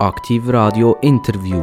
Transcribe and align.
Aktiv 0.00 0.48
Radio 0.48 0.96
Interview. 1.02 1.62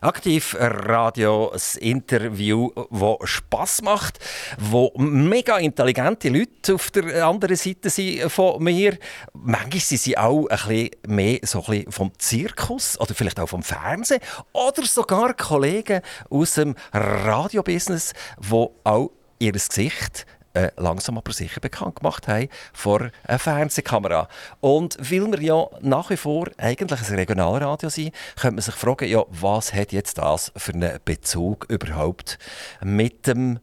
Aktiv 0.00 0.56
Radio, 0.58 1.50
das 1.52 1.76
Interview, 1.76 2.72
das 2.90 3.30
Spass 3.30 3.82
macht, 3.82 4.18
wo 4.58 4.92
mega 4.96 5.58
intelligente 5.58 6.28
Leute 6.28 6.74
auf 6.74 6.90
der 6.90 7.24
anderen 7.24 7.54
Seite 7.54 7.88
sind 7.88 8.28
von 8.28 8.60
mir. 8.64 8.98
Manchmal 9.32 9.78
sind 9.78 10.00
sie 10.00 10.18
auch 10.18 10.48
ein 10.48 10.56
bisschen 10.56 10.90
mehr 11.06 11.38
so 11.44 11.60
ein 11.60 11.66
bisschen 11.66 11.92
vom 11.92 12.18
Zirkus 12.18 12.98
oder 12.98 13.14
vielleicht 13.14 13.38
auch 13.38 13.48
vom 13.48 13.62
Fernsehen 13.62 14.20
oder 14.52 14.84
sogar 14.84 15.34
Kollegen 15.34 16.00
aus 16.30 16.54
dem 16.54 16.74
Radiobusiness, 16.92 18.12
die 18.40 18.66
auch 18.82 19.12
ihr 19.38 19.52
Gesicht 19.52 20.26
äh, 20.56 20.70
langsam 20.76 21.18
aber 21.18 21.32
sicher 21.32 21.60
bekannt 21.60 21.96
gemacht 21.96 22.26
haben 22.28 22.48
vor 22.72 23.10
einer 23.24 23.38
Fernsehkamera. 23.38 24.28
Und 24.60 24.96
weil 24.98 25.30
wir 25.30 25.42
ja 25.42 25.66
nach 25.82 26.10
wie 26.10 26.16
vor 26.16 26.48
eigentlich 26.56 27.00
ein 27.00 27.14
Regionalradio 27.14 27.90
sind, 27.90 28.14
könnte 28.40 28.54
man 28.54 28.62
sich 28.62 28.74
fragen, 28.74 29.08
ja, 29.08 29.22
was 29.28 29.74
hat 29.74 29.92
jetzt 29.92 30.18
das 30.18 30.52
für 30.56 30.72
einen 30.72 30.98
Bezug 31.04 31.66
überhaupt 31.68 32.38
mit 32.82 33.26
dem 33.26 33.58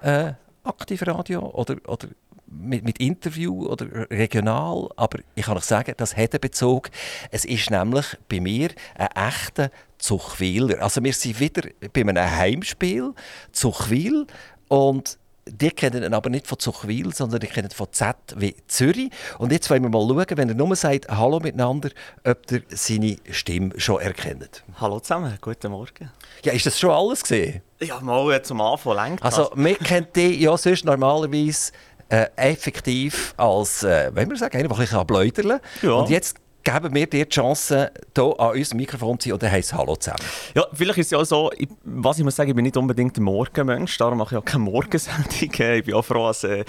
äh, 0.00 0.34
Aktivradio 0.62 1.40
oder, 1.40 1.76
oder 1.86 2.08
mit, 2.46 2.84
mit, 2.84 2.98
Interview 2.98 3.66
oder 3.66 4.08
regional, 4.08 4.88
aber 4.94 5.18
ich 5.34 5.46
kann 5.46 5.56
euch 5.56 5.64
sagen, 5.64 5.94
das 5.96 6.16
hat 6.16 6.32
einen 6.32 6.40
Bezug. 6.40 6.90
Es 7.32 7.44
ist 7.44 7.70
nämlich 7.70 8.06
bei 8.28 8.38
mir 8.38 8.70
ein 8.94 9.08
echter 9.28 9.70
Zuchwiler. 9.98 10.80
Also 10.80 11.02
wir 11.02 11.12
sind 11.12 11.40
wieder 11.40 11.68
bei 11.92 12.02
einem 12.02 12.16
Heimspiel, 12.16 13.14
Zuchwil, 13.50 14.26
und 14.68 15.18
die 15.46 15.70
kennen 15.70 16.02
ihn 16.02 16.14
aber 16.14 16.28
nicht 16.28 16.46
von 16.46 16.58
Zuchwil, 16.58 17.14
sondern 17.14 17.40
die 17.40 17.46
kennen 17.46 17.68
ihn 17.68 17.74
von 17.74 17.88
Z 17.92 18.16
wie 18.36 18.56
Zürich. 18.66 19.10
Und 19.38 19.52
jetzt 19.52 19.70
wollen 19.70 19.82
wir 19.82 19.90
mal 19.90 20.06
schauen, 20.06 20.36
wenn 20.36 20.48
er 20.48 20.54
nur 20.54 20.74
sagt 20.76 21.08
Hallo 21.08 21.40
miteinander, 21.40 21.90
ob 22.24 22.50
ihr 22.50 22.62
seine 22.70 23.16
Stimme 23.30 23.78
schon 23.78 24.00
erkennt. 24.00 24.64
Hallo 24.80 25.00
zusammen, 25.00 25.38
guten 25.40 25.70
Morgen. 25.70 26.10
Ja, 26.42 26.52
ist 26.52 26.66
das 26.66 26.78
schon 26.78 26.90
alles 26.90 27.22
gesehen? 27.22 27.62
Ja, 27.80 28.00
mal 28.00 28.42
zum 28.42 28.60
Anfang 28.60 28.96
lenkt 28.96 29.22
Also, 29.22 29.50
wir 29.54 29.76
kennen 29.76 30.08
dich 30.14 30.40
ja 30.40 30.56
sonst 30.56 30.84
normalerweise 30.84 31.72
äh, 32.08 32.26
effektiv 32.36 33.34
als, 33.36 33.82
äh, 33.82 34.10
wenn 34.14 34.30
wir 34.30 34.36
sagen, 34.36 34.58
der 34.58 34.70
ein 34.70 34.76
bisschen 34.76 35.06
bläudern 35.06 35.60
ja. 35.82 35.92
Und 35.92 36.10
jetzt 36.10 36.36
geben 36.66 36.94
wir 36.94 37.06
dir 37.06 37.24
die 37.24 37.30
Chance, 37.30 37.92
hier 38.14 38.40
an 38.40 38.56
unserem 38.56 38.76
Mikrofon 38.78 39.20
zu 39.20 39.28
sein 39.28 39.34
und 39.34 39.42
dann 39.42 39.52
heisst 39.52 39.72
Hallo 39.72 39.94
zusammen. 39.94 40.18
Ja, 40.54 40.66
vielleicht 40.72 40.98
ist 40.98 41.06
es 41.06 41.10
ja 41.12 41.18
auch 41.18 41.24
so, 41.24 41.50
ich, 41.56 41.68
was 41.84 42.18
ich 42.18 42.24
muss 42.24 42.34
sagen, 42.34 42.50
ich 42.50 42.56
bin 42.56 42.64
nicht 42.64 42.76
unbedingt 42.76 43.16
ein 43.16 43.22
Morgenmensch, 43.22 43.96
darum 43.98 44.18
mache 44.18 44.34
ich 44.34 44.38
auch 44.40 44.44
keine 44.44 44.64
Morgensendung. 44.64 45.26
Ich 45.46 45.84
bin 45.84 45.94
auch 45.94 46.04
froh, 46.04 46.26
dass 46.26 46.42
äh, 46.42 46.64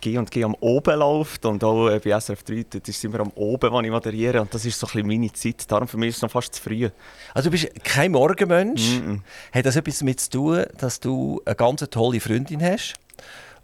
G 0.00 0.18
und 0.18 0.30
G 0.30 0.42
am 0.42 0.56
Oben 0.60 0.98
läuft 0.98 1.46
und 1.46 1.62
auch 1.62 1.88
äh, 1.88 2.00
bei 2.00 2.18
SRF 2.18 2.42
3, 2.42 2.64
das 2.68 2.88
ist 2.88 3.04
immer 3.04 3.20
am 3.20 3.30
Oben, 3.36 3.70
wo 3.70 3.80
ich 3.80 3.90
moderiere 3.90 4.40
und 4.40 4.52
das 4.52 4.64
ist 4.64 4.78
so 4.78 4.86
ein 4.88 4.92
bisschen 4.92 5.06
meine 5.06 5.32
Zeit, 5.32 5.70
darum 5.70 5.86
für 5.86 5.98
mich 5.98 6.10
ist 6.10 6.16
es 6.16 6.22
noch 6.22 6.30
fast 6.32 6.54
zu 6.54 6.62
früh. 6.62 6.88
Also 7.32 7.48
du 7.48 7.52
bist 7.52 7.68
kein 7.84 8.12
Morgenmensch. 8.12 8.98
Mm 8.98 9.10
-mm. 9.10 9.20
Hat 9.52 9.66
das 9.66 9.76
etwas 9.76 10.00
damit 10.00 10.20
zu 10.20 10.30
tun, 10.30 10.64
dass 10.78 10.98
du 10.98 11.40
eine 11.44 11.54
ganz 11.54 11.84
tolle 11.90 12.18
Freundin 12.18 12.62
hast? 12.62 12.94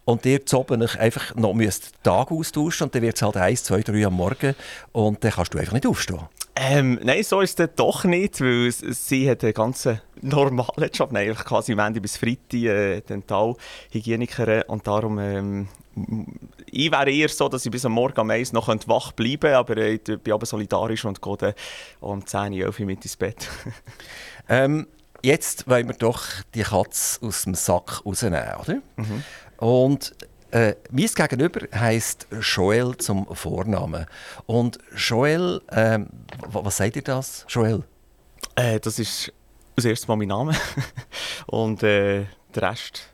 Und 0.04 0.26
ihr 0.26 0.40
oben 0.52 0.82
einfach 0.82 1.34
noch 1.34 1.54
müsst 1.54 1.94
den 1.94 2.02
Tag 2.02 2.30
austauschen 2.30 2.86
und 2.86 2.94
dann 2.94 3.02
wird 3.02 3.16
es 3.16 3.22
halt 3.22 3.36
1, 3.36 3.64
2, 3.64 3.82
3 3.82 4.06
am 4.06 4.14
Morgen 4.14 4.54
und 4.92 5.22
dann 5.24 5.32
kannst 5.32 5.54
du 5.54 5.58
einfach 5.58 5.72
nicht 5.72 5.86
aufstehen. 5.86 6.20
Ähm, 6.56 7.00
nein, 7.02 7.24
so 7.24 7.40
ist 7.40 7.58
es 7.58 7.70
doch 7.74 8.04
nicht, 8.04 8.40
weil 8.40 8.70
sie 8.70 9.28
hat 9.28 9.42
einen 9.42 9.54
ganz 9.54 9.88
normalen 10.20 10.90
Job, 10.92 11.10
nein, 11.10 11.34
quasi 11.34 11.74
Montag 11.74 12.02
bis 12.02 12.16
Freitag 12.16 12.54
äh, 12.54 13.00
Dentalhygienikerin 13.00 14.62
und 14.68 14.86
darum 14.86 15.18
ähm, 15.18 15.68
ich 16.70 16.90
wäre 16.90 17.10
eher 17.10 17.28
so, 17.28 17.48
dass 17.48 17.64
ich 17.64 17.70
bis 17.70 17.84
am 17.84 17.92
Morgen 17.92 18.18
am 18.20 18.30
1 18.30 18.52
noch 18.52 18.68
wach 18.68 19.12
bleiben 19.12 19.40
könnte, 19.40 19.56
aber 19.56 19.76
ich 19.76 20.02
bin 20.02 20.32
aber 20.32 20.46
solidarisch 20.46 21.04
und 21.04 21.22
gehe 21.22 21.36
dann 21.36 21.54
um 22.00 22.26
10, 22.26 22.52
11 22.52 22.80
Uhr 22.80 22.86
mit 22.86 23.04
ins 23.04 23.16
Bett. 23.16 23.48
ähm, 24.48 24.86
jetzt 25.22 25.68
wollen 25.68 25.88
wir 25.88 25.94
doch 25.94 26.24
die 26.54 26.62
Katze 26.62 27.24
aus 27.24 27.44
dem 27.44 27.54
Sack 27.54 28.04
rausnehmen, 28.04 28.42
oder? 28.60 28.74
Mhm. 28.96 29.24
Und 29.58 30.14
äh, 30.50 30.74
mein 30.90 31.06
Gegenüber 31.06 31.66
heißt 31.74 32.28
Joel 32.40 32.96
zum 32.96 33.26
Vornamen. 33.34 34.06
Und 34.46 34.78
Joel, 34.96 35.60
äh, 35.68 35.98
was 36.48 36.76
sagt 36.76 36.96
ihr 36.96 37.02
das? 37.02 37.44
Joel? 37.48 37.82
Äh, 38.54 38.78
das 38.80 38.98
ist 38.98 39.32
das 39.76 39.84
erste 39.84 40.06
Mal 40.08 40.16
mein 40.16 40.28
Name. 40.28 40.54
Und 41.46 41.82
äh, 41.82 42.26
der 42.54 42.70
Rest. 42.70 43.08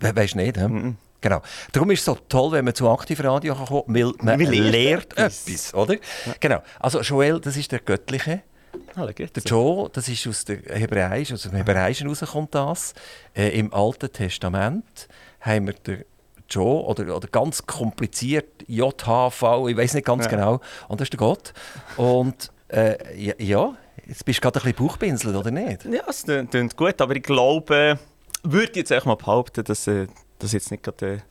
We 0.00 0.14
weißt 0.14 0.34
du 0.34 0.38
nicht, 0.38 0.56
he? 0.56 0.68
Mm 0.68 0.76
-mm. 0.76 0.94
Genau. 1.22 1.40
Darum 1.70 1.90
ist 1.92 2.00
es 2.00 2.04
so 2.04 2.18
toll, 2.28 2.52
wenn 2.52 2.64
man 2.64 2.74
zu 2.74 2.90
Aktivradio 2.90 3.54
kommt, 3.54 3.84
weil 3.86 4.12
man 4.20 4.40
lernt 4.40 5.16
etwas, 5.16 5.72
oder? 5.72 5.94
Ja. 5.94 6.34
Genau. 6.40 6.62
Also 6.80 7.00
Joel, 7.00 7.40
das 7.40 7.56
ist 7.56 7.70
der 7.70 7.78
Göttliche. 7.78 8.42
Ah, 8.94 9.06
der 9.06 9.28
Joe, 9.44 9.88
das 9.92 10.08
ist 10.08 10.26
aus 10.26 10.44
der 10.44 10.58
Hebräisch, 10.66 11.32
aus 11.32 11.42
dem 11.42 11.52
Hebräischen 11.52 12.08
rauskommt 12.08 12.54
das. 12.54 12.92
Äh, 13.34 13.58
Im 13.58 13.72
Alten 13.72 14.12
Testament 14.12 15.08
haben 15.42 15.66
wir 15.66 15.74
den 15.74 16.04
Joe 16.48 16.84
oder, 16.84 17.16
oder 17.16 17.28
ganz 17.28 17.66
kompliziert 17.66 18.64
JHV, 18.66 19.68
ich 19.68 19.76
weiß 19.76 19.94
nicht 19.94 20.06
ganz 20.06 20.24
ja. 20.26 20.30
genau. 20.30 20.60
Und 20.88 21.00
das 21.00 21.06
ist 21.06 21.12
der 21.12 21.18
Gott. 21.18 21.52
Und 21.96 22.52
äh, 22.68 22.96
ja, 23.18 23.34
ja, 23.38 23.76
jetzt 24.06 24.24
bist 24.24 24.38
du 24.38 24.42
gerade 24.42 24.60
ein 24.60 24.72
bisschen 24.72 24.86
Bauchpinselt, 24.86 25.36
oder 25.36 25.50
nicht? 25.50 25.84
Ja, 25.84 26.02
es 26.08 26.24
klingt 26.24 26.76
gut, 26.76 27.00
aber 27.00 27.16
ich 27.16 27.22
glaube, 27.22 27.98
würde 28.42 28.72
jetzt 28.74 28.90
echt 28.90 29.06
mal 29.06 29.16
behaupten, 29.16 29.64
dass 29.64 29.86
äh, 29.86 30.06
das 30.38 30.52
jetzt 30.52 30.70
nicht 30.70 30.82
gerade... 30.82 31.22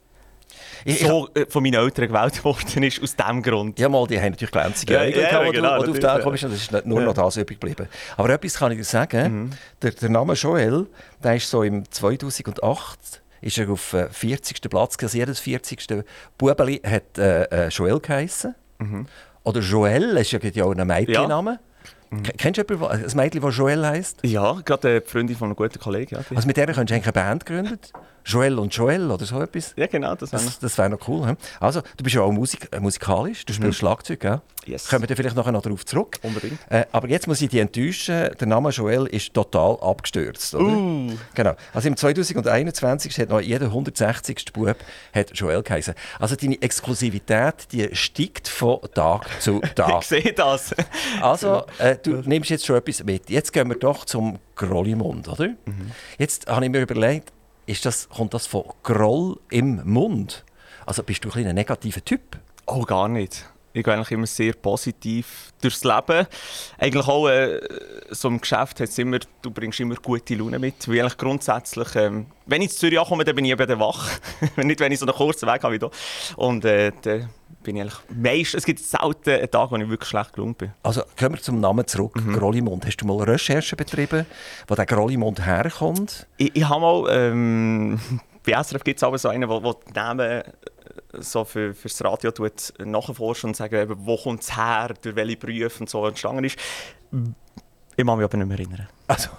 Äh, 0.86 0.94
so 0.94 1.30
äh, 1.34 1.46
von 1.48 1.64
meinen 1.64 1.76
Eltern 1.76 2.08
gewählt 2.08 2.44
worden 2.44 2.84
ist, 2.84 3.02
aus 3.02 3.16
diesem 3.16 3.42
Grund. 3.42 3.80
Ja, 3.80 3.88
mal, 3.88 4.06
die 4.08 4.20
haben 4.20 4.32
natürlich 4.32 4.52
glänzige 4.52 4.94
ja, 4.94 5.04
ja, 5.04 5.44
ja, 5.44 5.52
genau, 5.52 5.82
du, 5.82 5.92
auf 5.92 6.00
den 6.00 6.22
kommst, 6.22 6.44
das 6.44 6.54
ist 6.54 6.86
nur 6.86 7.02
noch 7.02 7.14
das 7.14 7.38
übrig 7.38 7.60
geblieben. 7.60 7.88
Aber 8.18 8.30
etwas 8.32 8.56
kann 8.56 8.72
ich 8.72 8.80
dir 8.80 8.84
sagen, 8.84 9.34
mhm. 9.34 9.50
der, 9.82 9.92
der 9.92 10.10
Name 10.10 10.34
Joel, 10.34 10.88
der 11.24 11.36
ist 11.36 11.50
so 11.50 11.64
im 11.64 11.90
2008 11.90 13.22
ist 13.42 13.58
er 13.58 13.70
auf 13.70 13.96
40. 14.12 14.64
Äh, 14.64 14.70
Platz. 14.70 14.98
Also 15.02 15.18
jedes 15.18 15.40
40. 15.40 16.04
Bubeli 16.38 16.82
hat 16.86 17.18
äh, 17.18 17.44
äh, 17.44 17.68
Joel 17.70 18.00
geheißen. 18.00 18.56
Mhm. 18.80 19.06
Oder 19.44 19.62
Joel 19.62 20.18
ist 20.18 20.32
ja 20.32 20.64
auch 20.64 20.76
ein 20.76 20.88
Mädchenname. 20.88 21.52
Ja. 21.52 22.18
Mhm. 22.18 22.24
Kennst 22.24 22.58
du 22.58 22.74
jemanden, 22.74 23.06
ein 23.06 23.16
Mädchen, 23.16 23.42
das 23.42 23.58
Joel 23.58 23.86
heisst? 23.86 24.20
Ja, 24.24 24.60
gerade 24.66 24.88
eine 24.90 25.02
Freundin 25.02 25.36
von 25.36 25.48
einem 25.48 25.56
guten 25.56 25.80
Kollegen. 25.80 26.16
Ja, 26.16 26.22
also 26.36 26.46
mit 26.46 26.58
der 26.58 26.66
könntest 26.68 26.90
du 26.90 26.94
eigentlich 26.94 27.06
eine 27.06 27.14
Band 27.14 27.46
gründen? 27.46 27.80
Joel 28.26 28.60
und 28.60 28.74
Joel 28.74 29.10
oder 29.12 29.26
so 29.26 29.42
etwas? 29.42 29.74
Ja, 29.76 29.88
genau. 29.88 30.16
Das, 30.16 30.32
das, 30.32 30.60
das 30.60 30.78
wäre 30.78 30.90
noch 30.90 31.08
cool. 31.08 31.28
He? 31.28 31.34
Also, 31.60 31.82
du 31.98 32.04
bist 32.04 32.16
ja 32.16 32.22
auch 32.22 32.32
Musik, 32.32 32.68
äh, 32.72 32.80
musikalisch, 32.80 33.46
du 33.46 33.54
spielst 33.54 33.78
mhm. 33.78 33.80
Schlagzeug, 33.80 34.20
gell? 34.20 34.42
Yes. 34.66 34.88
Kommen 34.88 35.10
wir 35.10 35.16
vielleicht 35.16 35.36
nachher 35.36 35.52
noch 35.52 35.64
darauf 35.64 35.86
zurück. 35.86 36.20
Unbedingt. 36.22 36.60
Äh, 36.70 36.86
aber 36.92 37.10
jetzt 37.10 37.28
muss 37.28 37.42
ich 37.42 37.50
dich 37.50 37.60
enttäuschen, 37.60 38.30
der 38.40 38.48
Name 38.48 38.70
Joel 38.70 39.08
ist 39.08 39.34
total 39.34 39.78
abgestürzt. 39.82 40.54
Oder? 40.54 40.66
Uh. 40.66 41.18
Genau. 41.34 41.56
Also 41.74 41.88
im 41.88 41.98
2021 41.98 43.18
hat 43.18 43.30
noch 43.30 43.42
jeder 43.42 43.68
160. 43.68 44.54
Bub 44.54 44.76
hat 45.14 45.32
Joel 45.34 45.64
geheißen. 45.64 45.96
Also 46.20 46.36
deine 46.36 46.62
Exklusivität, 46.62 47.72
die 47.72 47.90
steigt 47.96 48.48
von 48.48 48.80
Tag 48.94 49.26
zu 49.42 49.62
Tag. 49.76 50.02
ich 50.02 50.08
sehe 50.08 50.34
das. 50.34 50.76
also, 51.22 51.64
äh, 51.80 51.98
du 52.02 52.18
nimmst 52.18 52.52
jetzt 52.52 52.66
schon 52.66 52.76
etwas 52.76 53.04
mit. 53.04 53.32
Jetzt 53.32 53.52
gehen 53.54 53.68
wir 53.68 53.78
doch 53.78 54.06
zum 54.06 54.38
Grollimund, 54.56 55.28
oder? 55.28 55.48
Mhm. 55.48 55.92
Jetzt 56.20 56.48
habe 56.48 56.66
ich 56.66 56.72
mir 56.72 56.82
überlegt, 56.82 57.32
ist 57.72 57.86
das, 57.86 58.10
kommt 58.10 58.34
das 58.34 58.48
von 58.48 58.66
Groll 58.84 59.40
im 59.50 59.82
Mund? 59.86 60.44
Also 60.86 61.04
bist 61.04 61.24
du 61.24 61.32
ein, 61.32 61.48
ein 61.48 61.56
negativer 61.56 62.04
Typ? 62.04 62.38
Oh, 62.66 62.84
gar 62.84 63.08
nicht. 63.08 63.46
Ich 63.74 63.86
gehe 63.86 63.94
eigentlich 63.94 64.12
immer 64.12 64.28
sehr 64.28 64.52
positiv 64.54 65.54
durchs 65.62 65.86
Leben. 65.86 66.28
Eigentlich 66.78 67.08
auch 67.08 67.30
äh, 67.30 67.62
so 68.10 68.28
im 68.28 68.42
Geschäft 68.42 68.82
hat's 68.82 68.98
immer, 68.98 69.20
du 69.42 69.52
bringst 69.52 69.80
immer 69.80 69.96
gute 69.96 70.36
Laune 70.36 70.60
mit. 70.60 70.86
Weil 70.90 71.00
eigentlich 71.00 71.18
grundsätzlich, 71.18 71.96
ähm, 71.96 72.26
wenn 72.46 72.62
ich 72.62 72.72
zu 72.72 72.80
Zürich 72.80 73.00
ankomme, 73.00 73.24
dann 73.24 73.36
bin 73.36 73.46
ich 73.46 73.52
eben 73.52 73.80
wach. 73.80 74.10
nicht, 74.58 74.82
wenn 74.82 74.92
ich 74.92 75.00
so 75.00 75.06
einen 75.06 75.16
kurzen 75.16 75.48
Weg 75.48 75.64
habe 75.64 75.76
wie 75.76 75.80
hier. 75.80 75.92
Und 76.36 76.66
äh, 76.66 76.92
bin 77.64 77.76
ich 77.76 77.82
eigentlich 77.82 78.00
meist, 78.10 78.56
es 78.56 78.66
gibt 78.66 78.80
selten 78.80 79.30
einen 79.30 79.52
Tag, 79.52 79.72
wo 79.72 79.76
ich 79.78 79.90
wirklich 79.90 80.10
schlecht 80.10 80.34
gelungen 80.34 80.56
bin. 80.56 80.72
Also 80.84 81.02
kommen 81.18 81.36
wir 81.36 81.42
zum 81.42 81.60
Namen 81.60 81.86
zurück, 81.88 82.16
mhm. 82.16 82.34
Grollimund. 82.34 82.86
Hast 82.86 82.98
du 82.98 83.06
mal 83.06 83.22
Recherche 83.24 83.76
betrieben, 83.76 84.26
wo 84.68 84.76
der 84.76 84.86
Grollimund 84.86 85.46
herkommt? 85.46 86.28
Ich, 86.38 86.56
ich 86.56 86.68
habe 86.68 86.82
mal, 86.82 87.06
ähm, 87.10 88.00
bei 88.46 88.62
SRF 88.62 88.84
gibt 88.84 88.98
es 88.98 89.04
aber 89.04 89.18
so 89.18 89.30
einen, 89.30 89.48
wo, 89.50 89.64
wo 89.64 89.74
die 89.74 89.94
Namen 89.94 90.20
äh, 90.30 90.44
so 91.20 91.44
für, 91.44 91.74
für 91.74 91.88
das 91.88 92.04
Radio 92.04 92.32
tut, 92.32 92.74
nachforschen 92.80 93.50
und 93.50 93.56
sagen, 93.56 93.94
wo 93.98 94.18
kommt 94.18 94.42
es 94.42 94.56
her, 94.56 94.94
durch 95.02 95.16
welche 95.16 95.38
Berufe 95.38 95.82
und 95.82 95.90
so 95.90 96.06
entstanden 96.06 96.44
ist. 96.46 96.58
Ich 97.98 98.06
kann 98.06 98.18
mich 98.18 98.24
aber 98.24 98.38
nicht 98.38 98.48
mehr 98.48 98.58
erinnern. 98.58 98.88
Also, 99.08 99.30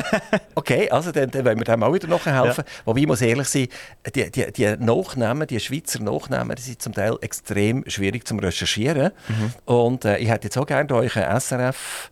okay, 0.54 0.88
also 0.90 1.10
dann, 1.10 1.30
dann 1.30 1.44
wollen 1.44 1.58
wir 1.58 1.64
dem 1.64 1.82
auch 1.82 1.92
wieder 1.92 2.06
nachhelfen. 2.06 2.64
Ja. 2.64 2.72
Wobei 2.84 3.00
ich 3.00 3.06
muss 3.06 3.20
ehrlich 3.20 3.48
sein, 3.48 3.66
die, 4.14 4.30
die, 4.30 4.52
die 4.52 4.76
Nachnamen, 4.78 5.48
die 5.48 5.58
Schweizer 5.58 6.00
Nachnamen, 6.00 6.54
die 6.54 6.62
sind 6.62 6.80
zum 6.80 6.94
Teil 6.94 7.16
extrem 7.20 7.82
schwierig 7.88 8.26
zu 8.26 8.36
recherchieren. 8.36 9.10
Mhm. 9.28 9.52
Und 9.64 10.04
äh, 10.04 10.18
ich 10.18 10.28
hätte 10.28 10.46
jetzt 10.46 10.56
auch 10.56 10.66
gerne 10.66 10.94
euch 10.94 11.16
einen 11.16 11.40
SRF 11.40 12.10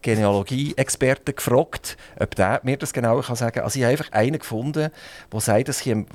Genealogie-Experten 0.00 1.34
gefragt, 1.34 1.96
ob 2.18 2.34
der 2.34 2.60
mir 2.62 2.76
das 2.76 2.92
genauer 2.92 3.22
kann 3.22 3.36
sagen 3.36 3.54
kann. 3.54 3.64
Also 3.64 3.78
ich 3.78 3.84
habe 3.84 3.92
einfach 3.92 4.12
einen 4.12 4.38
gefunden, 4.38 4.90
der 5.32 5.40
sagt, 5.40 5.68
dass 5.68 5.78
sie 5.78 5.92
ein 5.92 6.06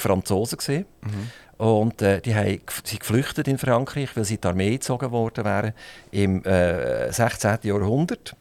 Franzosen 0.00 0.58
waren. 0.58 0.84
Mhm. 1.02 1.30
Und 1.64 2.02
äh, 2.02 2.20
die 2.20 2.34
haben, 2.34 2.60
sind 2.84 3.00
geflüchtet 3.00 3.48
in 3.48 3.58
Frankreich, 3.58 4.16
weil 4.16 4.24
sie 4.24 4.34
in 4.34 4.40
die 4.40 4.48
Armee 4.48 4.72
gezogen 4.72 5.10
worden 5.12 5.44
wären 5.44 5.72
im 6.10 6.44
äh, 6.44 7.12
16. 7.12 7.58
Jahrhundert. 7.62 8.34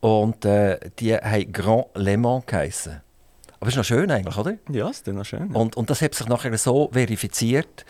Und 0.00 0.44
äh, 0.44 0.78
die 0.98 1.14
haben 1.14 1.52
Grand 1.52 1.86
Le 1.94 2.16
Mans 2.16 2.46
geheissen. 2.46 3.00
Aber 3.60 3.66
das 3.66 3.74
ist 3.74 3.76
noch 3.76 3.84
schön 3.84 4.10
eigentlich, 4.10 4.36
oder? 4.38 4.54
Ja, 4.70 4.88
ist 4.88 5.06
noch 5.06 5.24
schön. 5.24 5.50
Und, 5.54 5.76
und 5.76 5.90
das 5.90 6.00
hat 6.00 6.14
sich 6.14 6.26
nachher 6.28 6.56
so 6.56 6.88
verifiziert, 6.92 7.84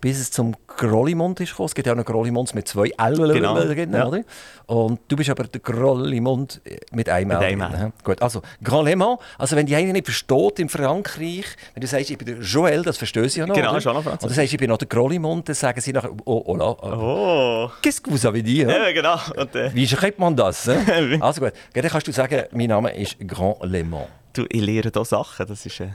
bis 0.00 0.20
es 0.20 0.30
zum 0.30 0.54
Grollimund 0.66 1.40
ist 1.40 1.50
gekommen. 1.50 1.66
Es 1.66 1.74
gibt 1.74 1.86
ja 1.86 1.92
auch 1.92 1.96
noch 1.96 2.04
Grollimunds 2.04 2.54
mit 2.54 2.68
zwei 2.68 2.90
L, 2.98 3.32
genau. 3.32 3.58
ja. 3.58 4.06
oder? 4.06 4.22
Und 4.66 5.00
du 5.08 5.16
bist 5.16 5.30
aber 5.30 5.44
der 5.44 5.60
Grollimund 5.60 6.60
mit 6.92 7.08
einem 7.08 7.30
L. 7.30 7.56
Mit 7.56 7.66
einem 7.66 7.92
Gut, 8.04 8.20
also 8.20 8.42
Mans, 8.60 9.18
also 9.38 9.56
wenn 9.56 9.66
die 9.66 9.74
einen 9.74 9.92
nicht 9.92 10.06
versteht 10.06 10.58
in 10.58 10.68
Frankreich, 10.68 11.44
wenn 11.74 11.80
du 11.80 11.86
sagst, 11.86 12.10
ich 12.10 12.18
bin 12.18 12.26
der 12.26 12.38
Joël, 12.38 12.82
das 12.82 12.98
verstehen 12.98 13.28
sie 13.28 13.40
ja 13.40 13.46
noch, 13.46 13.54
Genau, 13.54 13.78
schon 13.80 13.94
noch 13.94 14.02
Französisch. 14.02 14.24
Und 14.24 14.30
du 14.30 14.34
sagst, 14.34 14.52
ich 14.52 14.58
bin 14.58 14.68
noch 14.68 14.78
der 14.78 14.88
Grollimund, 14.88 15.48
dann 15.48 15.54
sagen 15.54 15.80
sie 15.80 15.92
nachher, 15.92 16.10
oh, 16.24 16.42
oh, 16.46 16.56
oh, 16.58 16.76
Oh. 16.82 17.70
qu'est-ce 17.82 18.00
que 18.00 18.10
vous 18.10 18.26
avez 18.26 18.42
dit? 18.42 18.68
Ja, 18.68 18.92
genau. 18.92 19.16
Und, 19.36 19.54
äh, 19.54 19.74
Wie 19.74 19.86
schreibt 19.86 20.18
man 20.18 20.36
das? 20.36 20.68
also 21.20 21.40
gut, 21.40 21.52
dann 21.72 21.88
kannst 21.88 22.06
du 22.06 22.12
sagen, 22.12 22.44
mein 22.52 22.68
Name 22.68 22.94
ist 22.96 23.16
Grand 23.26 23.56
Le 23.62 23.84
Mans. 23.84 24.08
du, 24.32 24.44
ich 24.48 24.60
lehre 24.60 24.90
hier 24.92 25.04
Sachen, 25.04 25.46
das 25.46 25.64
ist... 25.64 25.80
Äh, 25.80 25.88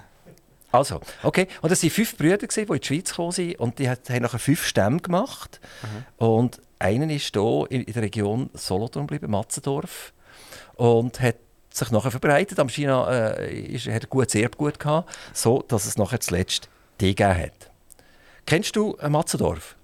Also, 0.71 1.01
okay. 1.23 1.47
Und 1.61 1.71
das 1.71 1.83
waren 1.83 1.89
fünf 1.89 2.17
Brüder, 2.17 2.37
gewesen, 2.37 2.65
die 2.65 2.73
in 2.73 2.79
die 2.79 2.87
Schweiz 2.87 3.09
gekommen 3.09 3.31
sind. 3.31 3.59
Und 3.59 3.79
die 3.79 3.89
haben 3.89 4.21
nachher 4.21 4.39
fünf 4.39 4.65
Stämme 4.65 4.99
gemacht. 4.99 5.59
Und 6.17 6.61
einer 6.79 7.09
ist 7.13 7.33
hier 7.33 7.65
in, 7.69 7.85
der 7.85 8.01
Region 8.01 8.49
Solothurn 8.53 9.07
geblieben, 9.07 9.31
Matzendorf. 9.31 10.13
Und 10.75 11.19
hat 11.19 11.35
sich 11.69 11.91
nachher 11.91 12.11
verbreitet. 12.11 12.59
Am 12.59 12.69
China 12.69 13.09
äh, 13.09 13.53
ist, 13.53 13.87
hat 13.87 14.03
ein 14.03 14.09
gutes 14.09 14.35
Erbgut 14.35 14.79
gehabt, 14.79 15.13
so 15.33 15.63
dass 15.67 15.85
es 15.85 15.97
nachher 15.97 16.19
zuletzt 16.19 16.69
die 16.99 17.15
gegeben 17.15 17.37
hat. 17.37 17.71
Kennst 18.45 18.75
du 18.75 18.95
äh, 18.95 19.09
Matzendorf? 19.09 19.75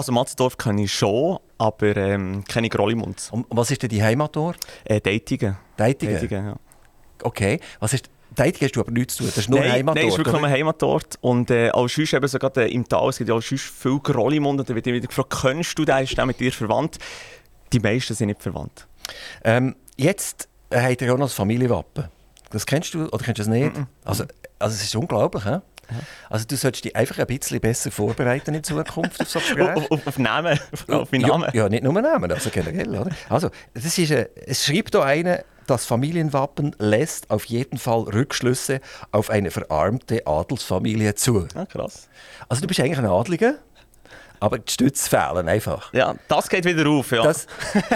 also 0.00 0.12
Matzdorf 0.12 0.56
kenne 0.56 0.84
ich 0.84 0.92
schon, 0.92 1.38
aber 1.58 1.96
ähm, 1.96 2.44
kenne 2.44 2.66
ich 2.66 2.72
Grollimunds. 2.72 3.30
Und 3.30 3.46
was 3.50 3.70
ist 3.70 3.82
denn 3.82 3.90
die 3.90 4.02
Heimatort? 4.02 4.56
Äh, 4.84 5.00
Datingen. 5.00 5.56
Deitigen. 5.76 6.14
Datingen, 6.14 6.46
ja. 6.46 6.56
Okay. 7.22 7.60
Was 7.80 7.92
ist, 7.92 8.08
Deitigen 8.34 8.64
hast 8.66 8.76
du 8.76 8.80
aber 8.80 8.92
nichts 8.92 9.16
zu 9.16 9.24
tun. 9.24 9.32
Das 9.34 9.38
ist 9.38 9.50
nur 9.50 9.60
nein, 9.60 9.72
Heimatort. 9.72 9.96
nein, 9.96 10.08
ist 10.08 10.18
wirklich 10.18 10.34
oder? 10.34 10.40
nur 10.40 10.48
ein 10.48 10.54
Heimatort. 10.54 11.18
Und 11.20 11.50
äh, 11.50 11.70
auch 11.70 11.88
sonst 11.88 12.12
eben 12.12 12.28
sogar 12.28 12.56
äh, 12.56 12.72
im 12.72 12.88
Tal, 12.88 13.08
es 13.08 13.18
gibt 13.18 13.28
ja 13.28 13.34
auch 13.34 13.42
sonst 13.42 13.64
viel 13.64 13.98
Grollimund. 13.98 14.60
Und 14.60 14.68
dann 14.68 14.76
wird 14.76 14.86
immer 14.86 14.96
wieder 14.96 15.08
gefragt, 15.08 15.36
kennst 15.40 15.78
du 15.78 15.84
den, 15.84 15.98
ist 16.04 16.16
der 16.16 16.26
mit 16.26 16.38
dir 16.40 16.52
verwandt? 16.52 16.98
Die 17.72 17.80
meisten 17.80 18.14
sind 18.14 18.28
nicht 18.28 18.42
verwandt. 18.42 18.86
Ähm, 19.44 19.76
jetzt 19.96 20.48
äh, 20.70 20.80
habt 20.80 21.00
ihr 21.02 21.08
ja 21.08 21.14
auch 21.14 21.18
noch 21.18 21.26
das 21.26 21.34
Familienwappen. 21.34 22.04
Das 22.50 22.66
kennst 22.66 22.94
du 22.94 23.06
oder 23.06 23.24
kennst 23.24 23.38
du 23.38 23.42
das 23.42 23.48
nicht? 23.48 23.72
Also, 24.04 24.24
also 24.58 24.74
es 24.74 24.82
ist 24.82 24.96
unglaublich, 24.96 25.44
hä? 25.44 25.60
Also 26.28 26.46
du 26.46 26.56
solltest 26.56 26.84
dich 26.84 26.94
einfach 26.94 27.18
ein 27.18 27.26
bisschen 27.26 27.60
besser 27.60 27.90
vorbereiten 27.90 28.54
in 28.54 28.62
Zukunft 28.62 29.20
auf 29.20 29.28
so 29.28 29.38
Gespräche. 29.38 29.76
Auf, 29.76 29.90
auf, 29.90 30.06
auf 30.06 30.18
Namen, 30.18 30.58
auf 30.88 31.10
meinen 31.12 31.22
Namen. 31.22 31.50
Ja, 31.52 31.64
ja, 31.64 31.68
nicht 31.68 31.82
nur 31.82 31.92
Namen, 31.92 32.30
also 32.30 32.50
generell. 32.50 32.96
Oder? 32.96 33.10
Also, 33.28 33.50
das 33.74 33.98
ist, 33.98 34.10
äh, 34.10 34.28
es 34.46 34.64
schreibt 34.64 34.94
hier 34.94 35.04
einer, 35.04 35.44
das 35.70 35.86
Familienwappen 35.86 36.74
lässt 36.78 37.30
auf 37.30 37.44
jeden 37.44 37.78
Fall 37.78 38.00
Rückschlüsse 38.00 38.80
auf 39.12 39.30
eine 39.30 39.50
verarmte 39.50 40.26
Adelsfamilie 40.26 41.14
zu. 41.14 41.46
Ah, 41.54 41.64
krass. 41.64 42.08
Also 42.48 42.62
du 42.62 42.66
bist 42.66 42.80
eigentlich 42.80 42.98
ein 42.98 43.06
Adliger, 43.06 43.54
aber 44.40 44.58
die 44.58 44.72
Stütze 44.72 45.08
fehlen 45.08 45.48
einfach. 45.48 45.92
Ja, 45.92 46.16
das 46.26 46.48
geht 46.48 46.64
wieder 46.64 46.88
auf, 46.88 47.12
ja. 47.12 47.22
Das, 47.22 47.46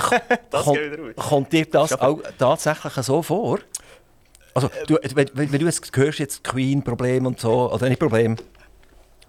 Das 0.50 0.65
kommt, 0.65 0.79
geht 0.79 0.93
wieder 0.93 1.03
auf. 1.17 1.29
kommt 1.29 1.53
dir 1.53 1.67
das 1.67 2.00
auch 2.00 2.21
tatsächlich 2.38 2.93
so 2.94 3.23
vor? 3.23 3.59
Also, 4.55 4.70
du, 4.87 4.97
wenn, 5.15 5.31
wenn 5.35 5.59
du 5.59 5.67
jetzt 5.67 5.97
hörst, 5.97 6.20
jetzt 6.20 6.44
Queen-Problem 6.44 7.27
und 7.27 7.41
so, 7.41 7.73
oder 7.73 7.88
nicht 7.88 7.99
Problem, 7.99 8.37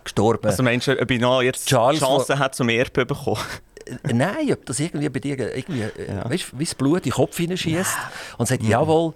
gestorben. 0.03 0.47
Also 0.47 0.61
du, 0.61 1.01
ob 1.01 1.11
ich 1.11 1.19
noch 1.19 1.41
jetzt 1.41 1.67
Charles, 1.67 1.99
Chancen 1.99 2.37
habe, 2.37 2.51
zum 2.51 2.69
Erbe 2.69 3.07
bekommen? 3.07 3.39
Äh, 3.85 4.13
Nein, 4.13 4.51
ob 4.51 4.65
das 4.65 4.79
irgendwie 4.79 5.09
bei 5.09 5.19
dir 5.19 5.55
irgendwie, 5.55 5.85
ja. 6.07 6.29
weißt, 6.29 6.57
wie 6.57 6.65
das 6.65 6.75
Blut 6.75 6.97
in 6.97 7.03
den 7.03 7.13
Kopf 7.13 7.37
hineinschießt 7.37 7.97
und 8.37 8.47
sagt, 8.47 8.63
jawohl, 8.63 9.13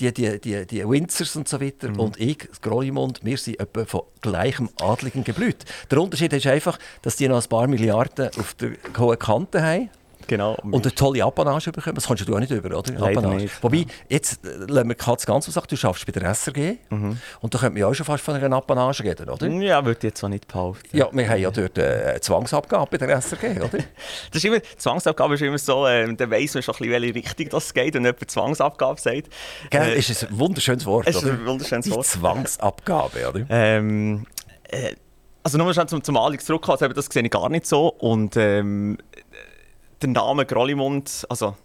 die, 0.00 0.12
die, 0.12 0.40
die, 0.40 0.66
die 0.66 0.88
Windsors 0.88 1.36
und 1.36 1.48
so 1.48 1.60
weiter 1.60 1.90
und 1.98 2.18
ich, 2.18 2.38
das 2.48 2.60
Grollimund, 2.60 3.20
wir 3.24 3.36
sind 3.36 3.60
etwa 3.60 3.84
von 3.84 4.02
gleichem 4.20 4.68
adligen 4.80 5.24
Geblüt. 5.24 5.64
Der 5.90 6.00
Unterschied 6.00 6.32
ist 6.32 6.46
einfach, 6.46 6.78
dass 7.02 7.16
die 7.16 7.28
noch 7.28 7.42
ein 7.42 7.48
paar 7.48 7.66
Milliarden 7.66 8.30
auf 8.38 8.54
der 8.54 8.72
hohen 8.98 9.18
Kante 9.18 9.62
haben. 9.62 9.90
Genau. 10.28 10.54
Und 10.62 10.84
eine 10.86 10.94
tolle 10.94 11.24
Apanage 11.24 11.72
bekommen. 11.72 11.96
Das 11.96 12.06
kommst 12.06 12.28
du 12.28 12.34
auch 12.34 12.38
nicht 12.38 12.52
über, 12.52 12.78
oder? 12.78 12.92
Leider 12.92 13.22
nicht, 13.34 13.62
Wobei, 13.62 13.86
jetzt 14.08 14.44
äh, 14.46 14.50
lassen 14.68 14.88
wir 14.88 14.94
Katz 14.94 15.26
ganz 15.26 15.46
sagen, 15.46 15.66
du 15.68 15.76
schaffst 15.76 16.06
bei 16.06 16.12
der 16.12 16.32
SRG. 16.34 16.76
Und 16.90 17.54
da 17.54 17.58
könnte 17.58 17.70
man 17.72 17.76
ja 17.78 17.86
auch 17.88 17.94
schon 17.94 18.06
fast 18.06 18.22
von 18.22 18.34
einer 18.36 18.54
Apanage 18.56 19.02
reden, 19.02 19.28
oder? 19.28 19.48
Ja, 19.48 19.84
würde 19.84 19.98
ich 19.98 20.04
jetzt 20.04 20.18
zwar 20.20 20.30
nicht 20.30 20.46
behaupten. 20.46 20.96
Ja, 20.96 21.08
wir 21.10 21.28
haben 21.28 21.40
ja 21.40 21.50
dort 21.50 21.76
äh, 21.78 22.04
eine 22.10 22.20
Zwangsabgabe 22.20 22.98
bei 22.98 23.06
der 23.06 23.20
SRG, 23.20 23.58
oder? 23.60 23.70
Das 24.30 24.36
ist 24.36 24.44
immer, 24.44 24.58
Zwangsabgabe 24.76 25.34
ist 25.34 25.40
immer 25.42 25.58
so, 25.58 25.86
ähm, 25.86 26.16
dann 26.16 26.30
weiss 26.30 26.54
man 26.54 26.62
schon 26.62 26.74
ein 26.74 26.78
bisschen, 26.78 27.02
welche 27.02 27.14
Richtung 27.14 27.48
das 27.48 27.74
geht, 27.74 27.94
wenn 27.94 28.04
jemand 28.04 28.30
Zwangsabgabe 28.30 29.00
sagt. 29.00 29.28
Gell, 29.70 29.82
Äh, 29.92 29.98
ist 29.98 30.24
ein 30.24 30.38
wunderschönes 30.38 30.84
Wort, 30.86 31.06
es 31.08 31.16
ist 31.16 31.24
oder? 31.24 31.32
ein 31.32 31.46
wunderschönes 31.46 31.86
Die 31.86 31.90
Wort. 31.92 32.06
Zwangsabgabe, 32.06 33.28
oder? 33.28 33.46
Ähm, 33.48 34.26
äh, 34.68 34.94
also 35.42 35.56
nur 35.56 35.72
schnell 35.72 35.86
zum, 35.86 36.02
zum 36.04 36.16
Anliegen 36.18 36.44
zurückkommen, 36.44 36.78
also 36.78 36.92
das 36.92 37.06
sehe 37.06 37.22
ich 37.22 37.30
gar 37.30 37.48
nicht 37.48 37.66
so. 37.66 37.88
Und 37.88 38.36
ähm, 38.36 38.98
der 40.02 40.10
Name 40.10 40.46
Grollimund, 40.46 41.26
also 41.28 41.56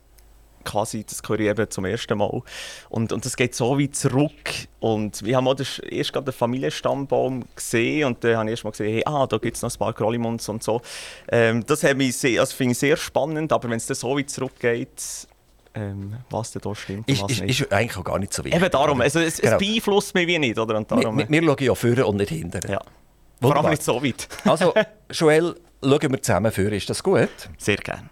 quasi, 0.66 1.04
das 1.04 1.22
höre 1.28 1.40
ich 1.42 1.48
eben 1.50 1.70
zum 1.70 1.86
ersten 1.86 2.18
Mal. 2.18 2.42
Und, 2.90 3.12
und 3.12 3.26
das 3.26 3.36
geht 3.36 3.54
so 3.54 3.78
weit 3.80 3.96
zurück. 3.96 4.32
Und 4.80 5.24
wir 5.24 5.36
haben 5.36 5.48
auch 5.48 5.56
das, 5.56 5.80
erst 5.80 6.14
gerade 6.14 6.26
den 6.32 6.34
Familienstammbaum 6.34 7.44
gesehen 7.56 8.06
und 8.08 8.24
dann 8.24 8.38
habe 8.38 8.46
ich 8.46 8.52
erst 8.52 8.64
mal 8.64 8.72
gesehen, 8.72 8.94
hey, 8.94 9.04
ah, 9.06 9.28
da 9.28 9.38
gibt 9.38 9.58
es 9.58 9.62
noch 9.62 9.72
ein 9.74 9.78
paar 9.78 9.94
Grollimunds 9.94 10.48
und 10.50 10.64
so. 10.64 10.82
Ähm, 11.30 11.66
das 11.66 11.82
sehr, 11.82 12.40
also 12.40 12.56
finde 12.56 12.72
ich 12.72 12.78
sehr 12.80 12.96
spannend, 12.98 13.52
aber 13.52 13.70
wenn 13.70 13.78
es 13.78 13.88
dann 13.88 13.96
so 13.96 14.18
weit 14.18 14.30
zurückgeht, 14.30 15.28
ähm, 15.76 16.16
was 16.30 16.52
denn 16.52 16.62
da 16.62 16.76
stimmt 16.76 17.10
Ist, 17.10 17.22
was 17.24 17.32
ist, 17.32 17.42
nicht. 17.42 17.62
ist 17.62 17.74
eigentlich 17.74 17.98
auch 17.98 18.04
gar 18.04 18.20
nicht 18.20 18.32
so 18.32 18.44
wichtig. 18.44 18.62
Eben 18.62 18.72
darum, 18.72 19.02
also 19.02 19.20
es, 19.20 19.42
Genau. 19.42 19.54
es 19.54 19.60
beeinflusst 19.60 20.14
mich 20.14 20.28
wie 20.28 20.38
nicht, 20.40 20.58
oder? 20.58 20.78
Und 20.78 20.90
wir, 20.92 20.98
darum, 20.98 21.18
wir, 21.18 21.28
wir 21.30 21.44
schauen 21.44 21.58
ja 21.60 21.76
vorne 21.76 22.06
und 22.06 22.18
nicht 22.18 22.30
hinten. 22.30 22.62
ja. 22.72 22.80
Vor 22.80 23.50
Wunderbar. 23.50 23.66
allem 23.66 23.72
nicht 23.72 23.84
so 23.84 24.02
weit. 24.02 24.30
Also, 24.46 24.74
Joel, 25.12 25.56
schauen 25.82 26.12
wir 26.12 26.22
zusammen 26.22 26.52
vor. 26.52 26.64
Ist 26.66 26.90
das 26.90 27.04
gut? 27.04 27.28
Sehr 27.58 27.76
gerne. 27.78 28.10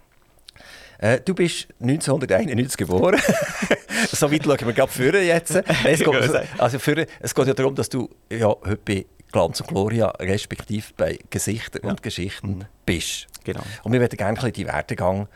Äh, 1.02 1.20
du 1.20 1.34
bist 1.34 1.68
1991 1.82 2.78
geboren. 2.78 3.20
so 4.12 4.32
weit 4.32 4.44
schauen 4.44 4.68
wir 4.68 4.74
gerade 4.74 4.92
vorne 4.92 5.22
jetzt. 5.22 5.56
Es 5.84 6.00
geht, 6.00 6.46
also, 6.60 6.80
vorne, 6.80 7.08
es 7.20 7.34
geht 7.34 7.48
ja 7.48 7.54
darum, 7.54 7.76
dass 7.76 7.90
du 7.90 8.08
ja, 8.32 8.48
heute 8.48 8.78
bei 8.78 9.06
Glanz 9.32 9.62
und 9.62 9.68
Gloria, 9.68 10.10
respektive 10.20 10.86
bei 10.96 11.18
Gesichter 11.32 11.84
und 11.84 12.04
Geschichten 12.04 12.66
bist. 12.86 13.28
Genau. 13.44 13.62
Und 13.84 13.94
wir 13.94 14.00
würden 14.00 14.16
gerne 14.16 14.32
ein 14.32 14.36
bisschen 14.36 14.54
die 14.54 14.68
Werdegang 14.68 15.28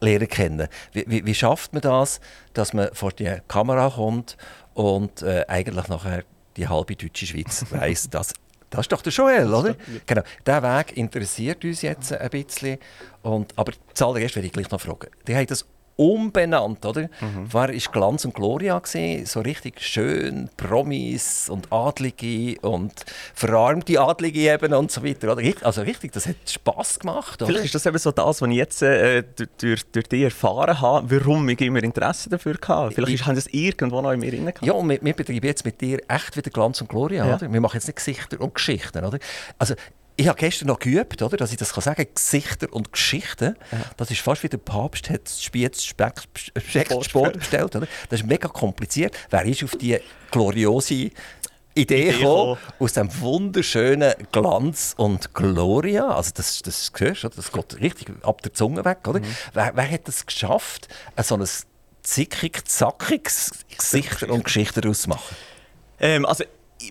lernen 0.00 0.28
kennen. 0.28 0.68
Wie, 0.92 1.04
wie, 1.06 1.24
wie 1.24 1.34
schafft 1.34 1.72
man 1.72 1.82
das, 1.82 2.20
dass 2.52 2.72
man 2.72 2.88
vor 2.92 3.12
die 3.12 3.32
Kamera 3.46 3.90
kommt 3.90 4.36
und 4.74 5.22
äh, 5.22 5.44
eigentlich 5.46 5.86
nachher 5.86 6.24
die 6.56 6.66
halbe 6.66 6.96
deutsche 6.96 7.26
Schweiz 7.26 7.64
weiss, 7.70 8.10
dass 8.10 8.32
das 8.76 8.84
ist 8.84 8.92
doch 8.92 9.02
der 9.02 9.12
Joel, 9.12 9.52
oder? 9.52 9.74
Genau. 10.06 10.22
Der 10.44 10.62
Weg 10.62 10.96
interessiert 10.96 11.64
uns 11.64 11.82
jetzt 11.82 12.12
ein 12.12 12.30
bisschen. 12.30 12.78
Und, 13.22 13.52
aber 13.56 13.72
zuallererst 13.94 14.36
werde 14.36 14.46
ich 14.46 14.52
gleich 14.52 14.70
noch 14.70 14.80
fragen. 14.80 15.08
Die 15.26 15.34
haben 15.34 15.46
das 15.46 15.66
umbenannt, 15.96 16.84
oder? 16.84 17.02
Mhm. 17.20 17.52
War 17.52 17.70
ist 17.70 17.90
Glanz 17.90 18.24
und 18.24 18.34
Gloria 18.34 18.78
gesehen, 18.78 19.24
so 19.24 19.40
richtig 19.40 19.80
schön 19.80 20.50
Promis 20.56 21.48
und 21.48 21.72
Adlige 21.72 22.60
und 22.60 22.92
verarmte 23.34 23.98
Adlige 24.00 24.52
eben 24.52 24.74
und 24.74 24.90
so 24.90 25.02
weiter, 25.02 25.32
oder? 25.32 25.42
Also 25.62 25.82
richtig, 25.82 26.12
das 26.12 26.26
hat 26.26 26.36
Spaß 26.46 27.00
gemacht, 27.00 27.40
oder? 27.40 27.46
Vielleicht 27.50 27.66
ist 27.66 27.74
das 27.74 27.86
eben 27.86 27.98
so 27.98 28.12
das, 28.12 28.42
was 28.42 28.48
ich 28.48 28.56
jetzt 28.56 28.82
äh, 28.82 29.24
durch, 29.58 29.86
durch, 29.86 30.06
dich 30.08 30.22
erfahren 30.22 30.80
habe, 30.80 31.10
warum 31.10 31.48
ich 31.48 31.60
immer 31.62 31.82
Interesse 31.82 32.28
dafür 32.28 32.56
hatte. 32.66 32.94
Vielleicht 32.94 33.14
ist, 33.14 33.26
haben 33.26 33.34
das 33.34 33.46
irgendwo 33.46 34.02
noch 34.02 34.12
in 34.12 34.20
mir 34.20 34.30
drin. 34.30 34.52
Ja, 34.60 34.74
und 34.74 34.88
wir, 34.88 34.98
wir 35.02 35.14
betreiben 35.14 35.46
jetzt 35.46 35.64
mit 35.64 35.80
dir 35.80 36.00
echt 36.08 36.36
wieder 36.36 36.50
Glanz 36.50 36.80
und 36.80 36.88
Gloria, 36.88 37.26
Ja. 37.26 37.36
oder? 37.36 37.50
Wir 37.50 37.60
machen 37.60 37.76
jetzt 37.76 37.86
nicht 37.86 37.96
Gesichter 37.96 38.40
und 38.40 38.54
Geschichten, 38.54 39.02
oder? 39.04 39.18
Also, 39.58 39.74
ich 40.16 40.28
habe 40.28 40.38
gestern 40.38 40.68
noch 40.68 40.78
geübt, 40.78 41.20
oder, 41.20 41.36
dass 41.36 41.52
ich 41.52 41.58
das 41.58 41.72
kann 41.72 41.82
sagen 41.82 42.06
Gesichter 42.14 42.72
und 42.72 42.92
Geschichten. 42.92 43.54
Das 43.96 44.10
ist 44.10 44.20
fast 44.20 44.42
wie 44.42 44.48
der 44.48 44.58
Papst 44.58 45.10
hat 45.10 45.24
das 45.24 45.42
Spiez 45.42 45.84
Speck 45.84 46.22
Speck 46.34 47.04
Sport 47.04 47.38
bestellt, 47.38 47.76
oder? 47.76 47.86
Das 48.08 48.20
ist 48.20 48.26
mega 48.26 48.48
kompliziert. 48.48 49.16
Wer 49.30 49.44
ist 49.44 49.62
auf 49.62 49.72
die 49.72 49.98
gloriose 50.30 51.10
Idee 51.74 52.12
gekommen, 52.12 52.56
aus 52.78 52.94
dem 52.94 53.20
wunderschönen 53.20 54.14
Glanz 54.32 54.94
und 54.96 55.34
Gloria? 55.34 56.08
Also 56.08 56.30
das, 56.34 56.62
das 56.62 56.90
hörst 56.96 57.24
du, 57.24 57.28
das 57.28 57.52
geht 57.52 57.80
richtig 57.80 58.08
ab 58.22 58.40
der 58.40 58.54
Zunge 58.54 58.84
weg, 58.86 59.06
oder? 59.06 59.20
Wer, 59.52 59.72
wer 59.74 59.90
hat 59.90 60.08
es 60.08 60.24
geschafft, 60.24 60.88
so 61.22 61.36
ein 61.36 61.46
zickig, 62.02 62.66
zackiges 62.66 63.50
Gesichter 63.76 64.30
und 64.30 64.44
Geschichten 64.44 64.80
daraus 64.80 65.02
zu 65.02 65.10
machen? 65.10 65.36
Ähm, 66.00 66.24
also, 66.24 66.44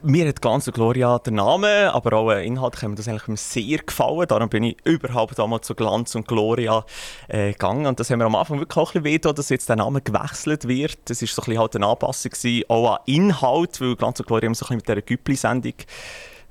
mir 0.03 0.27
hat 0.27 0.41
Glanz 0.41 0.67
und 0.67 0.73
Gloria 0.73 1.19
der 1.19 1.33
Name, 1.33 1.93
aber 1.93 2.17
auch 2.17 2.31
äh, 2.31 2.45
Inhalt 2.45 2.81
haben 2.81 2.91
mir 2.91 2.95
das 2.95 3.07
eigentlich 3.07 3.39
sehr 3.39 3.77
gefallen. 3.79 4.27
Darum 4.27 4.49
bin 4.49 4.63
ich 4.63 4.77
überhaupt 4.83 5.39
einmal 5.39 5.61
zu 5.61 5.75
Glanz 5.75 6.15
und 6.15 6.27
Gloria 6.27 6.85
äh, 7.27 7.51
gegangen. 7.51 7.85
Und 7.85 7.99
das 7.99 8.09
haben 8.09 8.19
wir 8.19 8.25
am 8.25 8.35
Anfang 8.35 8.59
wirklich 8.59 8.77
auch 8.77 8.95
ein 8.95 9.03
bisschen 9.03 9.23
weh, 9.29 9.33
dass 9.33 9.49
jetzt 9.49 9.69
der 9.69 9.75
Name 9.75 10.01
gewechselt 10.01 10.67
wird. 10.67 10.97
Das 11.05 11.21
war 11.21 11.27
so 11.27 11.41
ein 11.41 11.45
bisschen 11.45 11.59
halt 11.59 11.75
eine 11.75 11.87
Anpassung 11.87 12.31
gewesen, 12.31 12.63
auch 12.67 12.95
an 12.95 12.99
Inhalt, 13.05 13.79
weil 13.79 13.95
Glanz 13.95 14.19
und 14.19 14.25
Gloria 14.27 14.47
haben 14.47 14.55
so 14.55 14.65
ein 14.65 14.77
bisschen 14.77 14.77
mit 14.77 14.87
dieser 14.87 15.01
Güppli-Sendung 15.01 15.73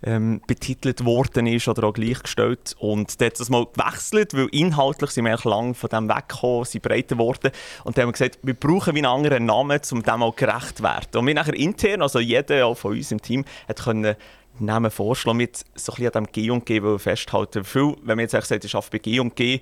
ähm, 0.05 0.41
betitelt 0.47 1.05
worden 1.05 1.47
ist 1.47 1.69
oder 1.69 1.85
auch 1.85 1.95
gleichgestellt. 1.95 2.77
Und 2.79 3.21
dort 3.21 3.33
hat 3.33 3.41
das 3.41 3.51
mal 3.51 3.67
gewechselt, 3.67 4.35
weil 4.35 4.49
inhaltlich 4.53 5.11
sind 5.11 5.25
wir 5.25 5.39
lang 5.45 5.75
von 5.75 5.91
dem 5.91 6.09
weggekommen, 6.09 6.65
sind 6.65 6.83
breiter 6.83 7.17
geworden. 7.17 7.51
Und 7.85 7.97
dann 7.97 8.03
haben 8.03 8.09
wir 8.09 8.13
gesagt, 8.13 8.39
wir 8.43 8.55
brauchen 8.55 8.95
wie 8.95 8.99
einen 8.99 9.07
anderen 9.07 9.47
Namen, 9.47 9.81
um 9.91 10.03
dem 10.03 10.23
auch 10.23 10.37
gerecht 10.37 10.79
zu 10.79 10.83
werden. 10.83 11.19
Und 11.19 11.27
wir 11.27 11.35
nachher 11.35 11.55
intern, 11.55 12.03
also 12.03 12.21
jeder 12.21 12.67
auch 12.67 12.77
von 12.77 12.93
uns 12.93 13.11
im 13.13 13.21
Team, 13.21 13.45
hat 13.69 13.83
können 13.83 14.17
Namen 14.59 14.91
vorschlagen, 14.91 15.39
mit 15.39 15.57
so 15.57 15.93
ein 15.93 15.97
bisschen 15.97 16.15
an 16.15 16.25
dem 16.25 16.33
G 16.33 16.51
und 16.51 16.67
G 16.67 16.81
festhalten. 16.99 17.65
Viel, 17.65 17.97
wenn 18.03 18.17
man 18.17 18.21
jetzt 18.21 18.33
sagt, 18.33 18.65
ich 18.65 18.75
arbeite 18.75 18.91
bei 18.91 18.99
G 18.99 19.19
und 19.19 19.35
G, 19.35 19.61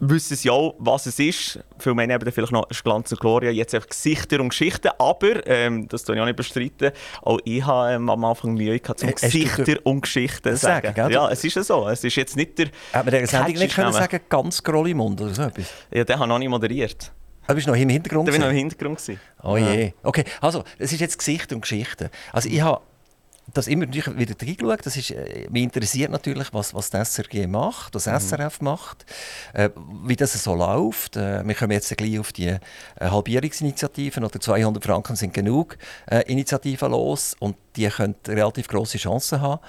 wissen 0.00 0.36
sie 0.36 0.50
auch, 0.50 0.74
was 0.78 1.06
es 1.06 1.18
ist. 1.18 1.60
Viele 1.78 1.94
meinen 1.94 2.10
eben 2.10 2.30
vielleicht 2.30 2.52
noch 2.52 2.68
Glanz 2.68 3.12
und 3.12 3.20
Gloria, 3.20 3.50
jetzt 3.50 3.74
einfach 3.74 3.88
Gesichter 3.88 4.40
und 4.40 4.50
Geschichten. 4.50 4.90
Aber, 4.98 5.46
ähm, 5.46 5.88
das 5.88 6.04
tue 6.04 6.14
ich 6.14 6.20
auch 6.20 6.26
nicht 6.26 6.36
bestreiten, 6.36 6.92
auch 7.22 7.38
ich 7.44 7.64
habe 7.64 7.94
ähm, 7.94 8.08
am 8.08 8.24
Anfang 8.24 8.54
Mühe 8.54 8.78
gehabt, 8.78 9.00
zum 9.00 9.14
Gesichter 9.14 9.76
und 9.84 10.02
Geschichten 10.02 10.50
zu 10.50 10.56
sagen. 10.56 10.94
sagen 10.94 11.12
ja, 11.12 11.28
es 11.30 11.44
ist 11.44 11.54
ja 11.54 11.62
so. 11.62 11.88
Es 11.88 12.04
ist 12.04 12.16
jetzt 12.16 12.36
nicht 12.36 12.58
der. 12.58 12.68
Man 12.92 13.06
der 13.06 13.26
Sendung 13.26 13.54
nicht 13.54 13.74
können 13.74 13.92
sagen, 13.92 14.20
ganz 14.28 14.62
Grollimund 14.62 15.20
oder 15.20 15.34
so 15.34 15.42
etwas? 15.42 15.72
Ja, 15.92 16.04
der 16.04 16.18
hat 16.18 16.28
noch 16.28 16.38
nicht 16.38 16.48
moderiert. 16.48 17.12
Ah, 17.42 17.52
du 17.52 17.54
bist 17.54 17.66
noch 17.66 17.76
im 17.76 17.88
Hintergrund? 17.88 18.28
Der 18.28 18.34
war 18.34 18.40
noch 18.40 18.50
im 18.50 18.56
Hintergrund. 18.56 19.00
Oh 19.42 19.56
je. 19.56 19.94
Okay, 20.02 20.24
also, 20.40 20.64
es 20.78 20.92
ist 20.92 21.00
jetzt 21.00 21.18
Gesicht 21.18 21.50
und 21.52 21.62
Geschichten. 21.62 22.10
Also, 22.30 22.48
ich 22.48 22.60
habe 22.60 22.82
das 23.54 23.66
immer 23.66 23.86
natürlich 23.86 24.18
wieder 24.18 24.34
reingeschaut. 24.40 24.84
Das 24.84 24.96
ist, 24.96 25.10
äh, 25.10 25.46
mich 25.50 25.62
interessiert 25.62 26.10
natürlich, 26.10 26.52
was, 26.52 26.74
was 26.74 26.90
das 26.90 27.14
SRG 27.14 27.46
macht, 27.46 27.94
was 27.94 28.06
mhm. 28.06 28.18
SRF 28.18 28.60
macht, 28.60 29.06
äh, 29.54 29.70
wie 30.04 30.16
das 30.16 30.32
so 30.32 30.54
läuft. 30.54 31.16
Äh, 31.16 31.46
wir 31.46 31.54
kommen 31.54 31.72
jetzt 31.72 31.94
gleich 31.96 32.18
auf 32.18 32.32
die 32.32 32.48
äh, 32.48 32.58
Halbierungsinitiativen 33.00 34.24
oder 34.24 34.40
200 34.40 34.84
Franken 34.84 35.16
sind 35.16 35.34
genug 35.34 35.78
äh, 36.10 36.22
Initiativen 36.30 36.90
los 36.90 37.34
und 37.38 37.56
die 37.76 37.88
können 37.88 38.14
relativ 38.26 38.68
große 38.68 38.98
Chancen 38.98 39.40
haben. 39.40 39.60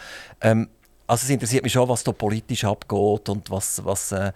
Ähm, 0.42 0.70
also 1.08 1.24
es 1.24 1.30
interessiert 1.32 1.64
mich 1.64 1.74
schon, 1.74 1.90
was 1.90 2.04
da 2.04 2.12
politisch 2.12 2.64
abgeht 2.66 3.30
und 3.30 3.50
was, 3.50 3.84
was 3.84 4.12
äh, 4.12 4.32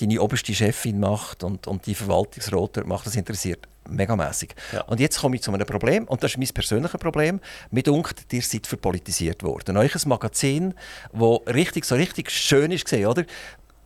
deine 0.00 0.20
oberste 0.20 0.52
Chefin 0.52 0.98
macht 0.98 1.44
und, 1.44 1.68
und 1.68 1.86
die 1.86 1.94
Verwaltungsrat 1.94 2.84
macht. 2.86 3.06
Das 3.06 3.14
interessiert 3.14 3.68
megamässig. 3.88 4.54
Ja. 4.72 4.82
Und 4.82 5.00
jetzt 5.00 5.20
komme 5.20 5.36
ich 5.36 5.42
zu 5.42 5.52
einem 5.52 5.66
Problem, 5.66 6.04
und 6.04 6.22
das 6.22 6.32
ist 6.32 6.38
mein 6.38 6.48
persönliches 6.48 7.00
Problem. 7.00 7.40
Mir 7.70 7.82
dunkt, 7.82 8.32
ihr 8.32 8.42
seid 8.42 8.66
verpolitisiert 8.66 9.42
worden. 9.42 9.76
Euch 9.76 9.94
ein 9.94 10.08
Magazin, 10.08 10.74
das 11.12 11.54
richtig, 11.54 11.84
so 11.84 11.94
richtig 11.94 12.30
schön 12.30 12.70
ist, 12.70 12.92
oder? 12.92 13.24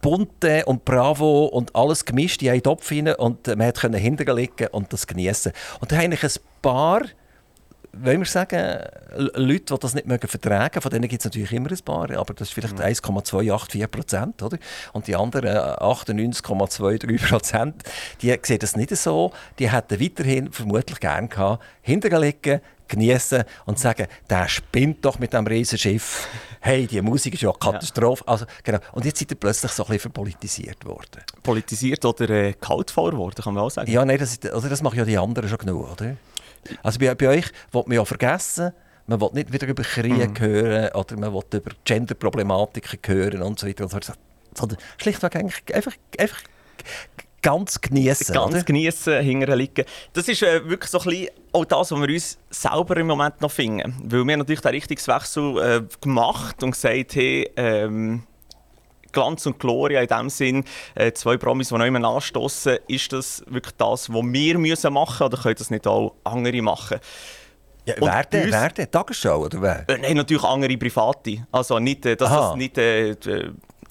bunte 0.03 0.65
und 0.67 0.85
Bravo 0.85 1.47
und 1.47 1.75
alles 1.75 2.05
gemischt 2.05 2.43
in 2.43 2.51
einen 2.51 2.63
Topf 2.63 2.91
rein 2.91 3.15
und 3.15 3.47
man 3.57 3.73
konnte 3.73 3.99
hinterlegen 3.99 4.67
und 4.73 4.93
das 4.93 5.07
genießen. 5.07 5.53
Und 5.81 5.93
da 5.93 5.97
habe 5.97 6.13
ich 6.13 6.23
ein 6.25 6.31
paar 6.61 7.03
wollen 7.93 8.21
wir 8.21 8.27
sagen, 8.27 8.79
Leute, 9.35 9.75
die 9.75 9.81
das 9.81 9.95
nicht 9.95 10.07
mögen 10.07 10.27
vertragen, 10.27 10.81
von 10.81 10.91
denen 10.91 11.09
gibt 11.09 11.21
es 11.21 11.25
natürlich 11.25 11.53
immer 11.53 11.71
ein 11.71 11.79
paar, 11.85 12.11
aber 12.11 12.35
das 12.35 12.49
ist 12.49 12.55
vielleicht 12.55 12.79
mhm. 12.79 12.85
1,284 12.85 13.91
Prozent, 13.91 14.43
oder? 14.43 14.59
Und 14.93 15.07
die 15.07 15.17
anderen 15.17 15.49
98,23 15.49 17.29
Prozent, 17.29 17.83
die 18.23 18.37
sehen 18.43 18.59
das 18.59 18.77
nicht 18.77 18.97
so. 18.97 19.33
Die 19.59 19.71
hätten 19.71 20.01
weiterhin 20.01 20.51
vermutlich 20.53 21.01
gerne 21.01 21.29
gehabt, 21.29 21.63
hinterlegen, 21.83 22.61
genießen 22.89 23.45
und 23.67 23.79
sagen, 23.79 24.07
der 24.29 24.49
spinnt 24.49 25.05
doch 25.05 25.19
mit 25.19 25.33
dem 25.33 25.47
Riesenschiff. 25.47 26.29
Hey, 26.61 26.87
die 26.87 27.01
Musik 27.03 27.35
ist 27.35 27.43
ja 27.43 27.51
eine 27.51 27.59
Katastrophe. 27.59 28.25
Ja. 28.27 28.33
Also, 28.33 28.47
genau. 28.63 28.79
Und 28.93 29.05
jetzt 29.05 29.19
sind 29.19 29.31
ihr 29.31 29.37
plötzlich 29.37 29.73
so 29.73 29.83
ein 29.83 29.87
bisschen 29.89 30.01
verpolitisiert 30.01 30.85
worden. 30.85 31.23
Politisiert 31.43 32.05
oder 32.05 32.29
äh, 32.31 32.53
kaltfahr 32.53 33.17
worden, 33.17 33.43
kann 33.43 33.55
man 33.55 33.65
auch 33.65 33.71
sagen. 33.71 33.91
Ja, 33.91 34.05
nein, 34.05 34.19
das, 34.19 34.39
also 34.51 34.69
das 34.69 34.83
machen 34.83 34.99
ja 34.99 35.05
die 35.05 35.19
anderen 35.19 35.49
schon 35.49 35.59
genug, 35.59 35.93
oder? 35.93 36.17
Also 36.83 36.99
bei, 36.99 37.15
bei 37.15 37.29
euch 37.29 37.47
will 37.73 37.83
man 37.87 37.97
ja 37.97 38.05
vergessen, 38.05 38.73
man 39.07 39.21
will 39.21 39.31
nicht 39.33 39.53
wieder 39.53 39.67
über 39.67 39.83
Krieg 39.83 40.41
mhm. 40.41 40.41
hören 40.41 40.95
oder 40.95 41.17
man 41.17 41.33
will 41.33 41.43
über 41.53 41.71
Genderproblematiken 41.85 42.99
hören 43.07 43.43
und 43.43 43.59
so 43.59 43.67
weiter. 43.67 43.89
Sondern 44.55 44.79
schlichtweg 44.99 45.37
einfach, 45.37 45.93
einfach 46.19 46.39
ganz 47.43 47.81
genießen. 47.81 48.35
Ganz 48.35 48.65
genießen, 48.65 49.23
hinterher 49.23 49.57
liegen. 49.57 49.85
Das 50.13 50.29
ist 50.29 50.43
äh, 50.43 50.67
wirklich 50.69 50.91
so 50.91 51.01
ein 51.01 51.05
bisschen 51.05 51.29
auch 51.53 51.65
das, 51.65 51.91
was 51.91 52.01
wir 52.01 52.09
uns 52.09 52.39
selber 52.51 52.97
im 52.97 53.09
Moment 53.09 53.41
noch 53.41 53.51
finden. 53.51 53.95
Weil 54.05 54.25
wir 54.25 54.37
natürlich 54.37 54.61
den 54.61 54.71
Richtungswechsel 54.71 55.59
äh, 55.59 55.83
gemacht 56.01 56.63
und 56.63 56.71
gesagt 56.71 57.17
haben, 57.17 57.45
ähm, 57.57 58.23
Glanz 59.13 59.47
und 59.47 59.59
Gloria 59.59 60.01
in 60.01 60.09
dem 60.09 60.31
Sinn, 60.31 60.65
äh, 60.95 61.13
zwei 61.13 61.37
Promis, 61.37 61.69
die 61.69 61.75
noch 61.75 61.85
immer 61.85 62.05
anstoßen, 62.05 62.79
ist 62.89 63.13
das 63.13 63.45
wirklich 63.47 63.75
das, 63.77 64.09
was 64.13 64.23
wir 64.23 64.59
müssen 64.59 64.93
machen 64.93 65.27
oder 65.27 65.39
können 65.39 65.57
das 65.59 65.71
nicht 65.71 65.87
auch 65.87 66.15
andere 66.25 66.63
machen? 66.63 66.99
Ja, 67.85 67.95
wer 67.99 68.25
denn? 68.25 68.51
Wer 68.51 68.69
denn? 68.71 68.91
Tagesschau 68.91 69.45
oder 69.45 69.61
wer? 69.61 69.89
Äh, 69.89 69.99
nein, 69.99 70.17
natürlich 70.17 70.45
andere 70.45 70.77
Private. 70.77 71.47
Also 71.51 71.79
nicht, 71.79 72.07
äh, 72.07 72.17
dass 72.17 72.31
Aha. 72.31 72.49
das 72.49 72.57
nicht 72.57 72.79
äh, 72.79 73.17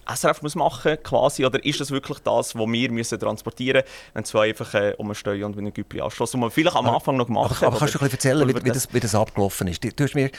SRF 0.07 0.41
muss 0.41 0.55
machen 0.55 0.97
quasi, 1.03 1.45
oder 1.45 1.63
ist 1.63 1.79
das 1.79 1.91
wirklich 1.91 2.19
das, 2.19 2.55
was 2.55 2.67
wir 2.67 2.91
müssen 2.91 3.19
transportieren 3.19 3.83
müssen, 3.83 4.13
wenn 4.13 4.25
zwei 4.25 4.49
einfach 4.49 4.73
äh, 4.73 4.93
umstehen 4.97 5.43
und 5.43 5.57
wie 5.57 5.61
ein 5.61 5.73
Güppli 5.73 6.01
anschlossen, 6.01 6.41
was 6.41 6.47
wir 6.47 6.51
vielleicht 6.51 6.75
am 6.75 6.89
Anfang 6.89 7.17
noch 7.17 7.27
gemacht 7.27 7.61
haben. 7.61 7.67
Aber, 7.67 7.79
kannst 7.79 7.95
du 7.95 7.99
ein 7.99 8.09
bisschen 8.09 8.33
erzählen, 8.33 8.47
wie, 8.47 8.65
wie, 8.65 8.71
das, 8.71 8.93
wie 8.93 8.99
das 8.99 9.15
abgelaufen 9.15 9.67
ist? 9.67 9.83
Du 9.83 10.03
hast 10.03 10.15
mir, 10.15 10.29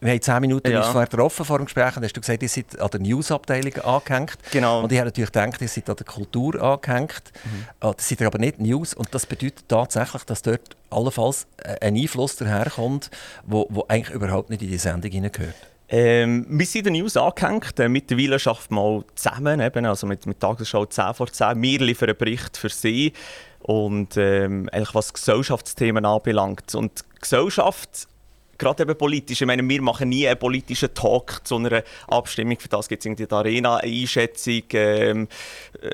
wir 0.00 0.10
haben 0.10 0.20
zehn 0.20 0.40
Minuten 0.40 0.70
ja. 0.70 0.82
vorher 0.82 1.08
getroffen 1.08 1.44
vor 1.44 1.58
dem 1.58 1.64
Gespräch 1.64 1.96
und 1.96 2.04
hast 2.04 2.16
du 2.16 2.20
gesagt, 2.20 2.42
ihr 2.42 2.48
seid 2.48 2.78
an 2.80 2.90
der 2.90 3.00
News-Abteilung 3.00 3.76
angehängt. 3.76 4.38
Genau. 4.50 4.82
Und 4.82 4.92
ich 4.92 4.98
habe 4.98 5.06
natürlich 5.06 5.32
gedacht, 5.32 5.60
ihr 5.60 5.68
seid 5.68 5.88
an 5.90 5.96
der 5.96 6.06
Kultur 6.06 6.60
angehängt. 6.62 7.32
Mhm. 7.44 7.66
Ah, 7.80 7.92
das 7.92 8.08
seid 8.08 8.20
ihr 8.20 8.26
aber 8.26 8.38
nicht 8.38 8.60
News 8.60 8.94
und 8.94 9.14
das 9.14 9.26
bedeutet 9.26 9.68
tatsächlich, 9.68 10.24
dass 10.24 10.42
dort 10.42 10.76
allenfalls 10.90 11.46
äh, 11.58 11.76
ein 11.80 11.96
Einfluss 11.96 12.36
daherkommt, 12.36 13.10
der 13.44 13.64
eigentlich 13.88 14.14
überhaupt 14.14 14.50
nicht 14.50 14.62
in 14.62 14.68
die 14.68 14.78
Sendung 14.78 15.10
hineingehört. 15.10 15.54
Ähm, 15.88 16.46
wir 16.48 16.66
sind 16.66 16.86
in 16.86 16.94
den 16.94 17.02
News 17.02 17.16
angehängt. 17.16 17.78
Äh, 17.78 17.88
mittlerweile 17.88 18.36
arbeiten 18.44 18.74
wir 18.74 19.04
zusammen, 19.14 19.60
eben, 19.60 19.86
also 19.86 20.06
mit, 20.06 20.26
mit 20.26 20.40
Tagesschau 20.40 20.86
10 20.86 21.14
vor 21.14 21.30
10. 21.30 21.62
Wir 21.62 21.78
liefern 21.80 22.08
einen 22.08 22.18
Bericht 22.18 22.56
für 22.56 22.68
sie. 22.68 23.12
Und 23.60 24.16
ähm, 24.16 24.68
eigentlich 24.72 24.94
was 24.94 25.12
Gesellschaftsthemen 25.12 26.04
anbelangt. 26.04 26.74
Und 26.74 27.04
Gesellschaft 27.20 28.08
gerade 28.58 28.82
eben 28.82 28.96
politisch. 28.96 29.40
Ich 29.40 29.46
meine, 29.46 29.66
wir 29.66 29.82
machen 29.82 30.08
nie 30.08 30.26
einen 30.26 30.38
politischen 30.38 30.92
Talk 30.94 31.40
zu 31.44 31.56
einer 31.56 31.82
Abstimmung. 32.08 32.58
Für 32.58 32.68
das 32.68 32.88
gibt 32.88 33.00
es 33.00 33.06
irgendwie 33.06 33.26
die 33.26 33.34
Arena-Einschätzung. 33.34 34.62
Ähm, 34.72 35.28
äh, 35.80 35.88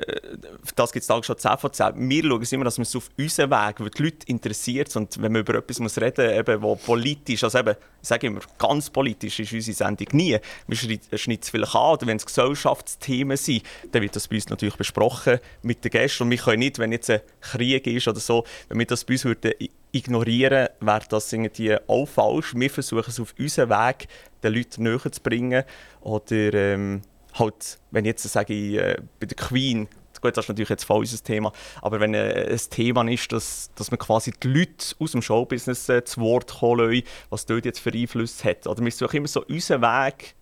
für 0.63 0.75
das 0.75 0.91
gibt 0.91 1.01
es 1.01 1.07
Tag 1.07 1.25
schon 1.25 1.37
10 1.37 1.57
von 1.57 1.73
10. 1.73 2.09
Wir 2.09 2.23
schauen 2.23 2.45
immer, 2.51 2.65
dass 2.65 2.77
wir 2.77 2.83
es 2.83 2.95
auf 2.95 3.09
unseren 3.17 3.51
Weg, 3.51 3.79
weil 3.79 3.89
die 3.89 4.03
Leute 4.03 4.27
interessiert 4.27 4.95
und 4.95 5.21
wenn 5.21 5.31
man 5.31 5.41
über 5.41 5.55
etwas 5.55 5.79
muss 5.79 5.99
reden 5.99 6.43
muss, 6.45 6.61
wo 6.61 6.75
politisch, 6.75 7.43
also 7.43 7.59
eben, 7.59 7.75
ich 8.01 8.07
sage 8.07 8.27
immer, 8.27 8.41
ganz 8.57 8.89
politisch 8.89 9.39
ist 9.39 9.53
unsere 9.53 9.75
Sendung 9.75 10.07
nie. 10.11 10.37
Wir 10.67 10.77
schneiden 10.77 11.39
es 11.41 11.49
vielleicht 11.49 11.75
an, 11.75 11.93
oder 11.93 12.07
wenn 12.07 12.17
es 12.17 12.25
Gesellschaftsthemen 12.25 13.37
sind, 13.37 13.63
dann 13.91 14.01
wird 14.01 14.15
das 14.15 14.27
bei 14.27 14.35
uns 14.35 14.49
natürlich 14.49 14.75
besprochen 14.75 15.39
mit 15.61 15.83
den 15.83 15.91
Gästen 15.91 16.23
und 16.23 16.31
wir 16.31 16.37
können 16.37 16.59
nicht, 16.59 16.79
wenn 16.79 16.91
jetzt 16.91 17.09
ein 17.09 17.21
Krieg 17.41 17.87
ist 17.87 18.07
oder 18.07 18.19
so, 18.19 18.43
wenn 18.69 18.79
wir 18.79 18.85
das 18.85 19.03
bei 19.03 19.13
uns 19.13 19.25
würden 19.25 19.53
ignorieren, 19.93 20.67
wäre 20.81 21.05
das 21.07 21.31
irgendwie 21.31 21.77
auch 21.87 22.05
falsch. 22.05 22.53
Wir 22.55 22.69
versuchen 22.69 23.05
es 23.07 23.19
auf 23.19 23.33
unseren 23.39 23.69
Weg 23.69 24.07
den 24.43 24.53
Leuten 24.53 24.83
näher 24.83 25.11
zu 25.11 25.21
bringen. 25.21 25.63
Oder 26.01 26.53
ähm, 26.53 27.01
halt, 27.33 27.79
wenn 27.91 28.05
jetzt 28.05 28.23
sage 28.23 28.53
ich, 28.53 28.75
äh, 28.75 28.97
bei 29.19 29.27
der 29.27 29.37
Queen, 29.37 29.87
gut, 30.23 30.37
das 30.37 30.45
ist 30.45 30.49
natürlich 30.49 30.69
jetzt 30.69 30.89
unser 30.89 31.23
Thema, 31.23 31.51
aber 31.81 31.99
wenn 31.99 32.13
äh, 32.13 32.47
ein 32.49 32.61
Thema 32.69 33.07
ist, 33.09 33.31
dass, 33.31 33.71
dass 33.75 33.91
man 33.91 33.99
quasi 33.99 34.31
die 34.31 34.47
Leute 34.47 34.95
aus 34.99 35.11
dem 35.11 35.21
Showbusiness 35.21 35.89
äh, 35.89 36.03
zu 36.03 36.21
Wort 36.21 36.59
kommen 36.59 36.89
lassen, 36.91 37.03
was 37.29 37.45
dort 37.45 37.65
jetzt 37.65 37.79
für 37.79 37.91
Einfluss 37.91 38.43
hat. 38.43 38.65
Oder 38.65 38.83
wir 38.83 38.91
versuchen 38.91 39.17
immer 39.17 39.27
so 39.27 39.45
unseren 39.45 39.81
Weg 39.81 40.35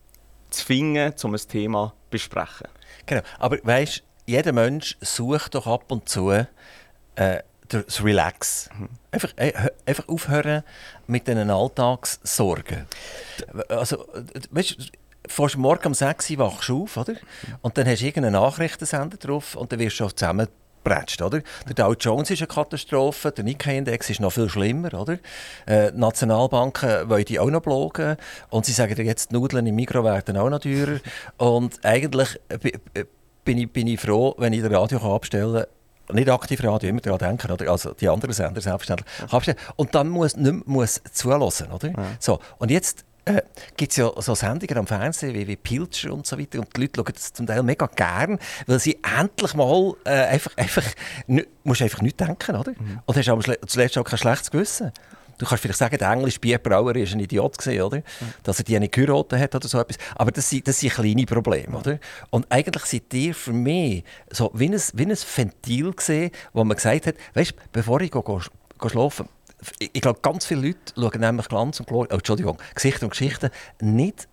zu 0.50 0.65
finden, 0.65 1.13
um 1.24 1.34
ein 1.34 1.41
Thema 1.48 1.88
zu 1.88 2.10
besprechen. 2.12 2.67
Genau, 3.05 3.22
aber 3.39 3.58
weißt, 3.63 4.03
jeder 4.27 4.53
Mensch 4.53 4.98
sucht 5.01 5.55
doch 5.55 5.67
ab 5.67 5.91
und 5.91 6.08
zu 6.08 6.29
äh, 6.29 6.46
das 7.71 8.03
Relax. 8.03 8.69
Einfach, 9.11 9.31
äh, 9.37 9.53
einfach 9.85 10.07
aufhören 10.07 10.63
mit 11.07 11.27
diesen 11.27 11.49
Alltagssorgen. 11.49 12.85
Also, 13.69 14.05
weißt 14.51 14.71
du, 14.71 14.83
fährst 15.27 15.57
morgen 15.57 15.87
um 15.87 15.93
6 15.93 16.31
Uhr 16.31 16.37
wachst 16.39 16.69
du 16.69 16.83
auf, 16.83 16.97
oder? 16.97 17.13
Und 17.61 17.77
dann 17.77 17.87
hast 17.87 18.01
du 18.01 18.05
irgendeinen 18.05 18.33
Nachrichtensender 18.33 19.17
drauf 19.17 19.55
und 19.55 19.71
dann 19.71 19.79
wirst 19.79 19.99
du 19.99 20.07
zusammen 20.09 20.47
Bretscht, 20.83 21.21
oder? 21.21 21.41
Der 21.67 21.75
Dow 21.75 21.93
Jones 21.93 22.31
ist 22.31 22.39
eine 22.39 22.47
Katastrophe, 22.47 23.31
der 23.31 23.43
Nikkei-Index 23.43 24.09
ist 24.09 24.19
noch 24.19 24.31
viel 24.31 24.49
schlimmer, 24.49 24.93
oder? 24.95 25.19
Äh, 25.67 25.91
Nationalbanken 25.91 27.07
wollen 27.07 27.25
die 27.25 27.39
auch 27.39 27.51
noch 27.51 27.61
blogen 27.61 28.17
und 28.49 28.65
sie 28.65 28.71
sagen 28.71 28.95
dir 28.95 29.05
jetzt, 29.05 29.29
die 29.29 29.35
Nudeln 29.35 29.67
im 29.67 29.75
Mikro 29.75 30.03
werden 30.03 30.37
auch 30.37 30.49
noch 30.49 30.59
teurer. 30.59 30.99
Und 31.37 31.85
eigentlich 31.85 32.39
bin 33.45 33.57
ich, 33.59 33.71
bin 33.71 33.87
ich 33.87 33.99
froh, 33.99 34.33
wenn 34.39 34.53
ich 34.53 34.63
das 34.63 34.71
Radio 34.71 35.15
abstellen 35.15 35.53
kann 35.53 35.80
nicht 36.13 36.30
aktiv 36.30 36.63
Radio, 36.63 36.89
immer 36.89 37.01
daran 37.01 37.20
denken, 37.20 37.51
oder? 37.51 37.70
also 37.70 37.94
die 37.94 38.10
anderen 38.10 38.34
Sender 38.34 38.62
selbstverständlich. 38.62 39.08
Ja. 39.48 39.53
Und 39.75 39.96
dann 39.96 40.10
muss 40.10 40.36
nicht 40.36 40.68
muss 40.68 41.01
zulassen, 41.12 41.72
oder? 41.72 41.89
Ja. 41.89 42.06
So, 42.20 42.39
und 42.58 42.72
jetzt 42.72 43.06
äh, 43.25 43.41
gibt 43.77 43.91
es 43.91 43.98
ja 43.98 44.12
so 44.18 44.36
Sendungen 44.36 44.77
am 44.77 44.88
Fernsehen 44.88 45.34
wie, 45.34 45.48
wie 45.48 45.56
Pilcher 45.56 46.13
und 46.13 46.25
so 46.25 46.39
weiter 46.39 46.60
und 46.60 46.75
die 46.75 46.82
Leute 46.82 46.94
schauen 46.96 47.13
das 47.13 47.34
zum 47.34 47.46
Teil 47.46 47.63
mega 47.63 47.86
gern, 47.88 48.39
weil 48.68 48.80
sie 48.80 49.00
endlich 49.20 49.53
mal 49.53 49.94
äh, 50.06 50.10
einfach, 50.10 50.58
einfach, 50.58 50.84
musst 51.63 51.82
einfach 51.82 52.01
nicht 52.01 52.20
denken, 52.20 52.56
oder? 52.56 52.72
Mhm. 52.72 53.00
Und 53.06 53.18
hast 53.18 53.30
aber 53.30 53.44
zuletzt 53.68 53.98
auch 53.98 54.03
kein 54.03 54.18
schlechtes 54.18 54.51
Gewissen. 54.51 54.91
Du 55.41 55.48
kannst 55.48 55.63
vielleicht 55.63 55.79
sagen, 55.79 55.98
der 55.98 56.12
englische 56.12 56.39
Bierbrauer 56.39 56.93
war 56.93 56.95
ein 56.95 57.19
Idiot, 57.19 57.57
gewesen, 57.57 57.81
oder? 57.81 58.03
Dass 58.43 58.60
er 58.60 58.63
die 58.63 58.79
nicht 58.79 58.93
geheiratet 58.93 59.39
hat 59.39 59.55
oder 59.55 59.67
so 59.67 59.79
etwas. 59.79 59.98
Aber 60.13 60.31
das 60.31 60.48
sind, 60.48 60.67
das 60.67 60.79
sind 60.79 60.93
kleine 60.93 61.25
Probleme. 61.25 61.75
Oder? 61.75 61.98
Und 62.29 62.45
eigentlich 62.51 62.86
seid 62.86 63.12
ihr 63.12 63.33
für 63.33 63.51
mich 63.51 64.03
so 64.29 64.51
wie 64.53 64.69
ein, 64.69 64.79
wie 64.93 65.03
ein 65.03 65.17
Ventil 65.17 65.93
gesehen, 65.93 66.29
wo 66.53 66.63
man 66.63 66.77
gesagt 66.77 67.07
hat, 67.07 67.15
weißt, 67.33 67.55
bevor 67.71 68.01
ich 68.01 68.12
gehe, 68.12 68.21
gehe, 68.21 68.39
gehe 68.79 68.89
schlafen 68.91 69.27
ich 69.79 70.01
glaube, 70.01 70.19
ganz 70.21 70.45
viele 70.45 70.67
Leute 70.67 70.79
schauen 70.95 71.19
nämlich 71.19 71.48
Glanz 71.48 71.79
und 71.79 71.88
Gloria, 71.88 72.10
oh, 72.12 72.15
Entschuldigung, 72.15 72.57
Gesichter 72.74 73.05
und 73.05 73.12
Geschichten 73.12 73.51
nicht 73.79 74.27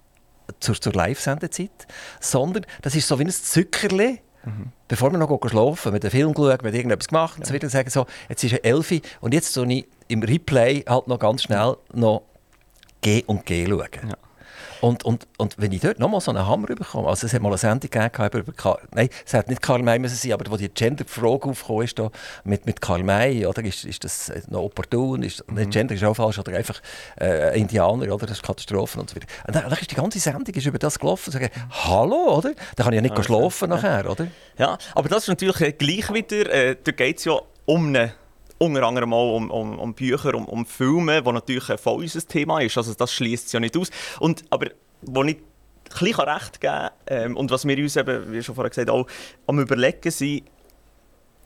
zur, 0.61 0.81
zur 0.81 0.95
Live-Sendezeit, 0.95 1.87
sondern 2.19 2.65
das 2.81 2.95
ist 2.95 3.09
so 3.09 3.19
wie 3.19 3.25
ein 3.25 3.31
Zückerli, 3.31 4.23
mhm. 4.49 4.73
bevor 4.89 5.11
wir 5.11 5.19
noch 5.19 5.39
schlafen, 5.49 5.93
mit 5.93 6.03
dem 6.03 6.11
Film 6.11 6.35
geschaut, 6.35 6.63
mit 6.63 6.75
irgendetwas 6.75 7.09
gemacht 7.09 7.39
ja. 7.39 7.45
so 7.45 7.55
weiter, 7.55 7.69
sagen 7.69 7.91
so, 7.91 8.07
jetzt 8.29 8.45
ist 8.45 8.53
11 8.53 9.01
und 9.21 9.35
jetzt 9.35 9.53
soll 9.53 9.71
ich 9.71 9.87
im 10.09 10.23
Replay 10.23 10.85
halt 10.89 11.09
noch 11.09 11.19
ganz 11.19 11.43
schnell 11.43 11.77
noch 11.93 12.23
G 13.01 13.23
und 13.27 13.47
G 13.47 13.67
schauen. 13.67 13.89
Ja. 14.09 14.17
Und, 14.81 15.05
und, 15.05 15.27
und 15.39 15.55
wenn 15.59 15.73
ich 15.73 15.81
dort 15.81 15.99
nochmal 15.99 16.21
so 16.21 16.31
einen 16.31 16.47
Hammer 16.47 16.67
bekomme, 16.67 17.09
also 17.09 17.27
es 17.27 17.33
hat 17.33 17.43
mal 17.43 17.49
eine 17.49 17.59
Sendung 17.59 17.91
gegeben 17.91 18.41
über 18.41 18.53
Karl, 18.53 18.79
nein, 18.93 19.09
es 19.27 19.35
hat 19.35 19.49
nicht 19.49 19.63
Karl 19.63 19.83
May 19.83 19.99
müssen 19.99 20.17
sein, 20.17 20.33
aber 20.33 20.51
wo 20.51 20.57
die 20.57 20.69
Gender-Frage 20.69 21.49
aufgekommen 21.49 21.85
ist, 21.85 21.99
da, 21.99 22.11
mit, 22.45 22.67
mit 22.67 22.81
Karl 22.81 23.03
May, 23.03 23.47
oder, 23.47 23.63
ist, 23.65 23.85
ist 23.85 24.05
das 24.05 24.33
noch 24.49 24.63
opportun, 24.63 25.23
ist, 25.23 25.45
mhm. 25.51 25.71
Gender 25.71 25.95
ist 25.95 26.05
auch 26.05 26.15
falsch, 26.15 26.39
oder 26.39 26.57
einfach 26.57 26.81
äh, 27.21 27.59
Indianer, 27.59 28.13
oder, 28.15 28.27
das 28.27 28.39
ist 28.39 28.43
Katastrophen 28.43 29.01
und 29.01 29.11
so 29.11 29.17
weiter. 29.17 29.27
Und 29.47 29.57
dann, 29.57 29.65
dann 29.65 29.79
ist 29.79 29.91
die 29.91 29.97
ganze 29.97 30.19
Sendung 30.19 30.55
ist 30.55 30.67
über 30.67 30.79
das 30.79 30.99
gelaufen, 30.99 31.33
sagen, 31.33 31.51
hallo, 31.71 32.37
oder, 32.39 32.53
da 32.77 32.85
kann 32.85 32.93
ich 32.93 32.99
ja 32.99 33.03
nicht 33.03 33.17
ja, 33.17 33.23
schlafen 33.23 33.71
ja. 33.71 33.77
nachher, 33.77 34.11
oder? 34.11 34.29
Ja, 34.59 34.79
aber 34.95 35.09
das 35.09 35.25
ist 35.25 35.29
natürlich 35.29 35.79
gleich 35.79 36.13
wieder, 36.13 36.51
äh, 36.53 36.77
da 36.83 36.93
geht 36.93 37.19
es 37.19 37.25
ja 37.25 37.39
um 37.67 37.89
eine 37.89 38.15
unter 38.59 38.83
anderem 38.83 39.13
auch 39.13 39.37
um, 39.37 39.51
um, 39.51 39.79
um 39.79 39.95
Bücher, 39.95 40.35
um, 40.35 40.47
um 40.47 40.67
Filme, 40.67 41.23
die 41.23 41.33
natürlich 41.33 41.71
ein 41.71 41.79
voll 41.79 42.03
unser 42.03 42.27
Thema 42.27 42.61
ist. 42.61 42.77
Also 42.77 42.95
das 42.95 43.13
schließt 43.13 43.47
es 43.47 43.53
ja 43.53 43.61
nicht 43.61 43.77
aus. 43.77 43.91
Und, 44.19 44.45
aber 44.51 44.69
wo 45.03 45.23
ich 45.25 45.37
ein 45.37 45.43
bisschen 45.99 46.21
recht 46.21 46.61
geben 46.61 46.89
ähm, 47.07 47.37
und 47.37 47.51
was 47.51 47.67
wir 47.67 47.79
uns 47.79 47.97
eben, 47.97 48.33
wie 48.33 48.43
schon 48.43 48.55
vorher 48.55 48.71
gesagt 48.71 48.91
auch 48.91 49.07
am 49.47 49.59
überlegen 49.59 50.11
sind, 50.11 50.43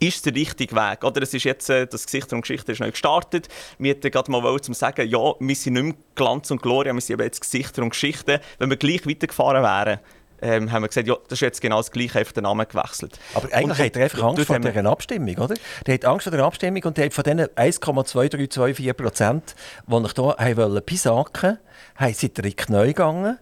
ist 0.01 0.27
der 0.27 0.35
richtige 0.35 0.75
Weg. 0.75 1.05
Oder 1.05 1.23
es 1.23 1.33
ist 1.33 1.45
jetzt, 1.45 1.71
äh, 1.71 1.87
das 1.87 2.07
Gesichter 2.07 2.35
und 2.35 2.43
Geschichte 2.43 2.73
ist 2.73 2.81
neu 2.81 2.91
gestartet. 2.91 3.49
Wir 3.79 3.91
hätten 3.91 4.11
gerade 4.11 4.31
mal 4.31 4.43
wollen, 4.43 4.57
um 4.57 4.63
zu 4.63 4.73
sagen, 4.73 5.09
ja, 5.09 5.35
wir 5.39 5.55
sind 5.55 5.75
nicht 5.75 5.83
mehr 5.83 5.95
Glanz 6.17 6.51
und 6.51 6.61
Gloria, 6.61 6.93
wir 6.93 7.01
sind 7.01 7.21
jetzt 7.21 7.41
Gesichter 7.41 7.83
und 7.83 7.91
Geschichte. 7.91 8.41
Wenn 8.59 8.71
wir 8.71 8.77
gleich 8.77 9.07
weitergefahren 9.07 9.63
wären, 9.63 10.01
ähm, 10.43 10.71
haben 10.73 10.83
wir 10.83 10.89
gesagt, 10.89 11.07
ja, 11.07 11.15
das 11.29 11.37
ist 11.37 11.41
jetzt 11.41 11.61
genau 11.61 11.79
das 11.79 11.91
Gleiche, 11.91 12.19
einfach 12.19 12.33
den 12.33 12.43
Namen 12.43 12.67
gewechselt. 12.69 13.19
Aber 13.35 13.49
eigentlich 13.53 13.79
und, 13.79 13.87
hat 13.87 13.97
er 13.97 14.05
einfach 14.05 14.23
Angst 14.23 14.45
vor 14.47 14.59
dieser 14.59 14.87
Abstimmung, 14.87 15.37
oder? 15.37 15.55
Der 15.87 15.95
hat 15.95 16.05
Angst 16.05 16.25
vor 16.25 16.33
der 16.33 16.45
Abstimmung 16.45 16.83
und 16.85 16.97
der 16.97 17.07
hat 17.07 17.15
von 17.15 17.25
diesen 17.25 17.41
1,2324 17.41 18.93
Prozent, 18.93 19.55
die 19.87 19.97
ich 19.97 20.13
hier 20.15 20.81
pisaken 20.81 21.59
wollten, 21.99 22.15
sind 22.15 22.39
in 22.39 22.45
die 22.45 22.55
Knie 22.55 22.87
gegangen 22.87 23.39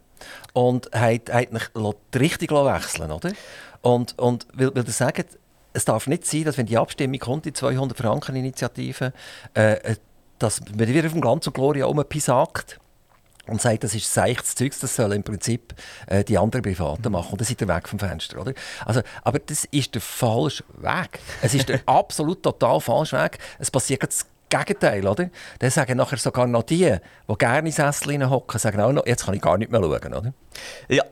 und 0.52 0.90
hat, 0.92 1.32
hat 1.32 1.48
die 2.14 2.18
Richtung 2.18 2.66
wechseln 2.66 3.10
oder? 3.10 3.32
Und, 3.82 4.18
und 4.18 4.46
weil 4.52 4.70
er 4.74 4.84
sagt, 4.86 5.38
es 5.72 5.84
darf 5.84 6.06
nicht 6.06 6.26
sein, 6.26 6.44
dass 6.44 6.58
wenn 6.58 6.66
die 6.66 6.76
Abstimmung 6.76 7.18
kommt, 7.18 7.44
die 7.46 7.52
200 7.52 7.96
Franken 7.96 8.36
Initiative, 8.36 9.12
äh, 9.54 9.72
äh 9.74 9.96
dass 10.38 10.58
man 10.60 10.88
wieder 10.88 11.04
auf 11.04 11.12
dem 11.12 11.20
Glanz 11.20 11.46
und 11.46 11.52
Gloria 11.52 11.84
umpisagt 11.84 12.80
und 13.50 13.60
sagt, 13.60 13.84
das 13.84 13.94
ist 13.94 14.12
seichtes 14.12 14.54
Zeug, 14.54 14.72
das 14.80 14.96
sollen 14.96 15.12
im 15.12 15.22
Prinzip 15.22 15.74
äh, 16.06 16.24
die 16.24 16.38
anderen 16.38 16.62
Privaten 16.62 17.12
machen. 17.12 17.32
Und 17.32 17.40
dann 17.40 17.46
sind 17.46 17.60
ihr 17.60 17.68
weg 17.68 17.88
vom 17.88 17.98
Fenster. 17.98 18.40
Oder? 18.40 18.54
Also, 18.84 19.02
aber 19.22 19.38
das 19.38 19.64
ist 19.66 19.94
der 19.94 20.00
falsche 20.00 20.64
Weg. 20.78 21.20
Es 21.42 21.54
ist 21.54 21.68
der 21.68 21.80
absolut 21.86 22.42
total 22.42 22.80
falsche 22.80 23.16
Weg. 23.16 23.38
Es 23.58 23.70
passiert 23.70 24.02
das 24.02 24.26
Gegenteil. 24.48 25.06
Oder? 25.06 25.30
Dann 25.58 25.70
sagen 25.70 25.96
nachher 25.96 26.18
sogar 26.18 26.46
noch 26.46 26.64
die, 26.64 26.96
die 27.28 27.38
gerne 27.38 27.68
in 27.68 27.72
Sessel 27.72 28.28
hocken, 28.28 28.58
sagen 28.58 28.80
auch 28.80 28.92
noch, 28.92 29.06
jetzt 29.06 29.24
kann 29.24 29.34
ich 29.34 29.40
gar 29.40 29.58
nicht 29.58 29.70
mehr 29.70 29.80
schauen. 29.80 30.14
Oder? 30.14 30.32
Ja, 30.88 31.04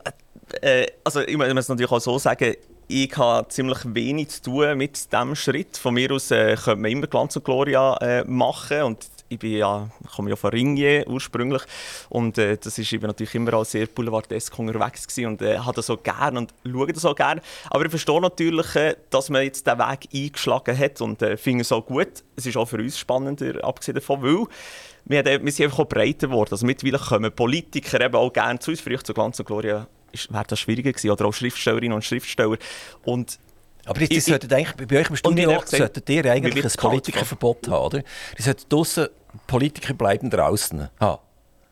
äh, 0.61 0.87
also 1.05 1.21
ich 1.21 1.37
muss 1.37 1.47
es 1.47 1.69
natürlich 1.69 1.91
auch 1.91 2.01
so 2.01 2.19
sagen, 2.19 2.55
ich 2.89 3.17
habe 3.17 3.47
ziemlich 3.49 3.79
wenig 3.85 4.31
zu 4.31 4.43
tun 4.43 4.79
mit 4.79 5.13
diesem 5.13 5.35
Schritt. 5.35 5.77
Von 5.77 5.95
mir 5.95 6.11
aus 6.11 6.31
äh, 6.31 6.57
könnte 6.57 6.81
man 6.81 6.91
immer 6.91 7.07
Glanz 7.07 7.37
und 7.37 7.45
Gloria 7.45 7.97
äh, 7.99 8.25
machen. 8.25 8.83
Und 8.83 9.07
ich 9.29 9.39
bin 9.39 9.53
ja, 9.53 9.89
komme 10.15 10.31
ja 10.31 10.37
von 10.37 10.51
Ringier 10.51 11.07
ursprünglich 11.07 11.63
und 12.09 12.39
äh, 12.39 12.57
das 12.57 12.79
ist 12.79 12.93
eben 12.93 13.07
natürlich 13.07 13.35
immer 13.35 13.55
auch 13.55 13.65
sehr 13.65 13.87
boulevardesk 13.87 14.59
unterwegs 14.59 15.07
gewesen 15.07 15.27
und 15.27 15.43
äh, 15.43 15.59
habe 15.59 15.75
das 15.75 15.87
so 15.87 15.97
gerne 15.97 16.39
und 16.39 16.55
schaue 16.65 16.93
das 16.93 17.05
auch 17.05 17.15
gerne. 17.15 17.41
Aber 17.71 17.85
ich 17.85 17.91
verstehe 17.91 18.21
natürlich, 18.21 18.75
äh, 18.77 18.97
dass 19.11 19.31
man 19.31 19.43
jetzt 19.43 19.67
den 19.67 19.79
Weg 19.79 20.09
eingeschlagen 20.15 20.79
hat 20.79 21.01
und 21.01 21.23
äh, 21.23 21.37
finde 21.37 21.63
es 21.63 21.73
auch 21.73 21.85
gut. 21.85 22.25
Es 22.37 22.47
ist 22.47 22.57
auch 22.57 22.67
für 22.67 22.79
uns 22.79 22.99
spannender, 22.99 23.65
abgesehen 23.65 23.97
davon, 23.97 24.23
weil 24.23 24.47
wir, 25.05 25.19
haben, 25.21 25.45
wir 25.45 25.53
sind 25.53 25.67
einfach 25.67 25.81
auch 25.81 25.89
breiter 25.89 26.29
geworden. 26.29 26.51
Also 26.53 26.67
mittlerweile 26.67 26.99
kommen 27.03 27.33
Politiker 27.33 28.01
eben 28.01 28.15
auch 28.15 28.33
gerne 28.33 28.59
zu 28.59 28.71
uns. 28.71 28.81
Früher 28.81 29.03
zu 29.03 29.15
Glanz 29.15 29.39
und 29.39 29.47
Gloria 29.47 29.87
wäre 30.31 30.45
das 30.47 30.61
schwieriger 30.61 30.93
gewesen. 30.93 31.11
Oder 31.11 31.25
auch 31.27 31.35
Schriftstellerinnen 31.35 31.95
und 31.95 32.05
Schriftsteller. 32.05 32.59
Und 33.05 33.39
aber 33.89 34.07
die 34.07 34.21
sollten 34.21 34.53
eigentlich, 34.53 34.87
bei 34.89 35.01
euch 35.01 35.11
im 35.11 35.17
Studio 35.17 35.61
solltet 35.65 36.09
ihr 36.11 36.25
eigentlich 36.31 36.65
ein 36.65 36.71
Politikerverbot 36.77 37.69
haben, 37.69 37.85
oder? 37.87 38.03
Die 38.37 38.43
sollten 38.43 38.65
draussen 38.69 39.09
Politiker 39.47 39.95
bleiben 39.95 40.31
draußen 40.31 40.89
haben. 41.01 41.19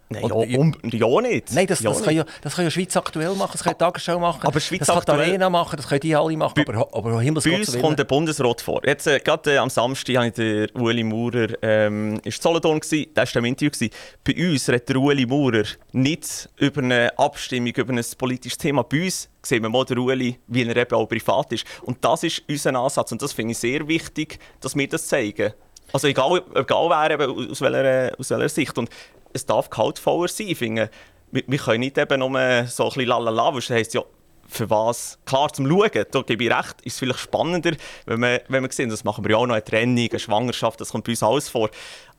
Nein, 0.09 0.23
ja, 0.25 0.59
um, 0.59 0.73
ja 0.85 1.21
nicht. 1.21 1.53
Nein, 1.53 1.67
das, 1.67 1.81
ja 1.81 1.91
das, 1.91 2.03
kann 2.03 2.15
ja, 2.15 2.25
das 2.41 2.55
kann 2.55 2.65
ja 2.65 2.71
Schweiz 2.71 2.97
aktuell 2.97 3.35
machen, 3.35 3.51
das 3.53 3.65
kann 3.65 3.73
ja 3.73 3.79
Tagesschau 3.79 4.21
machen, 4.21 4.41
aber 4.45 4.61
Schweiz 4.61 4.87
das 4.87 5.05
kann 5.05 5.19
Arena 5.19 5.51
machen, 5.51 5.77
das 5.77 5.89
können 5.89 6.01
die 6.01 6.15
alle 6.15 6.37
machen, 6.37 6.55
bei, 6.55 6.75
aber, 6.75 6.89
aber 6.93 7.11
Bei 7.11 7.33
uns 7.33 7.79
kommt 7.81 7.99
der 7.99 8.05
Bundesrat 8.05 8.61
vor. 8.61 8.83
Jetzt, 8.85 9.09
äh, 9.09 9.19
gerade 9.19 9.55
äh, 9.55 9.59
am 9.59 9.69
Samstag 9.69 10.27
ich 10.27 10.33
den 10.35 10.69
Ueli 10.77 11.03
Maurer, 11.03 11.49
ähm, 11.61 12.21
ist 12.23 12.41
Solothurn 12.41 12.79
gsi, 12.79 13.13
der 13.17 13.25
war 13.25 13.37
im 13.37 13.45
Interview. 13.47 13.71
Gewesen. 13.71 13.91
Bei 14.23 14.53
uns 14.53 14.69
redet 14.69 14.89
der 14.89 14.97
Ueli 14.97 15.27
Maurer 15.27 15.65
nicht 15.91 16.49
über 16.57 16.83
eine 16.83 17.19
Abstimmung, 17.19 17.73
über 17.75 17.93
ein 17.93 18.05
politisches 18.17 18.59
Thema. 18.59 18.85
Bei 18.85 19.05
uns 19.05 19.29
sehen 19.43 19.63
wir 19.63 19.69
mal 19.69 19.85
den 19.85 19.99
Ueli, 19.99 20.39
wie 20.47 20.63
er 20.63 20.77
eben 20.77 20.95
auch 20.95 21.07
privat 21.07 21.53
ist. 21.53 21.65
Und 21.83 22.05
das 22.05 22.23
ist 22.23 22.43
unser 22.49 22.77
Ansatz 22.77 23.11
und 23.11 23.23
das 23.23 23.33
finde 23.33 23.53
ich 23.53 23.59
sehr 23.59 23.89
wichtig, 23.89 24.39
dass 24.61 24.77
wir 24.77 24.89
das 24.89 25.09
zeigen. 25.09 25.53
Also 25.93 26.09
egal, 26.09 26.43
egal 26.55 26.91
wer, 26.91 27.29
aus 27.29 27.61
welcher, 27.61 28.19
aus 28.19 28.31
welcher 28.31 28.49
Sicht. 28.49 28.77
Und 28.77 28.91
es 29.37 29.47
darf 29.47 29.71
gehaltvoller 29.71 30.29
sein. 30.29 30.49
Ich 30.49 30.59
finde, 30.59 30.91
wir, 31.31 31.43
wir 31.47 31.59
können 31.59 31.81
nicht 31.81 31.99
eben 31.99 32.19
nur 32.19 32.67
so 32.67 32.85
ein 32.85 32.89
bisschen 32.89 33.07
lalala, 33.07 33.53
das 33.53 33.71
heisst 33.71 33.95
ja, 33.95 34.03
für 34.49 34.71
was? 34.71 35.19
Klar, 35.25 35.53
zum 35.53 35.69
Schauen, 35.69 35.91
da 36.11 36.23
gebe 36.23 36.45
ich 36.45 36.51
recht, 36.51 36.81
ist 36.83 36.95
es 36.95 36.99
vielleicht 36.99 37.19
spannender, 37.19 37.73
wenn 38.07 38.21
wir, 38.21 38.43
wenn 38.49 38.63
wir 38.63 38.73
sehen, 38.73 38.91
das 38.91 39.05
machen 39.05 39.25
wir 39.25 39.33
ja 39.33 39.37
auch 39.39 39.47
noch, 39.47 39.55
eine 39.55 39.65
Trennung, 39.65 40.09
eine 40.09 40.19
Schwangerschaft, 40.19 40.81
das 40.81 40.91
kommt 40.91 41.05
bei 41.05 41.13
uns 41.13 41.23
alles 41.23 41.49
vor. 41.49 41.71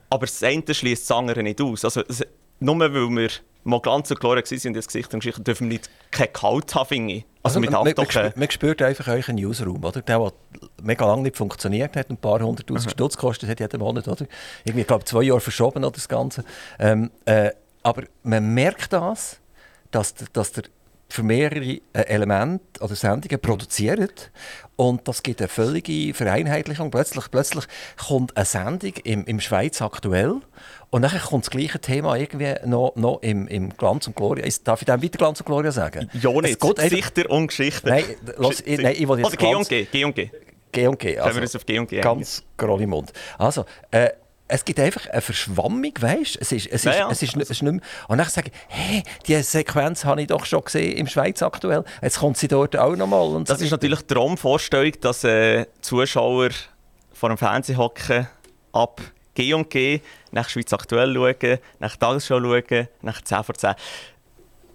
Aber 0.09 0.25
das 0.25 0.41
eine 0.43 0.63
schließt 0.73 1.09
das 1.09 1.17
andere 1.17 1.43
nicht 1.43 1.61
aus. 1.61 1.83
Also, 1.83 2.01
nur 2.59 2.79
weil 2.79 2.93
wir 2.93 3.29
mal 3.63 3.81
ganz 3.81 4.09
und 4.09 4.19
klar 4.19 4.35
waren 4.35 4.43
in 4.63 4.73
das 4.73 4.87
Gesicht 4.87 5.13
und 5.13 5.19
Geschichte, 5.19 5.41
dürfen 5.41 5.69
wir 5.69 5.77
nicht 5.77 5.89
kein 6.09 6.31
Kalt 6.31 6.73
haben, 6.73 6.87
finde 6.87 7.13
ich. 7.15 7.25
Also, 7.43 7.59
also 7.59 7.71
man, 7.71 7.83
man, 7.83 7.93
man, 7.95 8.33
man, 8.35 8.51
spürt 8.51 8.81
einfach 8.81 9.07
euren 9.09 9.35
Newsroom, 9.35 9.83
oder? 9.83 10.01
Der, 10.01 10.17
der 10.19 10.31
mega 10.81 11.05
lange 11.05 11.23
nicht 11.23 11.37
funktioniert 11.37 11.95
hat, 11.95 12.09
ein 12.09 12.17
paar 12.17 12.41
hunderttausend 12.41 12.87
mhm. 12.87 12.91
Stutz 12.91 13.15
gekostet 13.15 13.49
hat 13.49 13.59
jeden 13.59 13.79
Monat, 13.79 14.07
oder? 14.07 14.25
Irgendwie, 14.63 14.81
ich 14.81 14.87
glaube, 14.87 15.05
zwei 15.05 15.23
Jahre 15.23 15.41
verschoben 15.41 15.83
oder 15.83 15.91
das 15.91 16.07
Ganze. 16.07 16.43
Ähm, 16.79 17.11
äh, 17.25 17.51
aber 17.83 18.03
man 18.23 18.53
merkt 18.53 18.91
das, 18.91 19.39
dass, 19.91 20.13
dass 20.33 20.51
der 20.51 20.63
für 21.09 21.23
mehrere 21.23 21.79
äh, 21.93 22.01
Elemente 22.07 22.81
oder 22.81 22.95
Sendungen 22.95 23.39
produziert 23.39 24.31
und 24.75 25.07
das 25.07 25.23
gibt 25.23 25.41
eine 25.41 25.47
völlige 25.47 26.13
Vereinheitlichung. 26.13 26.91
Plötzlich, 26.91 27.31
plötzlich 27.31 27.65
kommt 28.07 28.37
eine 28.37 28.45
Sendung 28.45 28.93
im, 29.03 29.25
im 29.25 29.39
Schweiz 29.39 29.81
aktuell 29.81 30.41
und 30.89 31.01
dann 31.01 31.19
kommt 31.19 31.45
das 31.45 31.51
gleiche 31.51 31.79
Thema 31.79 32.15
irgendwie 32.15 32.53
noch, 32.65 32.95
noch 32.95 33.21
im, 33.21 33.47
im 33.47 33.75
Glanz 33.75 34.07
und 34.07 34.15
Gloria. 34.15 34.47
Darf 34.63 34.81
ich 34.81 34.85
dem 34.85 35.01
weiter 35.01 35.17
Glanz 35.17 35.39
und 35.39 35.45
Gloria 35.45 35.71
sagen? 35.71 36.09
Ja, 36.13 36.31
nicht. 36.41 36.59
Gesichter 36.59 37.29
und 37.29 37.47
Geschichte. 37.47 37.89
Nein, 37.89 38.03
los, 38.37 38.61
ich, 38.65 38.79
nein, 38.79 38.95
ich 38.97 39.07
will 39.07 39.17
jetzt 39.19 39.27
Oder 39.27 39.37
G 39.37 39.55
und 39.55 39.69
G. 39.69 39.85
G 39.85 40.05
und 40.05 40.15
G. 40.15 40.29
G 40.71 40.87
und 40.87 40.99
G. 40.99 41.17
Also, 41.17 41.23
Können 41.23 41.35
wir 41.37 41.41
uns 41.43 41.55
auf 41.55 41.65
G 41.65 41.79
und 41.79 41.89
G 41.89 42.01
Ganz 42.01 42.43
grob 42.55 42.81
im 42.81 42.91
Mund. 42.91 43.11
Also, 43.37 43.65
äh, 43.91 44.09
es 44.47 44.63
gibt 44.63 44.79
einfach 44.79 45.07
eine 45.09 45.21
Verschwammung, 45.21 45.91
weißt 45.99 46.37
es 46.39 46.51
ist, 46.51 46.67
es 46.67 46.85
ist, 46.85 46.85
ja, 46.85 47.09
es 47.09 47.21
ist, 47.21 47.35
es 47.35 47.49
ist 47.49 47.61
nicht 47.61 47.71
mehr. 47.73 47.81
Und 48.07 48.17
dann 48.17 48.27
sage 48.29 48.51
ich, 48.51 48.53
hey, 48.69 49.03
diese 49.25 49.43
Sequenz 49.43 50.05
habe 50.05 50.21
ich 50.21 50.27
doch 50.27 50.45
schon 50.45 50.63
gesehen 50.63 50.97
im 50.97 51.07
Schweiz 51.07 51.41
aktuell. 51.41 51.83
Jetzt 52.01 52.19
kommt 52.19 52.37
sie 52.37 52.47
dort 52.47 52.77
auch 52.77 52.95
nochmal. 52.95 53.43
Das 53.43 53.59
so 53.59 53.65
ist 53.65 53.71
natürlich 53.71 54.01
die 54.01 54.13
Traumvorstellung, 54.13 54.93
dass 55.01 55.23
äh, 55.23 55.65
Zuschauer 55.81 56.49
vor 57.11 57.29
dem 57.29 57.37
Fernsehen 57.37 57.77
hocken, 57.77 58.27
ab 58.71 59.01
G 59.33 59.53
und 59.53 59.69
G, 59.69 60.01
nach 60.31 60.49
Schweiz 60.49 60.71
aktuell 60.71 61.13
schauen, 61.13 61.59
nach 61.79 61.95
Tagesschau 61.97 62.39
schauen, 62.39 62.87
nach 63.01 63.21
10 63.21 63.43
vor 63.43 63.55
10. 63.55 63.73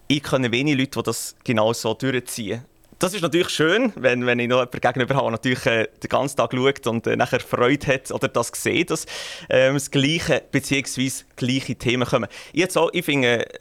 Ich 0.07 0.21
kenne 0.21 0.51
wenige 0.51 0.77
Leute, 0.77 0.99
die 0.99 1.03
das 1.03 1.35
genau 1.43 1.73
so 1.73 1.93
durchziehen. 1.93 2.63
Das 2.99 3.13
ist 3.13 3.21
natürlich 3.21 3.49
schön, 3.49 3.93
wenn, 3.95 4.25
wenn 4.25 4.39
ich 4.39 4.47
noch 4.47 4.57
jemanden 4.57 4.79
gegenüber 4.79 5.15
habe, 5.15 5.25
der 5.25 5.31
natürlich 5.31 5.65
äh, 5.65 5.87
den 6.01 6.09
ganzen 6.09 6.37
Tag 6.37 6.51
schaut 6.53 6.87
und 6.87 7.07
äh, 7.07 7.15
nachher 7.15 7.39
Freude 7.39 7.87
hat 7.87 8.11
oder 8.11 8.27
das 8.27 8.51
sieht, 8.53 8.91
dass 8.91 9.05
ähm, 9.49 9.75
das 9.75 9.91
gleiche 9.91 10.43
bzw. 10.51 11.11
gleiche 11.35 11.75
Themen 11.75 12.07
kommen. 12.07 12.29
Jetzt 12.51 12.77
auch, 12.77 12.89
ich 12.93 13.05
finde, 13.05 13.45
äh, 13.47 13.59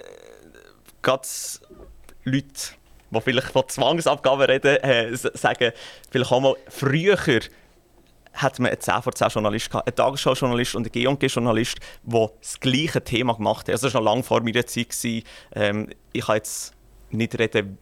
gerade 1.02 1.28
Leute, 2.24 2.46
die 3.10 3.20
vielleicht 3.20 3.48
von 3.48 3.68
Zwangsabgaben 3.68 4.46
reden, 4.46 4.76
äh, 4.76 5.14
sagen, 5.16 5.72
vielleicht 6.10 6.32
auch 6.32 6.40
mal 6.40 6.56
früher 6.68 7.18
hat 8.34 8.58
man 8.58 8.70
einen 8.70 8.80
10 8.80 9.02
vor 9.02 9.12
10 9.12 9.28
Journalist 9.28 9.70
gehabt, 9.70 9.86
einen 9.86 9.96
Tagesschau-Journalist 9.96 10.74
und 10.74 10.84
einen 10.86 10.92
G&G-Journalist, 10.92 11.78
die 12.02 12.26
das 12.40 12.60
gleiche 12.60 13.02
Thema 13.02 13.34
gemacht 13.34 13.68
haben. 13.68 13.72
Also 13.72 13.88
das 13.88 13.94
war 13.94 14.00
noch 14.00 14.10
lange 14.10 14.22
vor 14.22 14.42
meiner 14.42 14.66
Zeit. 14.66 14.96
Ähm, 15.54 15.90
ich 16.12 16.24
kann 16.24 16.36
jetzt 16.36 16.74
nicht 17.10 17.38
reden, 17.38 17.78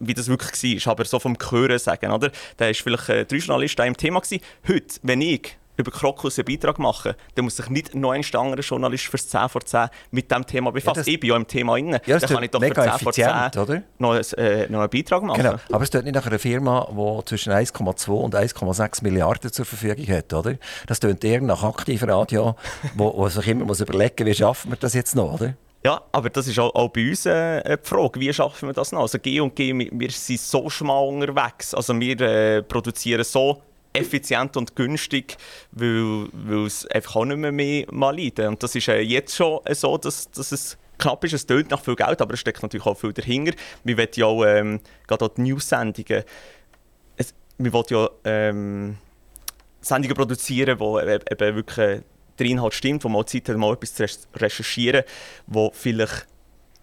wie 0.00 0.14
das 0.14 0.28
wirklich 0.28 0.84
war, 0.84 0.92
aber 0.92 1.04
so 1.04 1.18
vom 1.18 1.36
Hören 1.50 1.78
sagen, 1.78 2.10
oder? 2.10 2.30
Da 2.56 2.66
war 2.66 2.74
vielleicht 2.74 3.08
äh, 3.08 3.24
drei 3.24 3.36
Journalisten 3.36 3.86
im 3.86 3.96
Thema. 3.96 4.20
Gewesen. 4.20 4.42
Heute, 4.66 4.98
wenn 5.02 5.20
ich 5.20 5.56
über 5.80 5.90
Krokus 5.90 6.38
einen 6.38 6.46
Beitrag 6.46 6.78
mache, 6.78 7.16
dann 7.34 7.44
muss 7.44 7.56
sich 7.56 7.68
nicht 7.68 7.94
noch 7.94 8.12
ein 8.12 8.22
anderer 8.34 8.60
Journalist 8.60 9.06
fürs 9.06 9.28
10 9.28 9.48
vor 9.48 9.62
10 9.64 9.88
mit 10.10 10.30
diesem 10.30 10.46
Thema 10.46 10.70
befassen. 10.70 11.04
Ja, 11.06 11.12
ich 11.12 11.20
bin 11.20 11.30
ja 11.30 11.36
im 11.36 11.46
Thema 11.46 11.74
drin. 11.74 11.98
Ja, 12.06 12.18
dann 12.18 12.28
kann 12.28 12.42
ich 12.42 12.50
doch 12.50 12.60
für 12.60 12.74
10 12.74 12.92
vor 12.98 13.12
10 13.12 13.26
oder? 13.60 13.82
Noch, 13.98 14.14
äh, 14.36 14.68
noch 14.68 14.80
einen 14.80 14.90
Beitrag 14.90 15.22
machen. 15.22 15.42
Genau. 15.42 15.56
Aber 15.72 15.82
es 15.82 15.90
tut 15.90 16.04
nicht 16.04 16.14
nach 16.14 16.26
einer 16.26 16.38
Firma, 16.38 16.86
die 16.90 17.24
zwischen 17.24 17.52
1,2 17.52 18.10
und 18.10 18.34
1,6 18.34 19.02
Milliarden 19.02 19.52
zur 19.52 19.64
Verfügung 19.64 20.06
hat, 20.08 20.32
oder? 20.32 20.56
Das 20.86 21.00
tut 21.00 21.24
eher 21.24 21.40
nach 21.40 21.62
Aktivradio, 21.62 22.56
wo, 22.94 23.16
wo 23.16 23.28
sich 23.28 23.48
immer 23.48 23.64
muss 23.64 23.80
überlegen 23.80 24.26
wie 24.26 24.34
schaffen 24.34 24.70
wir 24.70 24.76
das 24.76 24.94
jetzt 24.94 25.16
noch, 25.16 25.34
oder? 25.34 25.54
Ja, 25.82 26.02
aber 26.12 26.28
das 26.28 26.46
ist 26.46 26.58
auch, 26.58 26.74
auch 26.74 26.90
bei 26.90 27.08
uns 27.08 27.24
äh, 27.24 27.78
die 27.78 27.88
Frage, 27.88 28.20
wie 28.20 28.32
schaffen 28.32 28.68
wir 28.68 28.74
das 28.74 28.92
noch? 28.92 29.00
Also 29.00 29.18
G 29.18 29.40
und 29.40 29.56
G, 29.56 29.72
wir 29.74 30.10
sind 30.10 30.38
so 30.38 30.68
schmal 30.68 31.08
unterwegs, 31.08 31.72
also 31.72 31.98
wir 31.98 32.20
äh, 32.20 32.62
produzieren 32.62 33.24
so 33.24 33.62
effizient 33.92 34.56
und 34.56 34.76
günstig, 34.76 35.36
weil, 35.72 36.28
weil 36.32 36.66
es 36.66 36.86
einfach 36.86 37.16
auch 37.16 37.24
nicht 37.24 37.38
mehr, 37.38 37.50
mehr 37.50 37.86
mal 37.90 38.16
leiden. 38.16 38.48
Und 38.48 38.62
das 38.62 38.74
ist 38.74 38.88
äh, 38.88 39.00
jetzt 39.00 39.34
schon 39.34 39.60
äh, 39.64 39.74
so, 39.74 39.96
dass, 39.96 40.30
dass 40.30 40.52
es 40.52 40.76
knapp 40.98 41.24
ist. 41.24 41.32
Es 41.32 41.46
tönt 41.46 41.70
nach 41.70 41.82
viel 41.82 41.96
Geld, 41.96 42.20
aber 42.20 42.34
es 42.34 42.40
steckt 42.40 42.62
natürlich 42.62 42.86
auch 42.86 42.96
viel 42.96 43.12
dahinter. 43.12 43.52
Wir 43.82 43.96
wollen 43.96 44.08
ja 44.14 44.26
auch, 44.26 44.44
ähm, 44.44 44.80
gerade 45.06 45.24
auch 45.24 45.34
die 45.34 45.42
News-Sendungen, 45.42 46.24
wir 47.58 47.72
wollen 47.72 47.86
ja 47.88 48.10
ähm, 48.24 48.96
Sendungen 49.80 50.16
produzieren, 50.16 50.78
die 50.78 50.98
äh, 50.98 51.20
eben 51.30 51.56
wirklich 51.56 52.02
der 52.40 52.46
Inhalt 52.46 52.74
stimmt, 52.74 53.04
wo 53.04 53.08
man 53.08 53.26
Zeit 53.26 53.48
hat, 53.48 53.56
mal 53.56 53.74
etwas 53.74 53.94
zu 53.94 54.06
recherchieren, 54.34 55.04
wo 55.46 55.70
vielleicht 55.72 56.26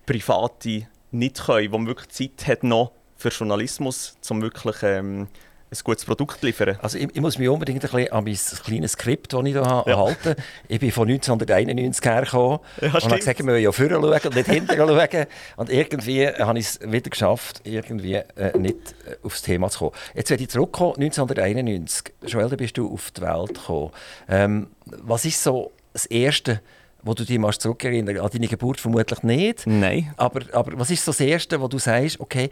Private 0.05 0.87
nicht 1.11 1.45
können, 1.45 1.71
wo 1.71 1.77
man 1.77 1.87
wirklich 1.87 2.09
Zeit 2.09 2.47
hat 2.47 2.63
noch 2.63 2.91
für 3.17 3.29
Journalismus, 3.29 4.15
um 4.29 4.41
wirklich 4.41 4.77
ähm, 4.83 5.27
ein 5.69 5.77
gutes 5.84 6.06
Produkt 6.06 6.41
liefern. 6.43 6.77
Also 6.82 6.97
ich, 6.97 7.10
ich, 7.13 7.21
muss 7.21 7.38
mich 7.38 7.49
unbedingt 7.49 7.84
ein 7.84 7.91
bisschen 7.91 8.12
an 8.12 8.23
mein 8.23 8.38
kleines 8.63 8.91
Skript, 8.93 9.34
das 9.34 9.43
ich 9.43 9.51
hier 9.51 9.84
ja. 9.86 9.97
halte. 9.97 10.36
Ich 10.67 10.80
bin 10.80 10.91
von 10.91 11.10
1991 11.10 12.06
hergekommen 12.06 12.60
ja, 12.82 12.88
und 12.93 13.03
habe 13.03 13.17
gesagt, 13.17 13.39
wir 13.39 13.45
wollen 13.47 13.63
ja 13.63 13.71
vorne 13.71 13.93
schauen 13.93 14.03
und 14.03 14.36
nicht 14.36 14.49
hinten 14.49 14.77
schauen. 14.77 15.25
Und 15.58 15.69
irgendwie 15.69 16.27
habe 16.27 16.60
ich 16.60 16.65
es 16.65 16.80
wieder 16.82 17.10
geschafft, 17.10 17.62
irgendwie 17.65 18.15
äh, 18.15 18.58
nicht 18.58 18.77
äh, 19.06 19.17
aufs 19.23 19.41
Thema 19.41 19.69
zu 19.69 19.80
kommen. 19.80 19.91
Jetzt 20.15 20.30
werde 20.30 20.43
ich 20.43 20.49
zurückkommen, 20.49 20.95
1991. 20.95 22.13
Joel, 22.25 22.49
da 22.49 22.56
bist 22.56 22.77
du 22.77 22.91
auf 22.91 23.12
die 23.12 23.21
Welt 23.21 23.56
gekommen. 23.56 23.91
Ähm, 24.30 24.67
was 24.86 25.25
ist 25.25 25.43
so 25.43 25.71
das 25.91 26.06
Erste, 26.06 26.62
wo 27.03 27.13
du 27.13 27.23
dich 27.23 27.39
zurückerinnern 27.60 28.19
An 28.19 28.30
deine 28.32 28.47
Geburt 28.47 28.80
vermutlich 28.80 29.23
nicht. 29.23 29.65
Nein. 29.65 30.13
Aber, 30.17 30.41
aber 30.53 30.80
was 30.80 30.91
ist 30.91 31.03
so 31.03 31.12
das 31.12 31.19
Erste, 31.19 31.60
wo 31.60 31.67
du 31.67 31.77
sagst, 31.77 32.19
okay, 32.19 32.49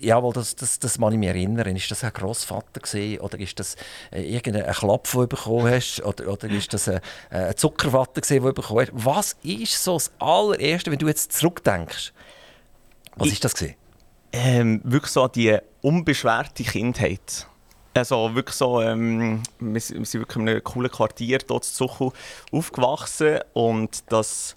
Jawohl, 0.00 0.32
das, 0.32 0.54
das, 0.54 0.78
das 0.78 0.98
kann 0.98 1.12
ich 1.12 1.18
mich 1.18 1.28
erinnern. 1.28 1.74
Ist 1.74 1.90
das 1.90 2.04
ein 2.04 2.12
Grossvater 2.12 2.80
gewesen, 2.80 3.20
oder 3.20 3.38
ist 3.40 3.58
das 3.58 3.74
äh, 4.12 4.22
irgendein 4.22 4.72
Klapp, 4.72 5.10
den 5.10 5.20
du 5.22 5.26
bekommen 5.26 5.68
hast? 5.68 6.00
Oder, 6.04 6.32
oder 6.32 6.48
ist 6.48 6.72
das 6.72 6.88
ein, 6.88 7.00
ein 7.30 7.56
Zuckerwatte, 7.56 8.20
den 8.20 8.42
du 8.42 8.52
bekommen 8.52 8.80
hast? 8.80 8.92
Was 8.92 9.36
ist 9.42 9.82
so 9.82 9.94
das 9.94 10.12
allererste, 10.20 10.92
wenn 10.92 10.98
du 10.98 11.08
jetzt 11.08 11.32
zurückdenkst? 11.32 12.12
Was 13.16 13.26
ich, 13.26 13.32
ist 13.34 13.44
das 13.44 13.54
gewesen? 13.54 13.74
Ähm, 14.32 14.80
wirklich 14.84 15.12
so 15.12 15.26
die 15.26 15.58
unbeschwerte 15.82 16.62
Kindheit. 16.62 17.48
Also 17.94 18.32
wirklich 18.34 18.54
so, 18.54 18.80
ähm, 18.80 19.42
wir, 19.58 19.80
sind 19.80 20.12
wirklich 20.14 20.36
in 20.36 20.48
einem 20.48 20.62
coolen 20.62 20.90
Quartier 20.90 21.38
dort 21.38 21.66
in 21.66 21.72
Zuchu 21.72 22.12
aufgewachsen 22.52 23.40
und 23.54 24.10
dass 24.12 24.54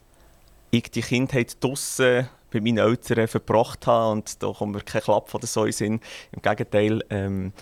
ich 0.69 0.91
die 0.91 1.01
Kindheit 1.01 1.63
draussen 1.63 2.29
bei 2.51 2.59
meinen 2.59 2.77
Eltern 2.77 3.27
verbracht 3.27 3.87
habe 3.87 4.11
und 4.11 4.41
da 4.43 4.51
kommt 4.51 4.73
mir 4.73 4.81
kein 4.81 5.01
Klapp 5.01 5.33
oder 5.33 5.47
so 5.47 5.65
in 5.65 5.71
Sinn. 5.71 5.99
Im 6.31 6.41
Gegenteil, 6.41 7.03
ähm, 7.09 7.53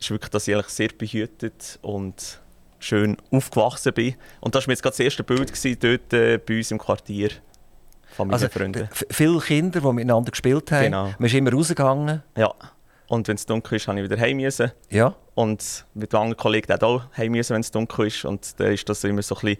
ist 0.00 0.10
wirklich, 0.10 0.30
dass 0.30 0.48
ich 0.48 0.54
eigentlich 0.54 0.68
sehr 0.68 0.88
behütet 0.96 1.78
und 1.82 2.40
schön 2.78 3.16
aufgewachsen 3.30 3.92
bin. 3.92 4.14
Und 4.40 4.54
das 4.54 4.66
war 4.66 4.72
jetzt 4.72 4.82
gerade 4.82 4.92
das 4.92 5.00
erste 5.00 5.24
Bild 5.24 5.52
gewesen, 5.52 5.76
dort 5.80 6.12
äh, 6.12 6.38
bei 6.38 6.58
uns 6.58 6.70
im 6.70 6.78
Quartier. 6.78 7.30
Von 8.16 8.28
meinen 8.28 8.34
also, 8.34 8.48
Freunden. 8.48 8.88
Viele 9.10 9.38
Kinder, 9.40 9.80
die 9.80 9.92
miteinander 9.92 10.30
gespielt 10.30 10.72
haben. 10.72 10.84
Genau. 10.84 11.04
Man 11.18 11.26
ist 11.26 11.34
immer 11.34 11.52
rausgegangen. 11.52 12.22
Ja. 12.36 12.54
Und 13.08 13.26
wenn 13.28 13.36
es 13.36 13.46
dunkel 13.46 13.76
ist, 13.76 13.88
habe 13.88 13.98
ich 14.00 14.04
wieder 14.04 14.20
heim 14.20 14.36
müssen. 14.36 14.70
Ja. 14.90 15.14
Und 15.34 15.86
mit 15.94 16.14
anderen 16.14 16.36
Kollegen 16.36 16.72
auch 16.80 17.02
heim 17.16 17.32
müssen, 17.32 17.54
wenn 17.54 17.60
es 17.60 17.70
dunkel 17.70 18.06
ist. 18.06 18.24
Und 18.24 18.58
dann 18.60 18.72
ist 18.72 18.88
das 18.88 19.04
immer 19.04 19.22
so 19.22 19.36
ein 19.36 19.40
bisschen 19.40 19.58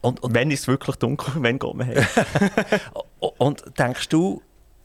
und, 0.00 0.22
und 0.22 0.34
wenn 0.34 0.50
ist 0.50 0.60
es 0.60 0.68
wirklich 0.68 0.96
dunkel, 0.96 1.34
wenn 1.42 1.58
geht 1.58 1.74
man 1.74 1.86
heim? 1.86 2.04
und 3.38 3.62
denkst 3.78 4.08
du, 4.08 4.42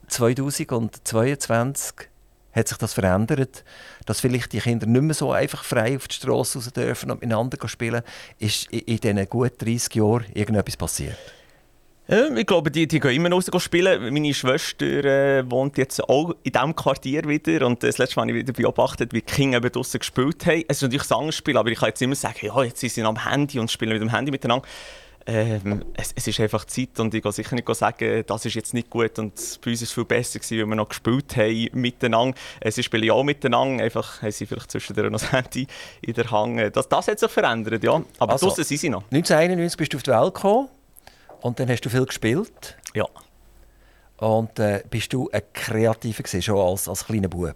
2022 0.07 2.09
hat 2.51 2.67
sich 2.69 2.77
das 2.77 2.93
verändert, 2.93 3.65
dass 4.05 4.21
vielleicht 4.21 4.53
die 4.53 4.59
Kinder 4.59 4.85
nicht 4.85 5.01
mehr 5.01 5.13
so 5.13 5.31
einfach 5.31 5.63
frei 5.63 5.97
auf 5.97 6.07
die 6.07 6.15
Straße 6.15 6.57
raus 6.57 6.71
dürfen 6.71 7.11
und 7.11 7.21
miteinander 7.21 7.67
spielen? 7.67 8.01
Ist 8.39 8.71
in 8.71 8.97
diesen 8.97 9.29
gut 9.29 9.61
30 9.61 9.95
Jahren 9.95 10.25
irgendetwas 10.33 10.77
passiert? 10.77 11.17
Ich 12.07 12.45
glaube, 12.45 12.69
die, 12.69 12.87
die 12.87 12.99
gehen 12.99 13.25
immer 13.25 13.31
raus 13.31 13.49
spielen. 13.57 14.13
Meine 14.13 14.31
Schwester 14.31 14.85
äh, 14.85 15.49
wohnt 15.49 15.75
jetzt 15.79 16.07
auch 16.07 16.35
in 16.43 16.51
diesem 16.51 16.75
Quartier 16.75 17.27
wieder. 17.27 17.65
Und 17.65 17.81
das 17.81 17.97
letzte 17.97 18.17
Mal 18.17 18.27
habe 18.27 18.33
ich 18.33 18.47
wieder 18.47 18.53
beobachtet, 18.53 19.11
wie 19.11 19.21
die 19.21 19.25
Kinder 19.25 19.57
eben 19.57 19.71
draußen 19.71 19.99
gespielt 19.99 20.45
haben. 20.45 20.63
Es 20.67 20.77
ist 20.77 20.83
natürlich 20.83 21.05
ein 21.05 21.07
Sangspiel, 21.07 21.57
aber 21.57 21.71
ich 21.71 21.79
kann 21.79 21.89
jetzt 21.89 22.01
immer 22.03 22.13
sagen, 22.13 22.45
ja, 22.45 22.63
jetzt 22.63 22.79
sind 22.79 22.91
sie 22.91 23.01
am 23.01 23.27
Handy 23.27 23.57
und 23.57 23.71
spielen 23.71 23.93
mit 23.93 24.03
dem 24.03 24.09
Handy 24.09 24.29
miteinander. 24.29 24.67
Ähm, 25.27 25.83
es, 25.95 26.11
es, 26.15 26.27
ist 26.27 26.39
einfach 26.39 26.65
Zeit 26.65 26.99
und 26.99 27.11
ich 27.15 27.23
kann 27.23 27.31
sicher 27.31 27.55
nicht 27.55 27.67
sagen, 27.75 28.23
das 28.27 28.45
ist 28.45 28.53
jetzt 28.53 28.75
nicht 28.75 28.91
gut 28.91 29.17
und 29.17 29.33
bei 29.33 29.71
uns 29.71 29.81
war 29.81 29.83
es 29.83 29.91
viel 29.91 30.05
besser, 30.05 30.37
gewesen, 30.37 30.59
weil 30.59 30.65
wir 30.67 30.75
noch 30.75 30.89
gespielt 30.89 31.35
haben 31.35 31.69
miteinander. 31.73 32.37
Äh, 32.59 32.69
sie 32.69 32.83
spielen 32.83 33.05
ja 33.05 33.13
auch 33.13 33.23
miteinander, 33.23 33.83
einfach 33.83 34.21
haben 34.21 34.31
sie 34.31 34.45
vielleicht 34.45 34.69
zwischendurch 34.69 35.09
noch 35.09 35.19
das 35.19 35.31
Handy 35.31 35.65
in 36.01 36.13
der 36.13 36.29
Hand. 36.29 36.75
Das, 36.75 36.87
das 36.87 37.07
hat 37.07 37.17
sich 37.17 37.31
verändert, 37.31 37.83
ja. 37.83 38.03
Aber 38.19 38.33
also, 38.33 38.47
draussen 38.47 38.63
sind 38.65 38.77
sie 38.77 38.89
noch. 38.89 39.03
1991 39.11 39.77
bist 39.77 39.93
du 39.93 39.97
auf 39.97 40.03
die 40.03 40.11
Welt 40.11 40.35
gekommen 40.35 40.69
und 41.41 41.59
dann 41.59 41.69
hast 41.69 41.81
du 41.81 41.89
viel 41.89 42.05
gespielt. 42.05 42.77
Ja. 42.93 43.05
Und 44.17 44.59
äh, 44.59 44.83
bist 44.89 45.11
du 45.11 45.29
ein 45.31 45.41
Kreativer 45.53 46.21
gewesen, 46.21 46.41
schon 46.43 46.59
als, 46.59 46.87
als 46.87 47.03
kleiner 47.03 47.29
Bub? 47.29 47.55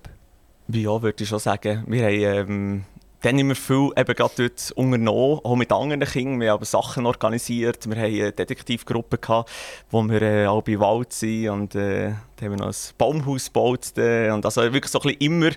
Ja, 0.69 1.01
würde 1.01 1.23
ich 1.23 1.29
schon 1.29 1.39
sagen. 1.39 1.83
Wir 1.87 2.03
haben 2.05 2.49
ähm, 2.49 2.85
dann 3.21 3.37
haben 3.37 3.49
wir 3.49 3.55
viel 3.55 3.91
eben 3.97 4.15
gerade 4.15 4.33
dort 4.37 4.71
unternommen, 4.71 5.39
auch 5.43 5.55
mit 5.55 5.71
anderen 5.71 6.05
Kindern. 6.05 6.39
Wir 6.39 6.51
haben 6.51 6.63
Sachen 6.63 7.05
organisiert. 7.05 7.89
Wir 7.89 7.97
hatten 7.97 8.21
eine 8.21 8.31
Detektivgruppe, 8.31 9.17
gehabt, 9.17 9.49
wo 9.91 10.01
wir 10.03 10.21
äh, 10.21 10.47
auch 10.47 10.61
bei 10.61 10.79
Wald 10.79 11.11
sind. 11.11 11.49
Und 11.49 11.75
äh, 11.75 12.13
haben 12.41 12.51
wir 12.51 12.57
noch 12.57 12.67
ein 12.67 12.75
Baumhaus 12.97 13.47
gebaut. 13.47 13.91
Und 13.97 14.45
also 14.45 14.61
wirklich 14.61 14.87
so 14.87 14.99
ein 14.99 15.17
bisschen 15.17 15.21
immer 15.21 15.51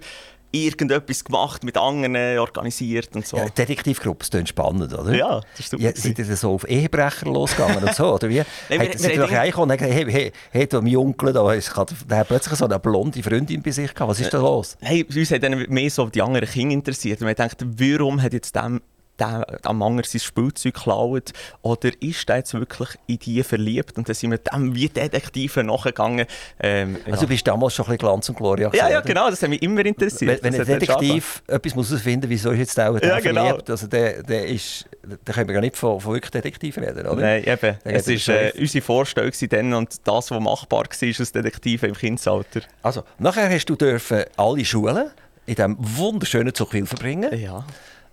irgendetwas 0.52 1.24
gemacht, 1.24 1.64
mit 1.64 1.76
anderen 1.76 2.38
organisiert 2.38 3.14
und 3.16 3.26
so. 3.26 3.38
Ja, 3.38 3.48
Detektivgruppe, 3.48 4.24
das 4.30 4.48
spannend, 4.48 4.92
oder? 4.92 5.14
Ja, 5.14 5.40
das 5.40 5.60
ist 5.60 5.70
super. 5.70 5.82
Ja, 5.82 5.92
seid 5.94 6.18
ihr 6.18 6.36
so 6.36 6.52
auf 6.52 6.68
Ehebrecher 6.68 7.26
losgegangen 7.26 7.82
und 7.82 7.94
so, 7.94 8.14
oder 8.14 8.28
wie? 8.28 8.42
Nein, 8.68 8.80
wir, 8.80 8.98
seid 8.98 9.16
ihr 9.16 9.24
reingekommen 9.24 9.70
und 9.70 9.78
gesagt, 9.78 9.94
hey, 9.94 10.06
hey, 10.10 10.32
hey, 10.50 10.66
du, 10.66 10.82
mein 10.82 10.96
Onkel, 10.96 11.32
da, 11.32 11.42
der 11.52 12.18
hat 12.18 12.28
plötzlich 12.28 12.58
so 12.58 12.66
eine 12.66 12.78
blonde 12.78 13.22
Freundin 13.22 13.62
bei 13.62 13.70
sich 13.70 13.92
gehabt, 13.94 14.10
was 14.10 14.20
ist 14.20 14.32
da 14.32 14.38
los? 14.38 14.76
Hey, 14.80 15.04
uns 15.04 15.30
hat 15.30 15.42
dann 15.42 15.58
mehr 15.68 15.90
so 15.90 16.06
die 16.06 16.22
anderen 16.22 16.48
Kinder 16.48 16.74
interessiert. 16.74 17.20
Und 17.20 17.26
wir 17.26 17.34
dachten, 17.34 17.74
warum 17.78 18.20
hat 18.20 18.32
jetzt 18.32 18.54
dem 18.54 18.80
der 19.18 19.46
am 19.62 19.82
anderen 19.82 20.08
sein 20.08 20.20
Spielzeug 20.20 20.74
klaut? 20.74 21.32
Oder 21.62 21.90
ist 22.00 22.28
er 22.28 22.36
jetzt 22.36 22.54
wirklich 22.54 22.90
in 23.06 23.18
die 23.18 23.42
verliebt? 23.42 23.96
Und 23.98 24.08
dann 24.08 24.14
sind 24.14 24.30
wir 24.30 24.38
dem 24.38 24.74
wie 24.74 24.88
Detektive 24.88 25.62
nachgegangen. 25.62 26.26
Ähm, 26.60 26.96
also 27.04 27.10
ja. 27.10 27.20
du 27.20 27.26
bist 27.28 27.46
damals 27.46 27.74
schon 27.74 27.84
ein 27.86 27.96
bisschen 27.96 27.98
Glanz 27.98 28.28
und 28.28 28.36
Gloria 28.36 28.70
Ja, 28.72 28.88
ja, 28.88 29.00
genau, 29.00 29.30
das 29.30 29.42
hat 29.42 29.50
mich 29.50 29.62
immer 29.62 29.84
interessiert. 29.84 30.42
Wenn, 30.42 30.54
wenn 30.54 30.60
ein 30.60 30.66
Detektiv 30.66 31.42
etwas 31.46 31.74
muss 31.74 31.90
herausfinden 31.90 32.28
muss, 32.28 32.30
wieso 32.30 32.50
ist 32.50 32.58
jetzt 32.58 32.80
auch 32.80 32.98
der 32.98 33.08
ja, 33.08 33.20
genau. 33.20 33.46
verliebt, 33.46 33.70
also 33.70 33.86
der, 33.86 34.22
der 34.22 34.46
ist, 34.46 34.86
da 35.24 35.32
können 35.32 35.48
wir 35.48 35.54
gar 35.54 35.60
nicht 35.60 35.76
von, 35.76 36.00
von 36.00 36.14
wirklich 36.14 36.30
Detektiv 36.30 36.78
reden, 36.78 37.06
oder? 37.06 37.20
Nein, 37.20 37.44
eben. 37.44 37.76
es 37.84 38.28
war 38.28 38.34
äh, 38.34 38.52
unsere 38.58 38.82
Vorstellung 38.82 39.32
dann 39.48 39.74
und 39.74 40.06
das, 40.06 40.30
was 40.30 40.40
machbar 40.40 40.84
war 40.84 41.20
als 41.20 41.32
Detektiv 41.32 41.82
im 41.82 41.94
Kindesalter. 41.94 42.62
Also, 42.82 43.04
nachher 43.18 43.50
hast 43.50 43.66
du 43.66 43.76
dürfen 43.76 44.24
alle 44.36 44.64
Schulen 44.64 45.10
in 45.46 45.54
diesem 45.56 45.76
wunderschönen 45.78 46.54
Zuchwil 46.54 46.86
verbringen. 46.86 47.36
Ja 47.38 47.64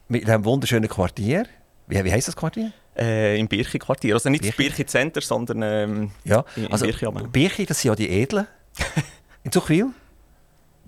mit 0.10 0.28
diesem 0.28 0.43
wunderschönen 0.43 0.89
Quartier. 0.89 1.45
Wie, 1.88 2.04
wie 2.04 2.12
heisst 2.12 2.28
das 2.28 2.36
Quartier? 2.36 2.72
Äh, 2.98 3.39
Im 3.39 3.48
Birchi-Quartier. 3.48 4.15
Also 4.15 4.30
nicht 4.30 4.41
Birchi. 4.41 4.69
das 4.69 4.76
Birchi-Center, 4.78 5.22
sondern 5.22 5.62
ähm, 5.62 6.12
ja. 6.26 6.43
also, 6.69 6.86
Birchi, 6.86 7.06
Birchi, 7.32 7.65
das 7.65 7.82
sind 7.82 7.89
ja 7.89 7.95
die 7.95 8.10
Edlen 8.10 8.48
in 9.43 9.52
Zuchwil. 9.52 9.88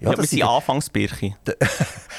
Ja, 0.02 0.10
ja 0.10 0.16
das 0.16 0.30
sind 0.30 0.44
Anfangsbirche. 0.44 1.36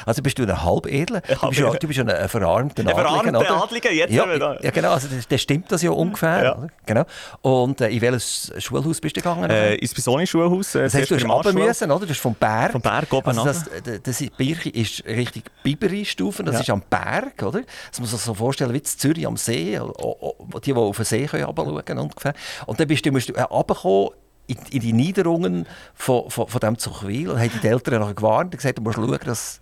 Also 0.05 0.21
bist 0.21 0.37
du 0.37 0.43
ein 0.43 0.63
Halbedler? 0.65 1.21
Du 1.21 1.49
bist, 1.49 1.61
ja, 1.61 1.71
du 1.71 1.87
bist 1.87 2.01
ein, 2.01 2.11
ein 2.11 2.29
verarmter 2.29 2.83
Adliger, 2.83 2.99
Ein 2.99 3.05
verarmter 3.05 3.63
Adliger, 3.63 3.93
jetzt 3.93 4.13
ja, 4.13 4.27
da. 4.37 4.59
ja, 4.61 4.71
genau, 4.71 4.93
also 4.95 5.07
das, 5.29 5.41
stimmt 5.41 5.71
das 5.71 5.83
ja 5.83 5.91
ungefähr. 5.91 6.43
Ja. 6.43 6.67
Genau. 6.87 7.05
Und 7.43 7.81
äh, 7.81 7.89
in 7.89 8.01
welches 8.01 8.53
Schulhaus 8.59 9.01
bist 9.01 9.17
du 9.17 9.21
gegangen? 9.21 9.49
Äh, 9.49 9.77
ins 9.77 9.95
Bisoni-Schulhaus. 9.95 10.75
Äh, 10.75 10.83
das 10.85 10.95
heißt, 10.95 11.11
du 11.11 11.15
hast 11.15 11.25
runter 11.25 11.53
müssen, 11.53 11.91
oder? 11.91 12.01
Du 12.01 12.07
bist 12.07 12.21
vom 12.21 12.35
Berg. 12.35 12.73
Vom 12.73 12.81
Berg 12.81 13.13
oben 13.13 13.29
also 13.29 13.45
das, 13.45 13.65
das, 13.85 14.03
das 14.03 14.31
Birche 14.37 14.71
ist 14.71 15.05
richtig 15.05 15.45
Biberi-Stufen, 15.63 16.47
das 16.47 16.57
ja. 16.57 16.61
ist 16.63 16.71
am 16.71 16.83
Berg, 16.89 17.43
oder? 17.43 17.61
Das 17.91 18.01
muss 18.01 18.11
man 18.11 18.19
sich 18.19 18.27
so 18.27 18.35
vorstellen 18.35 18.73
wie 18.73 18.79
in 18.79 18.85
Zürich 18.85 19.27
am 19.27 19.37
See, 19.37 19.79
die, 19.79 20.61
die 20.61 20.73
auf 20.75 20.97
den 20.97 21.05
See 21.05 21.27
können 21.27 21.99
ungefähr. 21.99 22.35
Und 22.67 22.81
dann 22.81 22.89
bist 22.89 23.07
du, 23.07 23.13
musst 23.13 23.29
du 23.29 23.35
äh, 23.35 23.43
runterkommen 23.43 24.11
in, 24.47 24.57
in, 24.71 24.81
die 24.81 24.93
Niederungen 24.93 25.67
von, 25.95 26.29
von, 26.29 26.49
von 26.49 26.61
dem 26.61 26.77
Zuchwil 26.77 27.39
haben 27.39 27.51
die 27.63 27.67
Eltern 27.67 28.01
noch 28.01 28.15
gewarnt 28.15 28.53
und 28.53 28.59
gesagt, 28.59 28.79
du 28.79 28.83
musst 28.83 28.97
schauen, 28.97 29.19
dass, 29.25 29.61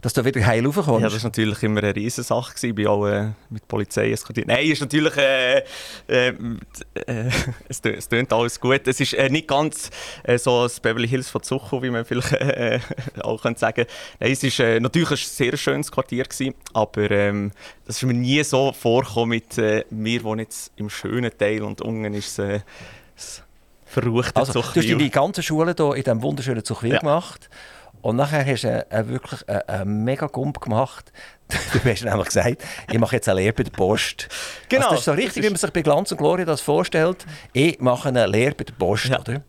dass 0.00 0.12
du 0.12 0.24
wieder 0.24 0.44
heil 0.46 0.64
raufkommst. 0.64 1.02
Ja, 1.02 1.08
das 1.08 1.22
war 1.22 1.30
natürlich 1.30 1.62
immer 1.64 1.82
eine 1.82 1.94
Riesensache. 1.94 2.54
Ich 2.66 2.74
bin 2.74 2.86
auch 2.86 3.06
äh, 3.06 3.32
mit 3.50 3.62
der 3.62 3.66
Polizei 3.66 4.08
diskutiert. 4.08 4.46
Nein, 4.46 4.66
ist 4.66 4.80
natürlich... 4.80 5.16
Äh, 5.16 5.64
äh, 6.08 6.28
äh, 6.28 6.32
es, 7.68 7.80
es 7.80 8.08
tönt 8.08 8.32
alles 8.32 8.60
gut. 8.60 8.86
Es 8.86 9.00
ist 9.00 9.14
äh, 9.14 9.28
nicht 9.28 9.48
ganz 9.48 9.90
äh, 10.22 10.38
so 10.38 10.62
das 10.62 10.78
Beverly 10.78 11.08
Hills 11.08 11.28
von 11.28 11.42
Zuchu, 11.42 11.82
wie 11.82 11.90
man 11.90 12.04
vielleicht 12.04 12.36
auch 13.22 13.42
könnte 13.42 13.60
sagen 13.60 13.86
Nein, 14.20 14.32
es 14.32 14.58
war 14.58 14.80
natürlich 14.80 15.10
ein 15.10 15.16
sehr 15.16 15.56
schönes 15.56 15.90
Quartier, 15.90 16.24
gewesen, 16.24 16.54
aber 16.72 17.10
ähm, 17.10 17.52
das 17.86 17.96
ist 17.96 18.02
mir 18.04 18.14
nie 18.14 18.42
so 18.44 18.72
vorgekommen 18.72 19.30
mit 19.30 19.90
mir, 19.90 20.22
wo 20.22 20.34
jetzt 20.36 20.72
im 20.76 20.88
schönen 20.88 21.36
Teil 21.36 21.62
und 21.62 21.80
unten 21.80 22.14
ist 22.14 22.38
es 22.38 23.42
verruchte 23.90 24.36
also, 24.36 24.52
Du 24.52 24.62
hast 24.62 24.76
deine 24.76 25.10
ganze 25.10 25.42
Schule 25.42 25.74
hier 25.76 25.94
in 25.94 26.02
diesem 26.02 26.22
wunderschönen 26.22 26.64
Zuchwil 26.64 26.92
ja. 26.92 26.98
gemacht. 26.98 27.48
Und 28.02 28.16
nachher 28.16 28.46
hast 28.46 28.64
du 28.64 28.90
äh, 28.90 29.08
wirklich 29.08 29.46
einen, 29.48 29.62
einen 29.62 30.04
mega 30.04 30.26
Gump 30.26 30.60
gemacht. 30.60 31.12
Du 31.72 31.90
hast 31.90 32.04
nämlich 32.04 32.26
gesagt, 32.26 32.64
ich 32.90 32.98
mache 32.98 33.16
jetzt 33.16 33.28
eine 33.28 33.40
Lehre 33.40 33.52
bei 33.52 33.64
der 33.64 33.72
Post. 33.72 34.28
Genau. 34.68 34.84
Also 34.84 34.90
das 34.90 35.00
ist 35.00 35.04
so 35.06 35.12
richtig, 35.12 35.42
wie 35.42 35.48
man 35.48 35.56
sich 35.56 35.72
bei 35.72 35.82
Glanz 35.82 36.12
und 36.12 36.18
Gloria 36.18 36.44
das 36.44 36.60
vorstellt. 36.60 37.26
Ich 37.52 37.80
mache 37.80 38.08
eine 38.08 38.26
Lehre 38.26 38.54
bei 38.54 38.64
der 38.64 38.72
Post, 38.74 39.06
ja. 39.06 39.18
oder? 39.18 39.42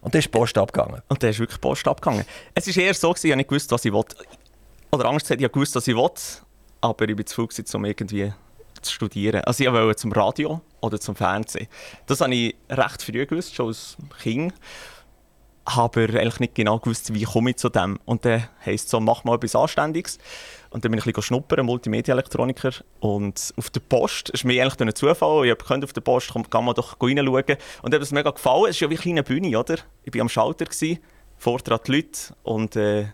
Und 0.00 0.12
dann 0.12 0.18
ist 0.18 0.24
die 0.24 0.30
Post 0.30 0.58
abgegangen. 0.58 1.02
Und 1.08 1.22
dann 1.22 1.30
ist 1.30 1.38
wirklich 1.38 1.58
die 1.58 1.60
Post 1.60 1.86
abgegangen. 1.86 2.24
Es 2.54 2.66
war 2.66 2.82
eher 2.82 2.94
so, 2.94 3.12
dass 3.12 3.22
ich 3.22 3.34
nicht 3.34 3.48
gewusst, 3.48 3.70
was 3.70 3.84
ich 3.84 3.92
wollte. 3.92 4.16
Oder 4.90 5.04
anders 5.04 5.22
gesagt, 5.22 5.40
ich 5.40 5.54
wusste, 5.54 5.76
was 5.76 5.86
ich 5.86 5.94
wollte, 5.94 6.22
aber 6.80 7.08
ich 7.08 7.16
bin 7.16 7.26
zu 7.26 7.34
faul, 7.34 7.64
um 7.74 7.84
irgendwie 7.84 8.32
zu 8.82 8.92
studieren. 8.92 9.42
Also 9.42 9.64
ich 9.64 9.70
wollte 9.70 9.96
zum 9.96 10.12
Radio 10.12 10.60
oder 10.86 11.00
zum 11.00 11.16
Fernsehen. 11.16 11.68
Das 12.06 12.20
habe 12.20 12.34
ich 12.34 12.54
recht 12.70 13.02
früh 13.02 13.26
gewusst, 13.26 13.54
schon 13.54 13.68
als 13.68 13.96
Kind. 14.22 14.54
Aber 15.64 16.02
eigentlich 16.02 16.38
nicht 16.38 16.54
genau 16.54 16.78
gewusst, 16.78 17.12
wie 17.12 17.24
komme 17.24 17.50
ich 17.50 17.56
zu 17.56 17.68
dem. 17.68 17.98
Und 18.04 18.24
dann 18.24 18.48
heisst 18.64 18.84
es 18.84 18.90
so, 18.92 19.00
mach 19.00 19.24
mal 19.24 19.34
etwas 19.34 19.56
Anständiges. 19.56 20.18
Und 20.70 20.84
dann 20.84 20.92
bin 20.92 20.98
ich 20.98 21.06
ein 21.06 21.12
bisschen 21.12 21.22
schnuppern, 21.22 21.66
Multimedia-Elektroniker. 21.66 22.70
Und 23.00 23.52
auf 23.56 23.70
der 23.70 23.80
Post, 23.80 24.28
das 24.28 24.40
ist 24.40 24.44
mir 24.44 24.62
eigentlich 24.62 24.80
ein 24.80 24.94
Zufall, 24.94 25.44
ich 25.44 25.50
habe 25.50 25.84
auf 25.84 25.92
der 25.92 26.00
Post, 26.02 26.30
komm, 26.32 26.48
kann 26.48 26.64
man 26.64 26.74
doch 26.76 26.96
reinschauen. 27.00 27.56
Und 27.82 27.90
mir 27.90 27.96
hat 27.96 28.02
es 28.02 28.12
mega 28.12 28.30
gefallen. 28.30 28.66
Es 28.66 28.76
ist 28.76 28.80
ja 28.80 28.90
wie 28.90 28.94
eine 28.94 29.02
kleine 29.02 29.22
Bühne, 29.24 29.58
oder? 29.58 29.78
Ich 30.04 30.14
war 30.14 30.20
am 30.20 30.28
Schalter, 30.28 30.66
vorher 31.36 31.78
die 31.78 31.92
Leute 31.92 32.34
und 32.44 32.76
äh, 32.76 33.06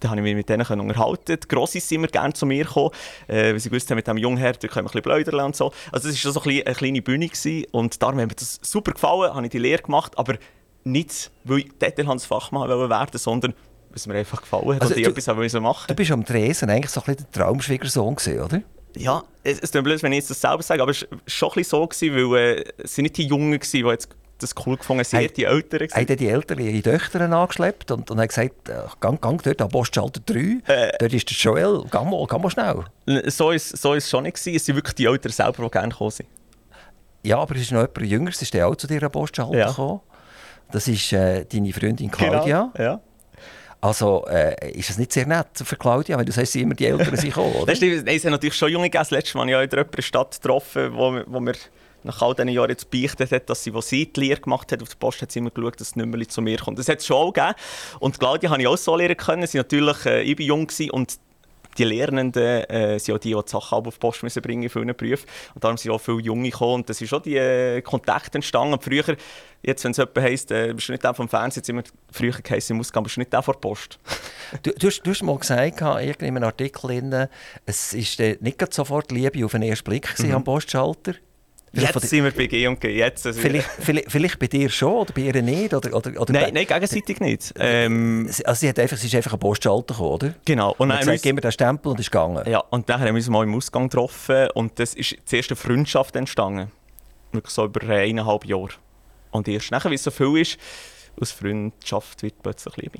da 0.00 0.10
habe 0.10 0.20
ich 0.20 0.24
mich 0.24 0.34
mit 0.34 0.48
denen 0.48 0.64
unterhalten. 0.80 1.38
Die 1.42 1.48
Grossis 1.48 1.88
sind 1.88 1.96
immer 1.96 2.08
gerne 2.08 2.34
zu 2.34 2.46
mir 2.46 2.64
gekommen, 2.64 2.90
äh, 3.28 3.52
weil 3.52 3.60
sie 3.60 3.70
gewusst 3.70 3.90
haben, 3.90 3.96
mit 3.96 4.06
diesem 4.06 4.18
Jungen 4.18 4.42
können 4.42 4.58
wir 4.60 4.76
ein 4.76 4.84
bisschen 4.84 5.02
plaudern 5.02 5.46
und 5.46 5.56
so. 5.56 5.72
Also 5.92 6.08
es 6.08 6.24
war 6.24 6.32
so 6.32 6.40
ein 6.42 6.62
eine 6.66 6.74
kleine 6.74 7.02
Bühne 7.02 7.28
gewesen, 7.28 7.66
und 7.72 8.02
darum 8.02 8.20
hat 8.20 8.28
mir 8.28 8.34
das 8.34 8.58
super 8.62 8.92
gefallen, 8.92 9.34
habe 9.34 9.46
ich 9.46 9.50
die 9.50 9.58
Lehre 9.58 9.82
gemacht, 9.82 10.18
aber 10.18 10.36
nicht, 10.84 11.30
weil 11.44 11.58
ich 11.58 11.78
Detailhandsfachmann 11.78 12.68
werden 12.68 12.90
wollte, 12.90 13.18
sondern 13.18 13.52
weil 13.52 13.96
es 13.96 14.06
mir 14.06 14.14
einfach 14.14 14.40
gefallen 14.40 14.74
hat 14.74 14.82
also 14.82 14.94
und 14.94 15.00
ich 15.00 15.06
etwas 15.06 15.26
machen 15.26 15.64
wollte. 15.64 15.86
Du 15.88 15.94
bist 15.94 16.10
am 16.10 16.24
Dresen 16.24 16.70
eigentlich 16.70 16.90
so 16.90 17.00
ein 17.00 17.06
bisschen 17.06 17.26
der 17.32 17.42
Traumschwiegersohn 17.42 18.14
gewesen, 18.14 18.40
oder? 18.40 18.62
Ja, 18.96 19.22
es, 19.42 19.58
es 19.60 19.70
tut 19.70 19.80
mir 19.80 19.90
blöd, 19.90 20.02
wenn 20.02 20.12
ich 20.12 20.18
jetzt 20.18 20.30
das 20.30 20.40
selber 20.40 20.62
sage, 20.62 20.82
aber 20.82 20.90
es 20.90 21.02
war 21.02 21.18
schon 21.26 21.48
ein 21.50 21.54
bisschen 21.54 21.70
so, 21.70 21.86
gewesen, 21.86 22.32
weil 22.32 22.58
äh, 22.58 22.64
es 22.78 22.94
sind 22.94 23.02
nicht 23.04 23.16
die 23.16 23.26
Jungen, 23.26 23.58
die 23.58 23.78
jetzt 23.78 24.08
das 24.38 24.54
cool 24.66 24.76
gefunden. 24.76 25.04
Sie 25.04 25.16
hat 25.16 25.36
die 25.36 25.44
Eltern 25.44 25.80
gesagt. 25.80 26.10
Haben 26.10 26.16
die 26.16 26.28
Eltern 26.28 26.58
ihre 26.58 26.82
Töchter 26.82 27.20
angeschleppt 27.20 27.90
und, 27.90 28.10
und 28.10 28.20
haben 28.20 28.28
gesagt, 28.28 28.68
äh, 28.68 28.82
gang, 29.00 29.20
gang 29.20 29.42
dort 29.42 29.62
an 29.62 29.68
Postschalter 29.68 30.20
3, 30.24 30.34
äh, 30.66 30.92
dort 30.98 31.12
ist 31.12 31.28
der 31.30 31.36
Joel, 31.36 31.84
gang 31.90 32.10
mal, 32.10 32.26
gang 32.26 32.42
mal 32.42 32.50
schnell. 32.50 32.84
So 33.26 33.50
ist, 33.50 33.76
so 33.76 33.94
ist 33.94 34.04
es 34.04 34.10
schon 34.10 34.24
nicht 34.24 34.36
gewesen. 34.36 34.56
Es 34.56 34.66
sind 34.66 34.76
wirklich 34.76 34.94
die 34.94 35.06
Eltern 35.06 35.32
selber, 35.32 35.64
die 35.64 35.70
gerne 35.70 35.88
gekommen 35.88 36.10
sind. 36.10 36.28
Ja, 37.22 37.38
aber 37.38 37.56
es 37.56 37.62
ist 37.62 37.72
noch 37.72 37.80
jemand 37.80 38.02
jünger, 38.02 38.30
es 38.30 38.40
ist 38.40 38.54
der 38.54 38.68
auch 38.68 38.76
zu 38.76 38.86
dir 38.86 39.02
an 39.02 39.10
Postschalter 39.10 39.58
ja. 39.58 39.68
gekommen. 39.68 40.00
Das 40.70 40.86
ist 40.88 41.12
äh, 41.12 41.44
deine 41.44 41.72
Freundin 41.72 42.10
Claudia. 42.10 42.70
Genau, 42.74 42.84
ja. 42.84 43.00
Also 43.80 44.26
äh, 44.26 44.72
ist 44.72 44.90
es 44.90 44.98
nicht 44.98 45.12
sehr 45.12 45.26
nett 45.26 45.48
für 45.52 45.76
Claudia, 45.76 46.16
weil 46.16 46.24
du 46.24 46.32
sagst, 46.32 46.52
sie 46.52 46.62
immer 46.62 46.74
die 46.74 46.86
Eltern 46.86 47.16
sind 47.16 47.28
gekommen, 47.28 47.54
oder? 47.56 47.66
Das 47.66 47.76
stimmt, 47.76 48.04
Nein, 48.04 48.16
es 48.16 48.22
sind 48.22 48.32
natürlich 48.32 48.56
schon 48.56 48.70
junge 48.70 48.90
Gäste. 48.90 49.14
Letztes 49.14 49.34
Mal 49.34 49.42
habe 49.52 49.64
ich 49.64 49.72
in 49.72 49.86
der 49.90 50.02
Stadt 50.02 50.40
getroffen, 50.40 50.92
wo, 50.94 51.20
wo 51.26 51.40
wir 51.40 51.54
nach 52.06 52.22
all 52.22 52.34
diesen 52.34 52.48
Jahren 52.48 52.70
jetzt 52.70 52.90
beichtet 52.90 53.30
hat, 53.30 53.50
dass 53.50 53.62
sie, 53.62 53.74
wo 53.74 53.80
sie 53.80 54.06
die 54.06 54.20
Lehre 54.20 54.40
gemacht 54.40 54.72
hat, 54.72 54.82
auf 54.82 54.88
der 54.88 54.96
Post 54.96 55.22
hat 55.22 55.32
sie 55.32 55.40
immer 55.40 55.50
geschaut, 55.50 55.80
dass 55.80 55.90
das 55.90 55.96
Nummerli 55.96 56.26
zu 56.26 56.40
mir 56.40 56.58
kommt. 56.58 56.78
Das 56.78 56.88
hat 56.88 57.00
es 57.00 57.06
schon 57.06 57.16
auch 57.16 57.32
gegeben. 57.32 57.54
Und 58.00 58.18
Claudia 58.18 58.50
habe 58.50 58.62
ich 58.62 58.68
auch 58.68 58.78
so 58.78 58.96
lernen 58.96 59.16
können. 59.16 59.46
Sie 59.46 59.58
natürlich, 59.58 60.06
äh, 60.06 60.22
ich 60.22 60.38
war 60.38 60.46
jung 60.46 60.68
und 60.92 61.18
die 61.78 61.84
Lernenden 61.84 62.64
äh, 62.64 62.98
sind 62.98 63.14
auch 63.14 63.18
die, 63.18 63.34
die 63.34 63.42
die 63.42 63.50
Sachen 63.50 63.86
auf 63.86 63.94
die 63.94 64.00
Post 64.00 64.22
müssen 64.22 64.42
bringen 64.42 64.68
für 64.68 64.80
einen 64.80 64.96
Beruf. 64.96 65.24
Und 65.54 65.62
darum 65.62 65.76
sind 65.76 65.92
auch 65.92 66.00
viele 66.00 66.20
Junge 66.20 66.50
gekommen. 66.50 66.76
Und 66.76 66.88
das 66.88 67.00
ist 67.00 67.08
schon 67.08 67.22
die 67.22 67.36
äh, 67.36 67.82
Kontakte 67.82 68.38
entstanden. 68.38 68.78
früher, 68.80 69.16
jetzt, 69.62 69.84
wenn 69.84 69.90
es 69.90 69.96
jemand 69.98 70.18
heisst, 70.18 70.50
äh, 70.50 70.72
bist 70.72 70.88
du 70.88 70.92
nicht 70.92 71.04
der 71.04 71.14
vom 71.14 71.28
Fernsehen, 71.28 71.60
jetzt 71.60 71.68
immer 71.68 71.82
früher 72.10 72.32
geheißen, 72.32 72.76
muss 72.76 72.90
bist 72.90 73.16
du 73.16 73.20
nicht 73.20 73.32
der 73.32 73.42
vor 73.42 73.54
der 73.54 73.60
Post. 73.60 73.98
du, 74.62 74.72
du, 74.72 74.86
hast, 74.86 75.02
du 75.02 75.10
hast 75.10 75.22
mal 75.22 75.38
gesagt, 75.38 75.80
in 75.80 76.26
einem 76.26 76.44
Artikel, 76.44 77.28
es 77.66 77.92
ist 77.92 78.20
äh, 78.20 78.38
nicht 78.40 78.72
sofort 78.72 79.12
Liebe 79.12 79.44
auf 79.44 79.52
den 79.52 79.62
ersten 79.62 79.84
Blick 79.84 80.18
mhm. 80.18 80.32
am 80.32 80.44
Postschalter. 80.44 81.14
Jetzt 81.80 82.08
sind 82.08 82.24
wir 82.24 82.30
bei 82.30 82.46
G 82.46 82.66
und 82.66 82.80
G. 82.80 82.96
Jetzt 82.96 83.26
also 83.26 83.40
vielleicht, 83.40 83.68
vielleicht, 83.80 84.10
vielleicht, 84.10 84.38
bei 84.38 84.46
dir 84.46 84.68
schon 84.68 84.92
oder 84.92 85.12
bei 85.12 85.22
ihr 85.22 85.42
nicht? 85.42 85.74
Oder, 85.74 85.94
oder, 85.94 86.20
oder 86.20 86.32
nein, 86.32 86.54
nein, 86.54 86.66
gegenseitig 86.66 87.20
nicht. 87.20 87.52
Ähm, 87.58 88.28
also 88.44 88.60
sie, 88.60 88.68
hat 88.68 88.78
einfach, 88.78 88.96
sie 88.96 89.06
ist 89.06 89.14
einfach 89.14 89.32
ein 89.32 89.38
Postschalter 89.38 89.94
gekommen, 89.94 90.10
oder? 90.10 90.34
Genau. 90.44 90.74
Und 90.78 90.88
dann 90.88 90.98
gesagt, 90.98 91.22
gib 91.22 91.34
mir 91.34 91.40
den 91.40 91.52
Stempel 91.52 91.92
und 91.92 92.00
ist 92.00 92.10
gegangen. 92.10 92.48
Ja, 92.48 92.60
und 92.70 92.88
dann 92.88 93.00
haben 93.00 93.06
wir 93.06 93.14
uns 93.14 93.28
mal 93.28 93.44
im 93.44 93.54
Ausgang 93.54 93.88
getroffen 93.88 94.48
und 94.54 94.78
das 94.78 94.94
ist 94.94 95.16
zuerst 95.24 95.50
eine 95.50 95.56
Freundschaft 95.56 96.16
entstanden. 96.16 96.70
Wirklich 97.32 97.52
so 97.52 97.64
über 97.64 97.82
eineinhalb 97.88 98.44
Jahre. 98.44 98.70
Und 99.30 99.48
erst 99.48 99.70
nachher, 99.70 99.90
wie 99.90 99.96
es 99.96 100.02
so 100.02 100.10
viel 100.10 100.38
ist, 100.38 100.58
aus 101.20 101.32
Freundschaft 101.32 102.22
wird 102.22 102.42
plötzlich 102.42 102.76
Liebe. 102.76 102.98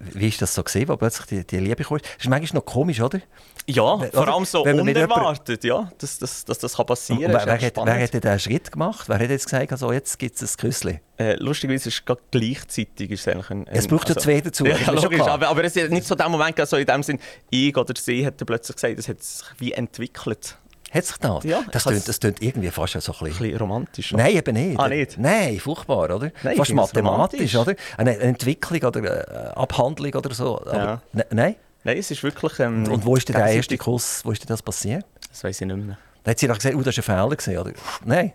Wie 0.00 0.28
ist 0.28 0.40
das 0.40 0.54
so 0.54 0.62
gesehen, 0.62 0.88
wo 0.88 0.96
plötzlich 0.96 1.26
die, 1.26 1.46
die 1.46 1.58
Liebe 1.58 1.82
kommt? 1.82 2.02
Das 2.02 2.24
ist 2.24 2.28
manchmal 2.28 2.60
noch 2.60 2.66
komisch, 2.66 3.00
oder? 3.00 3.20
Ja, 3.66 4.00
wenn, 4.00 4.12
vor 4.12 4.28
allem 4.28 4.44
so 4.44 4.62
unerwartet, 4.62 5.64
ja, 5.64 5.90
dass, 5.98 6.18
dass, 6.18 6.44
dass 6.44 6.58
das 6.58 6.74
passieren 6.74 7.32
kann. 7.32 7.32
Wer, 7.32 7.60
wer, 7.60 7.66
hat, 7.66 7.76
wer 7.76 8.02
hat 8.02 8.14
diesen 8.14 8.38
Schritt 8.38 8.72
gemacht? 8.72 9.08
Wer 9.08 9.18
hat 9.18 9.28
jetzt 9.28 9.44
gesagt, 9.44 9.72
also 9.72 9.92
jetzt 9.92 10.18
gibt 10.18 10.40
es 10.40 10.54
ein 10.54 10.56
Küsschen? 10.56 11.00
Äh, 11.18 11.34
lustigerweise 11.34 11.88
ist 11.88 11.98
es 11.98 12.04
gerade 12.04 12.20
gleichzeitig. 12.30 13.10
Ist 13.10 13.26
es, 13.26 13.50
ein, 13.50 13.66
es 13.66 13.86
braucht 13.86 14.08
also, 14.08 14.20
ja 14.20 14.24
zwei 14.24 14.40
dazu. 14.40 14.64
Ja, 14.68 14.92
logisch, 14.92 15.20
aber, 15.20 15.48
aber 15.48 15.64
es 15.64 15.76
ist 15.76 15.90
nicht 15.90 16.06
so 16.06 16.14
dem 16.14 16.30
Moment, 16.30 16.58
also 16.60 16.76
in 16.76 16.86
dem 16.86 17.02
Sinn, 17.02 17.18
ich 17.50 17.76
oder 17.76 17.94
sie 17.96 18.24
hat 18.24 18.36
plötzlich 18.46 18.76
gesagt, 18.76 18.98
es 18.98 19.08
hat 19.08 19.22
sich 19.22 19.46
wie 19.58 19.72
entwickelt. 19.72 20.56
Hat 20.90 21.04
sich 21.04 21.16
das? 21.18 21.44
Ja, 21.44 21.62
das, 21.70 21.84
tönt, 21.84 22.08
das 22.08 22.18
tönt 22.18 22.42
irgendwie 22.42 22.70
fast 22.70 23.00
so 23.00 23.12
ein 23.12 23.18
bisschen... 23.18 23.26
Ein 23.26 23.32
bisschen 23.38 23.58
romantisch. 23.58 24.14
Oder? 24.14 24.22
Nein, 24.22 24.36
eben 24.36 24.54
nicht. 24.54 24.80
Ah, 24.80 24.88
nicht? 24.88 25.18
Nein, 25.18 25.58
furchtbar, 25.58 26.14
oder? 26.14 26.30
Nein, 26.42 26.56
fast 26.56 26.72
mathematisch, 26.72 27.54
oder? 27.56 27.74
Eine 27.96 28.18
Entwicklung 28.18 28.82
oder 28.82 28.98
eine 29.00 29.56
Abhandlung 29.56 30.14
oder 30.14 30.32
so. 30.32 30.60
Ja. 30.66 31.00
ne, 31.12 31.26
nein? 31.30 31.56
Nein, 31.84 31.98
es 31.98 32.10
ist 32.10 32.22
wirklich... 32.22 32.58
Ähm, 32.58 32.86
Und 32.88 33.04
wo 33.04 33.16
ist 33.16 33.28
denn 33.28 33.36
der 33.36 33.46
erste 33.46 33.76
Kuss, 33.76 34.22
wo 34.24 34.32
ist 34.32 34.42
denn 34.42 34.48
das 34.48 34.62
passiert? 34.62 35.04
Das 35.28 35.44
weiß 35.44 35.60
ich 35.60 35.66
nicht 35.66 35.76
mehr. 35.76 35.98
Hat 36.26 36.38
sie 36.38 36.46
doch 36.46 36.56
gesagt, 36.56 36.74
oh, 36.74 36.82
das 36.82 36.96
war 36.96 37.16
ein 37.16 37.28
Fehler, 37.28 37.36
gewesen, 37.36 37.58
oder? 37.58 37.72
Nein. 38.04 38.32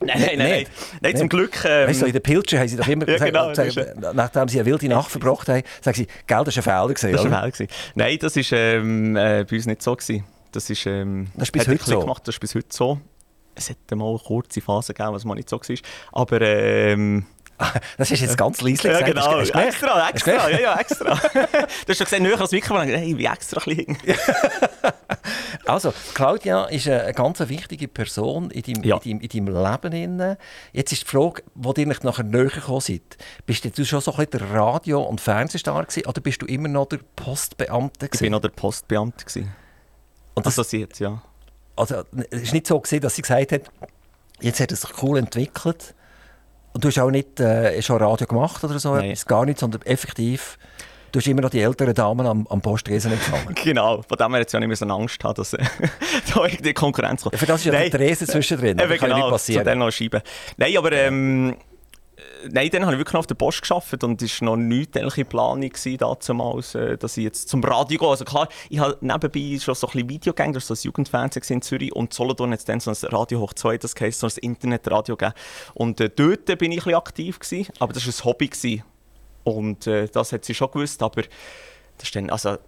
Nein, 0.00 0.20
nein, 0.20 0.38
nein, 0.38 0.66
nein, 1.00 1.16
zum 1.16 1.28
Glück. 1.28 1.64
Ähm... 1.64 1.88
Weißt 1.88 2.02
du, 2.02 2.06
in 2.06 2.12
der 2.12 2.20
Pilze 2.20 2.58
haben 2.58 2.68
sie 2.68 2.76
doch 2.76 2.86
immer 2.86 3.08
ja, 3.08 3.18
genau, 3.18 3.48
gesagt, 3.48 3.96
nachdem 4.14 4.48
sie 4.48 4.60
eine 4.60 4.66
wilde 4.66 4.88
Nacht 4.88 5.10
verbracht 5.10 5.48
haben, 5.48 5.62
sagen 5.80 5.96
sie, 5.96 6.06
Geld, 6.26 6.46
das 6.46 6.56
war 6.56 6.78
ein 6.78 6.88
Fehler. 6.88 6.94
Gewesen, 6.94 7.12
das 7.12 7.30
war 7.30 7.42
ein 7.42 7.52
Fehler. 7.52 7.70
Nein, 7.96 8.18
das 8.20 8.36
war 8.36 8.58
ähm, 8.58 9.16
äh, 9.16 9.44
bei 9.48 9.56
uns 9.56 9.66
nicht 9.66 9.82
so. 9.82 9.96
Gewesen. 9.96 10.24
Das 10.52 10.70
ist, 10.70 10.86
ähm, 10.86 11.28
das 11.34 11.48
ist 11.48 11.52
bis 11.52 11.68
heute 11.68 11.84
so. 11.84 12.00
Gemacht, 12.00 12.26
das 12.26 12.36
ist 12.36 12.40
bis 12.40 12.54
heute 12.54 12.68
so. 12.70 13.00
Es 13.54 13.68
hätte 13.68 13.96
mal 13.96 14.10
eine 14.10 14.18
kurze 14.18 14.60
Phase 14.60 14.94
gegeben, 14.94 15.14
was 15.14 15.24
mal 15.24 15.34
nicht 15.34 15.48
so 15.48 15.60
war. 15.60 15.76
Aber 16.12 16.40
ähm, 16.40 17.26
das 17.96 18.10
ist 18.10 18.20
jetzt 18.20 18.36
ganz 18.36 18.60
leise 18.60 18.82
gesagt. 18.88 19.00
Ja, 19.00 19.06
genau. 19.06 19.40
Hast, 19.40 19.52
hast 19.52 19.66
extra, 19.66 20.08
extra. 20.08 20.50
Ja, 20.50 20.60
ja, 20.60 20.78
extra. 20.78 21.14
du 21.32 21.88
hast 21.88 21.96
schon 21.96 22.04
gesehen, 22.04 22.22
näher 22.22 22.40
als 22.40 22.52
Mikrofon. 22.52 22.88
Hey, 22.88 23.16
wie 23.18 23.26
extra 23.26 23.60
klein. 23.60 23.98
also, 25.66 25.92
Claudia 26.14 26.66
ist 26.66 26.88
eine 26.88 27.12
ganz 27.12 27.40
wichtige 27.40 27.88
Person 27.88 28.50
in 28.50 28.62
deinem, 28.62 28.84
ja. 28.84 28.96
in 29.02 29.18
deinem, 29.18 29.28
in 29.28 29.46
deinem 29.46 29.92
Leben. 29.92 30.36
Jetzt 30.72 30.92
ist 30.92 31.02
die 31.02 31.06
Frage, 31.08 31.42
wo 31.54 31.72
ihr 31.76 31.86
nachher 31.86 32.22
näher 32.22 32.46
gekommen 32.46 32.80
seid. 32.80 33.16
Bist 33.44 33.64
du 33.64 33.84
schon 33.84 34.00
so 34.00 34.12
ein 34.12 34.26
bisschen 34.26 34.48
der 34.48 34.50
Radio- 34.58 35.02
und 35.02 35.20
Fernsehstar 35.20 35.84
gewesen, 35.84 36.06
oder 36.06 36.20
bist 36.20 36.42
du 36.42 36.46
immer 36.46 36.68
noch 36.68 36.86
der 36.86 37.00
Postbeamte 37.16 38.06
gewesen? 38.06 38.14
Ich 38.14 38.20
bin 38.20 38.32
noch 38.32 38.40
der 38.40 38.50
Postbeamte 38.50 39.24
gewesen. 39.24 39.52
Und 40.38 40.46
das, 40.46 40.58
also, 40.58 40.76
ja. 40.76 41.22
Also, 41.76 42.02
es 42.30 42.46
war 42.46 42.52
nicht 42.52 42.66
so, 42.66 42.80
gewesen, 42.80 43.00
dass 43.00 43.14
sie 43.14 43.22
gesagt 43.22 43.52
hat, 43.52 43.62
jetzt 44.40 44.60
hat 44.60 44.72
es 44.72 44.80
sich 44.82 45.02
cool 45.02 45.18
entwickelt 45.18 45.94
Und 46.72 46.84
du 46.84 46.88
hast 46.88 46.98
auch 46.98 47.10
nicht 47.10 47.40
äh, 47.40 47.80
schon 47.82 47.98
Radio 47.98 48.26
gemacht 48.26 48.62
oder 48.64 48.78
so, 48.78 48.94
Nein. 48.94 49.16
gar 49.26 49.44
nicht, 49.44 49.58
sondern 49.58 49.82
effektiv, 49.82 50.58
du 51.12 51.20
hast 51.20 51.26
immer 51.26 51.42
noch 51.42 51.50
die 51.50 51.60
älteren 51.60 51.94
Damen 51.94 52.26
am, 52.26 52.46
am 52.48 52.60
Postresen 52.60 53.12
empfangen. 53.12 53.54
Genau, 53.62 54.02
von 54.02 54.16
dem 54.16 54.30
her 54.32 54.40
jetzt 54.40 54.52
ja 54.52 54.60
nicht 54.60 54.68
mehr 54.68 54.76
so 54.76 54.86
Angst 54.86 55.22
haben, 55.22 55.34
dass 55.34 55.52
äh, 55.52 55.64
da 56.34 56.44
irgendwie 56.44 56.74
Konkurrenz 56.74 57.22
kommt. 57.22 57.36
Für 57.36 57.46
das 57.46 57.60
ist 57.60 57.66
ja 57.66 57.72
Nein. 57.72 57.90
der 57.90 58.00
Tresen 58.00 58.26
zwischendrin, 58.26 58.78
Eben 58.78 58.80
ja 58.80 58.86
nicht 58.88 59.00
genau, 59.00 59.36
zu 59.36 59.64
dann 59.64 59.78
noch 59.78 59.90
schreiben. 59.90 60.20
Nein, 60.56 60.76
aber 60.76 60.92
ähm, 60.92 61.50
äh, 61.50 61.56
nein, 62.50 62.70
dann 62.70 62.82
habe 62.84 62.94
ich 62.94 62.98
wirklich 62.98 63.14
noch 63.14 63.20
auf 63.20 63.26
der 63.26 63.34
Post 63.34 63.62
gearbeitet 63.62 64.04
und 64.04 64.22
es 64.22 64.40
war 64.40 64.46
noch 64.46 64.56
nicht 64.56 64.96
eigentlich 64.96 65.28
Planung 65.28 65.70
damals, 66.26 66.74
äh, 66.74 66.96
dass 66.96 67.16
ich 67.16 67.24
jetzt 67.24 67.48
zum 67.48 67.62
Radio 67.64 67.98
gehe. 67.98 68.08
Also 68.08 68.24
klar, 68.24 68.48
ich 68.68 68.78
habe 68.78 68.96
nebenbei 69.00 69.58
schon 69.60 69.74
so 69.74 69.86
ein 69.86 69.92
bisschen 69.92 70.08
Videogänge, 70.08 70.54
das 70.54 70.68
war 70.68 70.76
so 70.76 70.80
ein 70.80 70.84
Jugendfernsehen 70.84 71.44
in 71.48 71.62
Zürich 71.62 71.94
und 71.94 72.12
Solothurn 72.12 72.52
hat 72.52 72.60
es 72.60 72.64
dann 72.64 72.80
so 72.80 72.90
ein 72.90 72.96
Radio 73.12 73.40
hoch 73.40 73.52
2, 73.54 73.78
das 73.78 73.94
heisst 74.00 74.20
so 74.20 74.26
ein 74.26 74.32
Internetradio 74.40 75.16
gegeben. 75.16 75.34
Und 75.74 76.00
äh, 76.00 76.10
dort 76.10 76.46
bin 76.58 76.72
ich 76.72 76.78
ein 76.78 76.84
bisschen 76.84 76.94
aktiv 76.94 77.38
gewesen, 77.38 77.72
aber 77.78 77.92
das 77.92 78.06
war 78.06 78.12
ein 78.12 78.24
Hobby 78.24 78.48
gewesen. 78.48 78.84
Und 79.44 79.86
äh, 79.86 80.08
das 80.08 80.32
hat 80.32 80.44
sie 80.44 80.54
schon 80.54 80.70
gewusst, 80.70 81.02
aber 81.02 81.22
das 81.22 82.08
ist 82.08 82.16
dann, 82.16 82.30
also, 82.30 82.58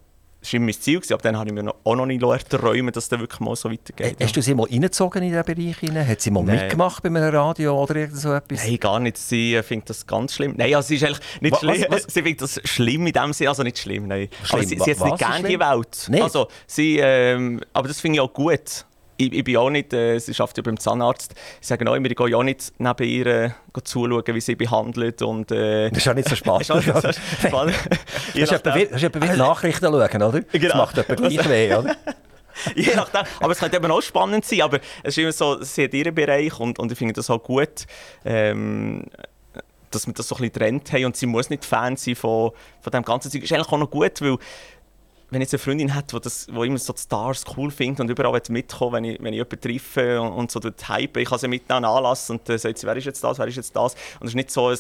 das 0.40 0.52
war 0.52 0.60
mein 0.60 0.72
Ziel, 0.74 1.00
aber 1.10 1.22
dann 1.22 1.36
habe 1.36 1.48
ich 1.50 1.54
mir 1.54 1.62
noch, 1.62 1.76
auch 1.84 1.96
noch 1.96 2.06
nicht 2.06 2.22
erträumen 2.22 2.92
dass 2.92 3.08
das 3.08 3.20
wirklich 3.20 3.40
mal 3.40 3.54
so 3.56 3.70
weitergeht. 3.70 4.16
Hast 4.22 4.36
du 4.36 4.40
sie 4.42 4.54
mal 4.54 4.66
reingezogen 4.70 5.22
in 5.22 5.28
diesen 5.30 5.44
Bereich? 5.44 5.82
Rein? 5.82 6.08
Hat 6.08 6.20
sie 6.20 6.30
mal 6.30 6.42
Nein. 6.42 6.56
mitgemacht 6.60 7.02
bei 7.02 7.08
einem 7.08 7.22
Radio 7.34 7.82
oder 7.82 7.96
irgend 7.96 8.16
so 8.16 8.32
etwas? 8.32 8.64
Nein, 8.66 8.78
gar 8.78 8.98
nicht. 9.00 9.18
Sie 9.18 9.54
äh, 9.54 9.62
findet 9.62 9.90
das 9.90 10.06
ganz 10.06 10.34
schlimm. 10.34 10.54
Nein, 10.56 10.74
also 10.74 10.88
sie 10.88 10.96
ist 10.96 11.04
eigentlich 11.04 11.20
nicht 11.40 11.52
Wa- 11.52 11.58
schlimm. 11.58 11.84
was- 11.90 12.04
was? 12.06 12.14
Sie 12.14 12.22
findet 12.22 12.42
das 12.42 12.60
schlimm 12.64 13.06
in 13.06 13.12
dem 13.12 13.32
Sinne, 13.32 13.50
also 13.50 13.62
nicht 13.62 13.78
schlimm, 13.78 14.06
nein. 14.08 14.28
Schlimm. 14.42 14.58
Aber 14.60 14.62
sie, 14.62 14.68
sie 14.76 14.80
hat 14.80 14.86
nicht 14.86 15.00
was 15.00 15.18
gerne 15.18 15.48
die? 15.48 15.58
Welt. 15.60 16.06
Nicht? 16.08 16.22
Also, 16.22 16.48
sie, 16.66 16.98
ähm, 16.98 17.60
aber 17.72 17.88
das 17.88 18.00
finde 18.00 18.16
ich 18.16 18.20
auch 18.20 18.32
gut. 18.32 18.86
Ich, 19.20 19.32
ich 19.34 19.44
bin 19.44 19.56
auch 19.58 19.68
nicht, 19.70 19.92
äh, 19.92 20.18
sie 20.18 20.32
arbeitet 20.32 20.56
ja 20.58 20.62
beim 20.62 20.78
Zahnarzt. 20.80 21.34
Sie 21.60 21.66
sagen 21.68 21.86
auch 21.88 21.94
immer, 21.94 22.08
ich 22.10 22.16
gehe 22.16 22.28
ja 22.30 22.36
auch 22.38 22.42
nicht 22.42 22.72
neben 22.78 23.02
ihr 23.08 23.26
äh, 23.26 23.50
zuschauen, 23.84 24.22
wie 24.26 24.40
sie 24.40 24.54
behandelt. 24.54 25.20
Und, 25.22 25.50
äh, 25.52 25.90
Das 25.90 25.98
ist 25.98 26.04
ja 26.06 26.14
nicht 26.14 26.28
so 26.28 26.36
spannend. 26.42 26.62
ist 26.62 26.70
auch 26.70 26.76
nicht 26.76 27.02
so 27.02 27.12
spannend. 27.48 27.74
Je 28.32 28.40
Das 28.40 28.52
ist 28.52 28.64
nachdem- 28.64 28.74
wie, 28.80 28.86
das 28.86 28.96
ist 28.96 29.02
etwa 29.14 29.20
wie 29.32 29.36
Nachrichten 29.36 29.84
schauen, 29.84 29.94
oder? 30.22 30.40
Das 30.40 30.44
Genau. 30.52 30.76
macht 30.76 30.96
etwa 30.98 31.14
gleich 31.14 31.48
weh, 31.48 31.74
oder? 31.74 31.96
Je 32.74 32.94
nachdem. 32.94 33.22
Aber 33.40 33.52
es 33.52 33.58
könnte 33.58 33.76
eben 33.76 33.90
auch 33.90 34.00
spannend 34.02 34.44
sein. 34.44 34.62
Aber 34.62 34.78
es 35.02 35.16
ist 35.16 35.18
immer 35.18 35.32
so, 35.32 35.62
sie 35.62 35.84
hat 35.84 35.94
ihren 35.94 36.14
Bereich 36.14 36.58
und, 36.58 36.78
und 36.78 36.90
ich 36.92 36.98
finde 36.98 37.14
das 37.14 37.28
auch 37.30 37.42
gut, 37.42 37.86
ähm, 38.24 39.04
dass 39.90 40.06
wir 40.06 40.14
das 40.14 40.28
so 40.28 40.34
ein 40.36 40.38
bisschen 40.42 40.52
getrennt 40.52 40.92
haben. 40.92 41.04
Und 41.06 41.16
sie 41.16 41.26
muss 41.26 41.48
nicht 41.50 41.64
Fan 41.64 41.96
sein 41.96 42.14
von, 42.16 42.50
von 42.80 42.90
dem 42.90 43.02
ganzen 43.02 43.30
Zeug. 43.30 43.42
Ist 43.44 43.52
eigentlich 43.52 43.68
auch 43.68 43.78
noch 43.78 43.90
gut, 43.90 44.20
weil 44.20 44.36
wenn 45.30 45.40
ich 45.42 45.46
jetzt 45.46 45.54
eine 45.54 45.58
Freundin 45.58 45.94
hat, 45.94 46.12
die, 46.12 46.20
das, 46.20 46.46
die 46.46 46.52
immer 46.66 46.78
so 46.78 46.92
die 46.92 47.00
Stars 47.00 47.44
cool 47.56 47.70
findet 47.70 48.00
und 48.00 48.10
überall 48.10 48.40
mitkommen 48.48 48.92
wenn 48.94 49.04
ich, 49.04 49.18
wenn 49.22 49.32
ich 49.32 49.38
jemanden 49.38 49.60
treffe 49.60 50.20
und, 50.20 50.32
und 50.32 50.50
so 50.50 50.58
dort 50.60 50.88
hype, 50.88 51.16
ich 51.16 51.28
kann 51.28 51.38
sie 51.38 51.48
mitnehmen 51.48 51.84
an 51.84 51.96
Anlass 51.96 52.28
und 52.30 52.48
dann 52.48 52.58
sagt 52.58 52.78
sie, 52.78 52.86
wer 52.86 52.96
ist 52.96 53.04
jetzt 53.04 53.22
das, 53.22 53.38
wer 53.38 53.46
ist 53.46 53.56
jetzt 53.56 53.74
das. 53.76 53.94
Und 54.18 54.26
es 54.26 54.30
ist 54.30 54.34
nicht 54.34 54.50
so 54.50 54.68
ein 54.68 54.78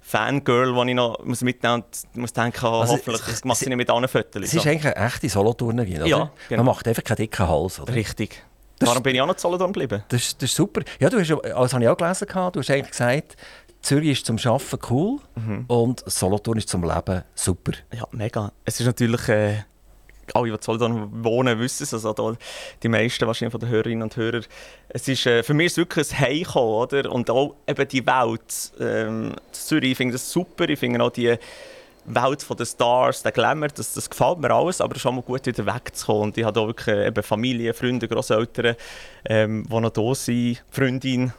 Fangirl, 0.00 0.74
das 0.74 0.86
ich 0.86 0.94
noch 0.94 1.24
muss 1.24 1.40
mitnehmen 1.42 1.82
und 1.82 2.16
muss 2.16 2.32
denken, 2.32 2.64
oh, 2.66 2.80
Also, 2.80 2.94
hoffentlich 2.94 3.28
es- 3.28 3.44
macht 3.44 3.58
sie 3.58 3.66
nicht 3.68 3.76
mit 3.76 3.90
anderen 3.90 4.08
Fotos. 4.08 4.42
Es 4.44 4.54
ist 4.54 4.66
eigentlich 4.66 4.96
eine 4.96 5.06
echte 5.06 5.28
Solothurnerin, 5.28 5.96
oder? 5.98 6.06
Ja, 6.06 6.30
genau. 6.48 6.62
Man 6.64 6.74
macht 6.74 6.88
einfach 6.88 7.04
keinen 7.04 7.16
dicken 7.16 7.46
Hals, 7.48 7.80
oder? 7.80 7.94
Richtig. 7.94 8.42
Das- 8.78 8.88
Darum 8.88 9.02
bin 9.02 9.14
ich 9.16 9.20
auch 9.20 9.26
noch 9.26 9.34
zu 9.36 9.42
Solothurn 9.42 9.72
geblieben. 9.72 10.02
Das, 10.08 10.22
ist- 10.22 10.40
das 10.42 10.50
ist 10.50 10.56
super. 10.56 10.82
Ja, 11.00 11.10
du 11.10 11.18
hast, 11.18 11.28
das 11.30 11.72
habe 11.74 11.82
ich 11.82 11.88
auch 11.88 11.96
gelesen, 11.96 12.26
du 12.28 12.60
hast 12.60 12.70
eigentlich 12.70 12.90
gesagt, 12.90 13.36
Zürich 13.82 14.10
ist 14.10 14.26
zum 14.26 14.38
Arbeiten 14.38 14.78
cool 14.90 15.18
Mhm. 15.36 15.64
und 15.68 16.02
Solothurn 16.10 16.58
ist 16.58 16.68
zum 16.68 16.82
Leben 16.82 17.22
super. 17.34 17.72
Ja, 17.94 18.04
mega. 18.12 18.52
Es 18.64 18.80
ist 18.80 18.86
natürlich, 18.86 19.28
äh, 19.28 19.62
alle, 20.34 20.50
die 20.50 20.58
zu 20.60 20.72
Solothurn 20.72 21.24
wohnen, 21.24 21.58
wissen 21.58 21.84
es, 21.84 21.94
also 21.94 22.12
da, 22.12 22.34
die 22.82 22.88
meisten 22.88 23.26
wahrscheinlich 23.26 23.52
von 23.52 23.60
den 23.60 23.70
Hörerinnen 23.70 24.02
und 24.02 24.16
Hörern. 24.16 24.44
Es 24.88 25.08
ist, 25.08 25.24
äh, 25.26 25.42
für 25.42 25.54
mich 25.54 25.66
ist 25.66 25.72
es 25.72 25.78
wirklich 25.78 26.12
ein 26.12 26.18
Heimkommen, 26.20 26.74
oder? 26.74 27.10
Und 27.10 27.30
auch 27.30 27.54
eben 27.66 27.88
die 27.88 28.04
Welt. 28.06 28.72
Ähm, 28.80 29.34
Zürich, 29.52 29.92
ich 29.92 29.96
finde 29.96 30.12
das 30.12 30.30
super, 30.30 30.68
ich 30.68 30.78
finde 30.78 31.02
auch 31.02 31.10
die 31.10 31.34
Welt 32.04 32.46
der 32.58 32.64
Stars, 32.64 33.22
der 33.22 33.32
Glamour, 33.32 33.68
das, 33.68 33.92
das 33.94 34.08
gefällt 34.08 34.38
mir 34.38 34.50
alles, 34.50 34.80
aber 34.80 34.96
es 34.96 35.02
ist 35.02 35.06
auch 35.06 35.12
mal 35.12 35.22
gut, 35.22 35.44
wieder 35.46 35.64
wegzukommen. 35.66 36.22
Und 36.24 36.38
ich 36.38 36.44
habe 36.44 36.58
auch 36.60 36.66
wirklich 36.66 36.88
äh, 36.94 37.06
eben 37.06 37.22
Familie, 37.22 37.72
Freunde, 37.74 38.08
Grosseltern, 38.08 38.76
ähm, 39.26 39.66
die 39.70 39.80
noch 39.80 39.90
da 39.90 40.14
sind, 40.14 40.62
Freundin. 40.70 41.32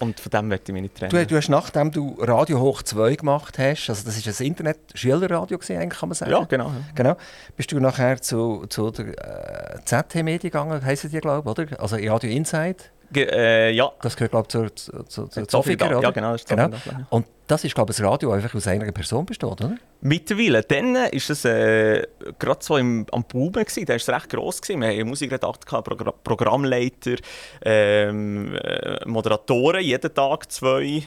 Und 0.00 0.20
von 0.20 0.30
dem 0.30 0.48
möchte 0.48 0.70
ich 0.70 0.74
mich 0.74 0.82
nicht 0.82 0.96
trennen. 0.96 1.10
Du, 1.10 1.26
du 1.26 1.36
hast, 1.36 1.48
nachdem 1.48 1.90
du 1.90 2.16
Radio 2.20 2.60
Hoch 2.60 2.82
2 2.82 3.16
gemacht 3.16 3.58
hast, 3.58 3.88
also 3.88 4.04
das 4.04 4.16
ist 4.16 4.40
ein 4.40 4.46
Internet-Schülerradio 4.46 5.58
eigentlich, 5.68 5.98
kann 5.98 6.08
man 6.08 6.16
sagen. 6.16 6.30
ja, 6.30 6.44
genau. 6.44 6.68
ja. 6.68 6.80
Genau. 6.94 7.16
Bist 7.56 7.72
du 7.72 7.80
nachher 7.80 8.20
zu, 8.20 8.66
zu 8.68 8.90
der 8.90 9.76
äh, 9.76 9.84
ZT-Medien 9.84 10.50
gegangen, 10.50 10.84
heisst 10.84 11.04
die, 11.04 11.20
glaube 11.20 11.50
ich, 11.50 11.58
oder? 11.58 11.80
Also 11.80 11.96
Radio 11.96 12.30
Inside. 12.30 12.76
Ge 13.12 13.28
äh, 13.30 13.70
ja. 13.70 13.90
Das 14.02 14.16
gehört, 14.16 14.32
glaube 14.32 14.46
ich, 14.46 14.52
zur, 14.52 14.74
zu, 14.74 15.04
zu, 15.04 15.26
zu 15.28 15.28
Zofiger, 15.28 15.46
Zofiger, 15.46 15.98
oder? 15.98 16.02
ja, 16.02 16.10
genau, 16.10 16.32
das 16.32 16.44
genau. 16.44 16.70
Und 17.10 17.26
das 17.46 17.64
ist, 17.64 17.74
glaube 17.74 17.92
ich, 17.92 17.98
ein 18.00 18.06
Radio, 18.06 18.30
das 18.30 18.42
einfach 18.42 18.56
aus 18.56 18.66
einer 18.66 18.90
Person 18.92 19.24
besteht, 19.24 19.48
oder? 19.48 19.76
Mittlerweile. 20.00 20.62
Dann 20.62 20.94
war 20.94 21.12
es 21.12 21.44
äh, 21.44 22.06
gerade 22.38 22.64
so 22.64 22.76
im, 22.76 23.06
am. 23.12 23.24
Gewesen. 23.28 23.84
Da 23.84 23.90
war 23.90 23.96
es 23.96 24.08
recht 24.08 24.28
gross. 24.30 24.60
Gewesen. 24.60 24.80
Wir 24.80 24.88
hatten 24.88 25.08
Musikredakteur, 25.08 25.82
Progr 25.82 26.12
Programmleiter, 26.24 27.16
ähm, 27.64 28.56
äh, 28.56 29.06
Moderatoren, 29.06 29.82
jeden 29.82 30.12
Tag 30.12 30.50
zwei. 30.50 31.04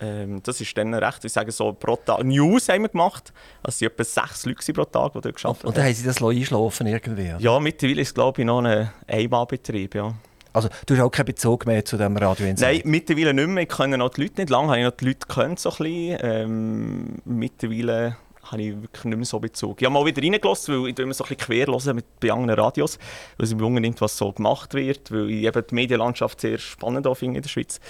Ähm, 0.00 0.42
das 0.42 0.60
ist 0.60 0.76
dann 0.78 0.94
recht, 0.94 1.24
ich 1.24 1.32
sage 1.32 1.52
so, 1.52 1.72
pro 1.72 1.96
Tag. 1.96 2.24
News 2.24 2.68
haben 2.68 2.82
wir 2.82 2.88
gemacht. 2.88 3.32
Also 3.62 3.76
es 3.76 3.82
waren 3.82 3.92
etwa 3.92 4.04
sechs 4.04 4.46
Leute 4.46 4.72
pro 4.72 4.84
Tag, 4.84 5.12
die 5.12 5.20
dort 5.20 5.36
gearbeitet 5.36 5.64
Und 5.64 5.76
dann 5.76 5.84
haben 5.84 5.94
sie 5.94 6.06
das 6.06 6.22
einschlafen 6.22 6.86
irgendwie. 6.86 7.28
oder? 7.28 7.40
Ja, 7.40 7.60
mittlerweile 7.60 8.00
ist 8.00 8.08
es, 8.08 8.14
glaube 8.14 8.40
ich, 8.40 8.46
noch 8.46 8.62
ein 8.62 8.90
Einmalbetrieb. 9.06 9.94
Ja. 9.94 10.14
Also 10.52 10.68
du 10.86 10.94
hast 10.94 11.02
auch 11.02 11.10
keinen 11.10 11.26
Bezug 11.26 11.66
mehr 11.66 11.84
zu 11.84 11.96
dem 11.96 12.16
Radio 12.16 12.46
Inside? 12.46 12.72
Nein, 12.72 12.82
mittlerweile 12.84 13.34
nicht 13.34 13.48
mehr. 13.48 13.62
Ich 13.64 13.68
kenne 13.68 13.98
noch 13.98 14.10
die 14.10 14.22
Leute 14.22 14.40
nicht. 14.40 14.50
Lange 14.50 14.68
habe 14.68 14.78
ich 14.78 14.84
noch 14.84 14.96
die 14.96 15.04
Leute 15.06 15.26
gekannt, 15.26 15.60
so 15.60 15.70
ein 15.70 15.76
bisschen. 15.76 16.18
Ähm, 16.22 17.18
mittlerweile 17.24 18.16
habe 18.50 18.62
ich 18.62 18.82
wirklich 18.82 19.04
nicht 19.04 19.16
mehr 19.16 19.26
so 19.26 19.38
Bezug. 19.38 19.80
Ich 19.80 19.86
habe 19.86 19.94
mal 19.94 20.04
wieder 20.04 20.22
reingelassen, 20.22 20.82
weil 20.82 20.90
ich 20.90 20.98
immer 20.98 21.14
so 21.14 21.24
ein 21.24 21.28
bisschen 21.28 21.46
quer 21.46 21.66
hören 21.66 21.96
mit 21.96 22.20
bei 22.20 22.32
anderen 22.32 22.60
Radios, 22.60 22.98
weil 23.36 23.44
es 23.44 23.54
mich 23.54 23.62
wundert, 23.62 24.00
was 24.00 24.16
so 24.16 24.32
gemacht 24.32 24.74
wird, 24.74 25.10
weil 25.10 25.30
ich 25.30 25.44
eben 25.44 25.64
die 25.68 25.74
Medienlandschaft 25.74 26.40
sehr 26.40 26.58
spannend 26.58 27.06
finde 27.16 27.38
in 27.38 27.42
der 27.42 27.48
Schweiz. 27.48 27.80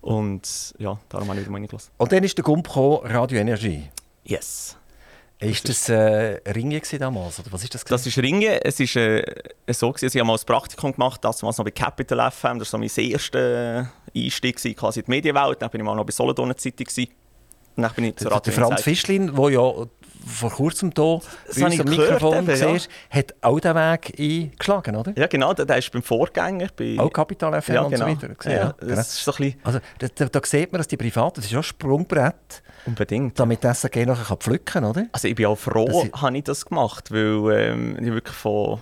Und 0.00 0.74
ja, 0.78 0.98
darum 1.08 1.28
habe 1.28 1.38
ich 1.38 1.44
wieder 1.44 1.52
mal 1.52 1.58
reingelassen. 1.58 1.92
Und 1.96 2.12
dann 2.12 2.24
ist 2.24 2.36
der 2.36 2.44
Gump 2.44 2.66
gekommen, 2.66 2.98
Radio 3.04 3.38
Energie. 3.38 3.88
Yes. 4.24 4.76
Ist 5.42 5.68
das 5.68 5.88
äh, 5.88 6.40
Ringe 6.52 6.80
gewesen 6.80 6.98
damals, 6.98 7.40
oder 7.40 7.50
was 7.50 7.64
ist 7.64 7.74
das? 7.74 7.84
Das 7.84 8.06
ist 8.06 8.16
Ringen. 8.18 8.58
Es 8.62 8.78
ist 8.78 8.94
äh, 8.96 9.24
so 9.68 9.90
gewesen, 9.90 10.16
ich 10.16 10.20
habe 10.20 10.26
mal 10.26 10.38
ein 10.38 10.46
Praktikum 10.46 10.92
gemacht, 10.92 11.24
das 11.24 11.42
was 11.42 11.58
noch 11.58 11.64
bei 11.64 11.70
Capital 11.72 12.30
FM, 12.30 12.58
das 12.58 12.72
war 12.72 12.78
so 12.78 12.78
mein 12.78 13.10
erster 13.10 13.80
äh, 13.80 13.84
Einstieg 14.16 14.56
gewesen, 14.56 14.76
quasi 14.76 15.00
in 15.00 15.06
die 15.06 15.10
Medienwelt. 15.10 15.60
Dann 15.60 15.70
bin 15.70 15.80
ich 15.80 15.84
mal 15.84 15.96
noch 15.96 16.04
bei 16.04 16.12
Solothurner 16.12 16.56
Zeitung 16.56 16.86
gewesen. 16.86 17.08
Dann 17.76 17.92
bin 17.92 18.04
ich 18.04 18.16
zur 18.16 18.30
der, 18.30 18.40
der 18.40 18.52
Franz. 18.52 18.82
Fischlin, 18.82 19.34
der 19.34 19.50
ja 19.50 19.86
vor 20.26 20.50
kurzem 20.50 20.92
hier 20.96 21.20
Das 21.46 21.58
bei 21.58 21.64
uns 21.66 21.74
ich 21.74 21.80
am 21.80 21.88
Mikrofon 21.88 22.48
eben, 22.48 22.60
ja. 22.60 22.78
hat 23.10 23.34
auch 23.40 23.60
den 23.60 23.74
Weg 23.74 24.14
eingeschlagen, 24.18 24.96
oder? 24.96 25.12
Ja, 25.16 25.26
genau, 25.26 25.52
der, 25.54 25.64
der 25.64 25.78
ist 25.78 25.90
beim 25.92 26.02
Vorgänger. 26.02 26.68
Bei, 26.76 26.96
Auch 26.98 27.12
Capital 27.12 27.60
FM 27.60 27.74
ja, 27.74 27.82
und 27.82 27.90
genau. 27.92 28.04
so 28.06 28.10
weiter. 28.12 28.28
Gesehen, 28.34 28.52
Ja, 28.52 28.58
ja, 28.58 28.74
das 28.78 28.86
genau. 28.88 29.00
ist 29.00 29.24
so 29.24 29.32
ein 29.32 29.36
bisschen 29.36 29.60
Also 29.64 29.78
da, 29.98 30.06
da, 30.14 30.24
da 30.26 30.40
sieht 30.44 30.72
man, 30.72 30.78
dass 30.78 30.88
die 30.88 30.96
Privaten, 30.96 31.36
das 31.36 31.44
ist 31.46 31.50
ja 31.52 31.58
ein 31.58 31.62
Sprungbrett, 31.62 32.62
unbedingt. 32.86 33.38
damit 33.38 33.62
die 33.64 33.74
SAG 33.74 34.06
nachher 34.06 34.36
pflücken 34.36 34.64
kann, 34.64 34.84
oder? 34.84 35.06
Also 35.12 35.28
ich 35.28 35.34
bin 35.34 35.46
auch 35.46 35.56
froh, 35.58 35.86
Das 35.86 36.04
ist- 36.04 36.12
habe 36.22 36.36
ich 36.36 36.44
das 36.44 36.64
gemacht, 36.64 37.10
weil 37.12 37.50
ähm, 37.52 37.96
ich 38.00 38.12
wirklich 38.12 38.36
von 38.36 38.78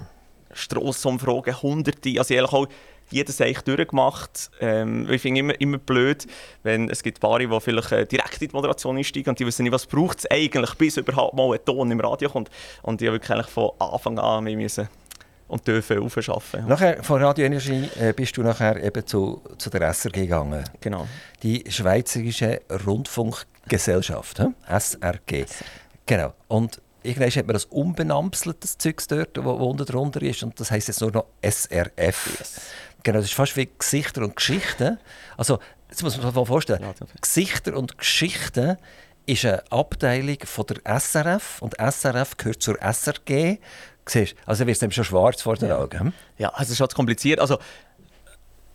Strassenumfragen 0.52 1.62
hunderte, 1.62 2.14
also 2.18 2.34
ich 2.34 2.40
habe 2.52 2.68
auch 3.10 3.12
jedes 3.12 3.40
eigentlich 3.40 3.62
durchgemacht. 3.62 4.50
Ähm, 4.60 5.08
ich 5.10 5.22
finde 5.22 5.40
immer, 5.40 5.60
immer 5.60 5.78
blöd, 5.78 6.26
wenn 6.62 6.88
es 6.88 7.02
gibt 7.02 7.20
Paare, 7.20 7.46
die 7.46 7.60
vielleicht 7.60 7.92
äh, 7.92 8.06
direkt 8.06 8.40
in 8.42 8.48
die 8.48 8.54
Moderation 8.54 8.96
einsteigen 8.96 9.30
und 9.30 9.38
die 9.38 9.46
wissen 9.46 9.62
nicht, 9.62 9.72
was 9.72 9.86
braucht 9.86 10.20
es 10.20 10.30
eigentlich, 10.30 10.74
bis 10.74 10.96
überhaupt 10.96 11.34
mal 11.34 11.52
ein 11.52 11.64
Ton 11.64 11.90
im 11.90 12.00
Radio 12.00 12.30
kommt. 12.30 12.50
Und 12.82 13.00
ich 13.02 13.08
habe 13.08 13.16
wirklich 13.16 13.30
eigentlich 13.30 13.52
von 13.52 13.70
Anfang 13.78 14.18
an 14.18 14.44
müssen 14.44 14.88
und 15.48 15.66
dürfen 15.66 15.98
aufschaffen. 15.98 16.66
Nachher 16.66 17.02
von 17.02 17.22
Radio 17.22 17.44
Energie 17.44 17.88
äh, 17.98 18.12
bist 18.12 18.36
du 18.36 18.42
nachher 18.42 18.82
eben 18.82 19.04
zu, 19.06 19.42
zu 19.58 19.68
der 19.68 19.92
SRG 19.92 20.12
gegangen. 20.12 20.64
Genau. 20.80 21.06
Die 21.42 21.64
Schweizerische 21.68 22.60
Rundfunkgesellschaft, 22.86 24.38
hä? 24.38 24.46
SRG. 24.68 25.46
Genau. 26.06 26.34
Und 26.48 26.80
irgendwann 27.02 27.30
hat 27.30 27.46
man 27.46 27.54
das 27.54 27.64
umbenamselt, 27.66 28.62
das 28.62 28.78
Zeugs 28.78 29.06
dort, 29.06 29.36
wo, 29.38 29.58
wo 29.58 29.70
unten 29.70 29.86
drunter 29.86 30.22
ist. 30.22 30.42
Und 30.42 30.58
das 30.60 30.70
heisst 30.70 30.88
jetzt 30.88 31.00
nur 31.00 31.10
noch 31.10 31.26
SRF. 31.42 32.60
Genau, 33.02 33.18
das 33.18 33.26
ist 33.26 33.34
fast 33.34 33.56
wie 33.56 33.68
Gesichter 33.78 34.22
und 34.22 34.36
Geschichten. 34.36 34.98
Also, 35.36 35.58
jetzt 35.88 36.02
muss 36.02 36.16
man 36.20 36.32
sich 36.32 36.46
vorstellen, 36.46 36.82
Ja, 36.82 36.94
Gesichter 37.20 37.76
und 37.76 37.96
Geschichten 37.98 38.76
ist 39.26 39.44
eine 39.44 39.62
Abteilung 39.70 40.38
von 40.44 40.66
der 40.66 41.00
SRF 41.00 41.62
und 41.62 41.74
SRF 41.78 42.36
gehört 42.36 42.62
zur 42.62 42.78
SRG. 42.80 43.58
Siehst, 44.06 44.34
also 44.44 44.66
wird 44.66 44.82
es 44.82 44.94
schon 44.94 45.04
schwarz 45.04 45.40
vor 45.42 45.56
den 45.56 45.70
Augen. 45.70 46.00
hm? 46.00 46.12
Ja, 46.36 46.48
also 46.48 46.64
es 46.64 46.70
ist 46.72 46.80
halt 46.80 46.94
kompliziert. 46.94 47.38
Also, 47.38 47.58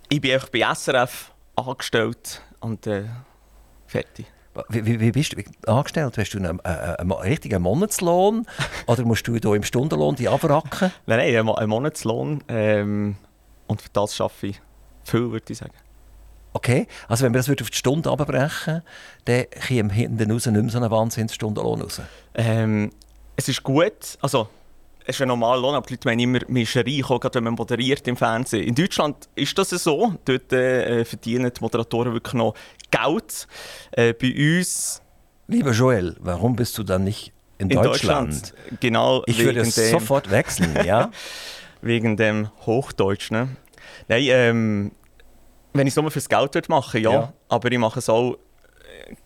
ich 0.10 0.22
bin 0.22 0.32
einfach 0.32 0.50
bei 0.50 0.62
SRF 0.74 1.32
angestellt 1.56 2.42
und 2.60 2.88
äh, 2.88 3.06
fertig. 3.88 4.28
Wie, 4.70 5.00
wie, 5.00 5.12
bist 5.12 5.34
du 5.34 5.72
angestellt? 5.72 6.18
Hast 6.18 6.32
du 6.32 6.38
einen, 6.38 6.60
äh, 6.64 6.96
einen 7.00 7.12
richtigen 7.12 7.62
Monatslohn 7.62 8.46
oder 8.88 9.04
musst 9.04 9.28
du 9.28 9.36
hier 9.36 9.54
im 9.54 9.64
Stundenlohn 9.64 10.16
die 10.16 10.30
abracken? 10.30 10.92
Nein, 11.06 11.18
nein, 11.20 11.36
ein 11.36 11.46
Mo- 11.46 11.56
ein 11.56 11.70
Monatslohn. 11.70 12.44
Ähm, 12.48 13.16
und 13.68 13.82
für 13.82 13.90
das 13.94 14.20
arbeite 14.22 14.48
ich 14.48 14.62
viel, 15.04 15.32
würde 15.32 15.46
ich 15.52 15.58
sagen. 15.58 15.74
Okay, 16.54 16.88
also 17.10 17.26
wenn 17.26 17.34
wir 17.34 17.40
das 17.42 17.50
auf 17.50 17.70
die 17.70 17.78
Stunde 17.78 18.10
abbrechen 18.10 18.82
dann 19.26 19.46
käme 19.50 19.92
hinten 19.92 20.32
raus 20.32 20.46
nicht 20.46 20.62
mehr 20.62 20.70
so 20.70 20.78
eine 20.78 20.90
Wahnsinnsstundenlohn 20.90 21.82
raus. 21.82 22.02
Ähm, 22.34 22.92
es 23.36 23.50
ist 23.50 23.62
gut, 23.62 24.18
also 24.22 24.48
es 25.08 25.18
ist 25.18 25.22
ein 25.22 25.28
normaler 25.28 25.62
Lohn, 25.62 25.76
aber 25.76 25.86
die 25.86 25.94
Leute 25.96 26.08
meinen 26.08 26.22
immer, 26.22 26.40
man 26.48 26.62
ist 26.64 26.76
reich, 26.76 27.10
auch 27.10 27.20
gerade 27.20 27.36
wenn 27.36 27.44
man 27.44 27.54
moderiert 27.54 28.08
im 28.08 28.18
Fernsehen. 28.18 28.64
In 28.64 28.74
Deutschland 28.74 29.30
ist 29.36 29.56
das 29.58 29.70
so, 29.70 30.16
dort 30.26 30.52
äh, 30.54 31.06
verdienen 31.06 31.52
die 31.56 31.62
Moderatoren 31.62 32.14
wirklich 32.14 32.34
noch 32.34 32.56
Geld. 32.92 33.48
Äh, 33.92 34.14
bei 34.14 34.34
uns... 34.60 35.02
Lieber 35.48 35.72
Joel, 35.72 36.16
warum 36.20 36.56
bist 36.56 36.78
du 36.78 36.84
dann 36.84 37.04
nicht 37.04 37.32
in, 37.58 37.70
in 37.70 37.82
Deutschland? 37.82 38.34
Deutschland? 38.34 38.80
Genau, 38.80 39.24
ich 39.28 39.40
würde 39.40 39.62
dem, 39.62 39.70
sofort 39.70 40.32
wechseln, 40.32 40.86
ja? 40.86 41.12
wegen 41.82 42.18
dem 42.18 42.50
Hochdeutsch, 42.66 43.32
ne? 43.32 43.50
Nein, 44.08 44.24
ähm, 44.28 44.92
wenn 45.74 45.88
ich 45.88 45.92
es 45.96 46.02
nur 46.02 46.10
fürs 46.10 46.30
Geld 46.30 46.70
mache, 46.70 47.00
ja. 47.00 47.12
ja. 47.12 47.34
Aber 47.50 47.72
ich 47.72 47.78
mache 47.78 48.00
es 48.00 48.10
auch 48.10 48.38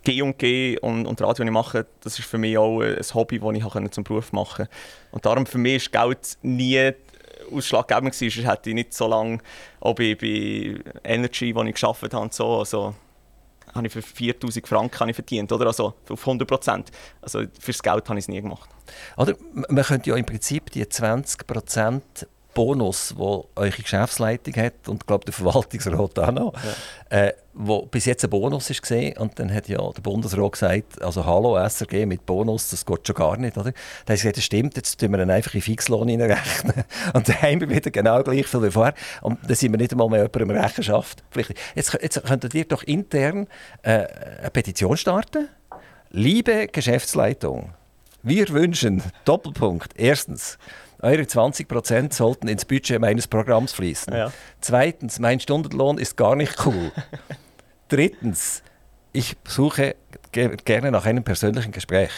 G 0.04 0.22
und 0.22 0.38
G 0.38 0.78
und, 0.80 1.06
und 1.06 1.22
Radio, 1.22 1.46
ich 1.46 1.52
mache, 1.52 1.86
das 2.02 2.20
ist 2.20 2.28
für 2.28 2.38
mich 2.38 2.58
auch 2.58 2.82
ein 2.82 2.98
Hobby, 3.14 3.40
das 3.40 3.56
ich 3.56 3.92
zum 3.92 4.04
Beruf 4.04 4.32
machen 4.34 4.66
konnte. 4.66 4.72
Und 5.12 5.26
darum 5.26 5.46
für 5.46 5.58
mich 5.58 5.76
ist 5.76 5.92
Geld 5.92 6.38
nie 6.42 6.92
ausschlaggebend 7.52 8.14
gewesen, 8.14 8.42
sonst 8.42 8.52
hätte 8.52 8.70
ich 8.70 8.76
nicht 8.76 8.94
so 8.94 9.08
lange 9.08 9.40
auch 9.80 9.96
bei, 9.96 10.16
bei 10.16 10.80
Energy, 11.04 11.56
wo 11.56 11.64
ich 11.64 11.76
gearbeitet 11.76 12.14
habe, 12.14 12.30
so, 12.32 12.60
also 12.60 12.96
habe 13.74 13.88
ich 13.88 13.94
für 13.94 14.02
4000 14.02 14.68
Franken 14.68 15.14
verdient, 15.14 15.52
oder? 15.52 15.68
Also 15.68 15.94
auf 16.10 16.22
100 16.22 16.48
Prozent. 16.48 16.92
Also 17.22 17.44
fürs 17.60 17.82
Geld 17.82 18.10
habe 18.10 18.20
ich 18.20 18.26
es 18.26 18.28
nie 18.28 18.42
gemacht. 18.42 18.70
Oder 19.18 19.36
man 19.70 19.84
könnte 19.84 20.10
ja 20.10 20.16
im 20.16 20.26
Prinzip 20.26 20.72
die 20.72 20.88
20 20.88 21.46
Prozent 21.46 22.28
Bonus, 22.60 23.14
wo 23.16 23.48
eure 23.56 23.72
Geschäftsleitung 23.72 24.54
hat 24.56 24.90
und 24.90 25.08
glaube 25.08 25.24
der 25.24 25.34
Verwaltungsrat 25.34 26.20
auch 26.20 26.32
noch, 26.34 26.54
ja. 27.10 27.18
äh, 27.28 27.34
wo 27.54 27.84
bis 27.86 28.04
jetzt 28.04 28.26
ein 28.26 28.30
Bonus 28.30 28.70
ist 28.70 28.82
gesehen 28.82 29.18
und 29.18 29.40
dann 29.40 29.54
hat 29.54 29.70
ja 29.70 29.78
der 29.78 30.02
Bundesrat 30.02 30.52
gesagt, 30.52 31.02
also 31.02 31.26
hallo 31.26 31.58
SRG 31.58 32.06
mit 32.06 32.26
Bonus, 32.26 32.70
das 32.70 32.86
geht 32.86 33.08
schon 33.08 33.16
gar 33.16 33.38
nicht, 33.38 33.58
oder? 33.58 33.72
Da 33.72 34.12
hat 34.12 34.20
gesagt, 34.20 34.36
das 34.36 34.44
stimmt, 34.44 34.76
jetzt 34.76 35.00
tun 35.00 35.12
wir 35.12 35.20
dann 35.20 35.30
einfach 35.30 35.54
in 35.54 35.62
Fixlohn 35.62 36.10
reinrechnen 36.10 36.84
und 37.14 37.30
dann 37.30 37.42
haben 37.42 37.62
wir 37.62 37.70
wieder 37.70 37.92
genau 37.92 38.22
gleich 38.24 38.46
viel 38.46 38.62
wie 38.62 38.72
vorher 38.72 38.94
und 39.22 39.40
dann 39.42 39.56
sind 39.56 39.72
wir 39.72 39.78
nicht 39.78 39.94
einmal 39.94 40.10
mehr 40.10 40.24
jemandem 40.24 40.62
Rechenschaft 40.62 41.24
pflichtig. 41.32 41.58
Jetzt, 41.76 41.98
jetzt 42.02 42.22
könntet 42.26 42.54
ihr 42.56 42.66
doch 42.66 42.84
intern 42.84 43.48
äh, 43.84 44.06
eine 44.40 44.50
Petition 44.52 44.98
starten. 44.98 45.48
Liebe 46.10 46.68
Geschäftsleitung, 46.68 47.70
wir 48.22 48.50
wünschen, 48.50 49.02
Doppelpunkt, 49.24 49.94
erstens, 49.96 50.58
eure 51.02 51.24
20% 51.24 52.14
sollten 52.14 52.48
ins 52.48 52.66
Budget 52.66 53.00
meines 53.00 53.28
Programms 53.28 53.74
fließen. 53.74 54.14
Ja. 54.14 54.32
Zweitens, 54.62 55.20
mein 55.20 55.40
Stundenlohn 55.40 55.98
ist 55.98 56.18
gar 56.18 56.36
nicht 56.36 56.66
cool. 56.66 56.92
Drittens, 57.88 58.64
ich 59.14 59.36
suche 59.48 59.96
gerne 60.32 60.92
nach 60.92 61.06
einem 61.06 61.24
persönlichen 61.24 61.72
Gespräch. 61.72 62.12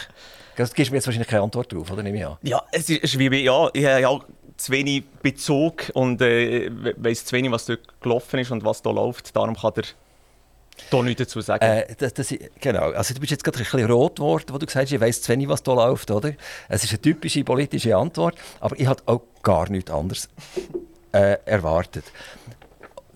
Du 0.56 0.64
gibst 0.64 0.92
mir 0.92 0.98
jetzt 0.98 1.06
wahrscheinlich 1.06 1.28
keine 1.28 1.42
Antwort 1.42 1.72
darauf, 1.72 1.90
oder? 1.90 2.02
Nehme 2.02 2.18
ich 2.18 2.26
an. 2.26 2.36
Ja, 2.42 2.62
es 2.72 2.90
ist 2.90 3.18
wie 3.18 3.28
ja, 3.38 3.70
ich 3.72 3.86
habe 3.86 4.00
ja 4.00 4.20
zu 4.56 4.72
wenig 4.72 5.04
Bezug 5.22 5.90
und 5.94 6.20
äh, 6.20 6.70
weiß 6.96 7.24
zu 7.24 7.36
wenig, 7.36 7.50
was 7.50 7.66
dort 7.66 8.00
gelaufen 8.00 8.38
ist 8.38 8.50
und 8.50 8.64
was 8.64 8.82
da 8.82 8.90
läuft. 8.90 9.34
Darum 9.34 9.56
kann 9.56 9.72
der 9.74 9.84
da 10.90 11.02
nichts 11.02 11.20
dazu 11.20 11.40
sagen. 11.40 11.64
Äh, 11.64 11.94
das, 11.98 12.14
das, 12.14 12.34
genau. 12.60 12.90
Also, 12.92 13.14
du 13.14 13.20
bist 13.20 13.30
jetzt 13.30 13.44
gerade 13.44 13.58
ein 13.58 13.64
bisschen 13.64 13.90
rot 13.90 14.16
geworden, 14.16 14.46
wo 14.50 14.58
du 14.58 14.66
gesagt 14.66 14.86
hast, 14.86 14.92
ich 14.92 15.00
weiss 15.00 15.22
zu 15.22 15.32
wenig, 15.32 15.48
was 15.48 15.62
da 15.62 15.72
läuft. 15.72 16.10
Oder? 16.10 16.32
Es 16.68 16.84
ist 16.84 16.90
eine 16.90 17.00
typische 17.00 17.44
politische 17.44 17.96
Antwort, 17.96 18.36
aber 18.60 18.78
ich 18.78 18.86
habe 18.86 19.02
auch 19.06 19.22
gar 19.42 19.68
nichts 19.70 19.90
anderes 19.90 20.28
äh, 21.12 21.36
erwartet. 21.44 22.04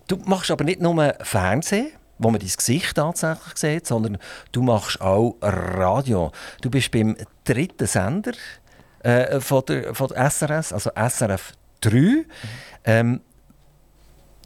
Du 0.07 0.17
machst 0.25 0.51
aber 0.51 0.63
nicht 0.63 0.81
nur 0.81 1.15
Fernsehen, 1.21 1.91
wo 2.17 2.31
man 2.31 2.39
dein 2.39 2.49
Gesicht 2.49 2.95
tatsächlich 2.95 3.57
sieht, 3.57 3.87
sondern 3.87 4.17
du 4.51 4.61
machst 4.61 5.01
auch 5.01 5.35
Radio. 5.41 6.31
Du 6.61 6.69
bist 6.69 6.91
beim 6.91 7.17
dritten 7.43 7.87
Sender 7.87 8.33
äh, 9.03 9.39
von, 9.39 9.63
der, 9.67 9.93
von 9.93 10.07
der 10.07 10.29
SRS, 10.29 10.73
also 10.73 10.91
SRF 10.95 11.53
3. 11.81 11.91
Mhm. 11.91 12.25
Ähm, 12.85 13.21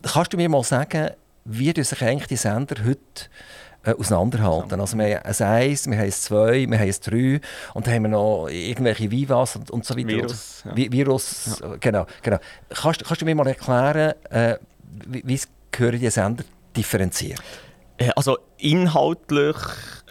kannst 0.04 0.34
du 0.34 0.38
mir 0.38 0.50
mal 0.50 0.64
sagen, 0.64 1.12
wie 1.46 1.84
sich 1.84 2.02
eigentlich 2.02 2.28
die 2.28 2.36
Sender 2.36 2.76
heute 2.86 3.00
äh, 3.84 3.94
auseinanderhalten. 3.94 4.80
Also 4.80 4.98
wir 4.98 5.18
haben 5.18 5.26
ein 5.26 5.48
1, 5.48 5.88
wir 5.88 5.98
haben 5.98 6.06
ein 6.06 6.12
2, 6.12 6.70
wir 6.70 6.80
haben 6.80 6.88
ein 6.88 6.96
3 7.04 7.42
und 7.74 7.88
dann 7.88 7.94
haben 7.94 8.04
wir 8.04 8.10
noch 8.10 8.48
irgendwelche 8.48 9.10
Vivas 9.10 9.56
und, 9.56 9.72
und 9.72 9.86
so 9.86 9.98
weiter. 9.98 10.08
Virus. 10.08 10.64
Ja. 10.66 10.76
Virus, 10.76 11.60
ja. 11.62 11.76
genau. 11.80 12.06
genau. 12.22 12.38
Kannst, 12.70 13.04
kannst 13.04 13.22
du 13.22 13.26
mir 13.26 13.36
mal 13.36 13.48
erklären, 13.48 14.14
äh, 14.30 14.58
wie, 15.08 15.24
wie 15.26 15.40
gehören 15.72 16.00
die 16.00 16.10
Sender 16.10 16.44
differenziert? 16.76 17.42
Äh, 17.98 18.12
also 18.16 18.38
inhaltlich 18.58 19.56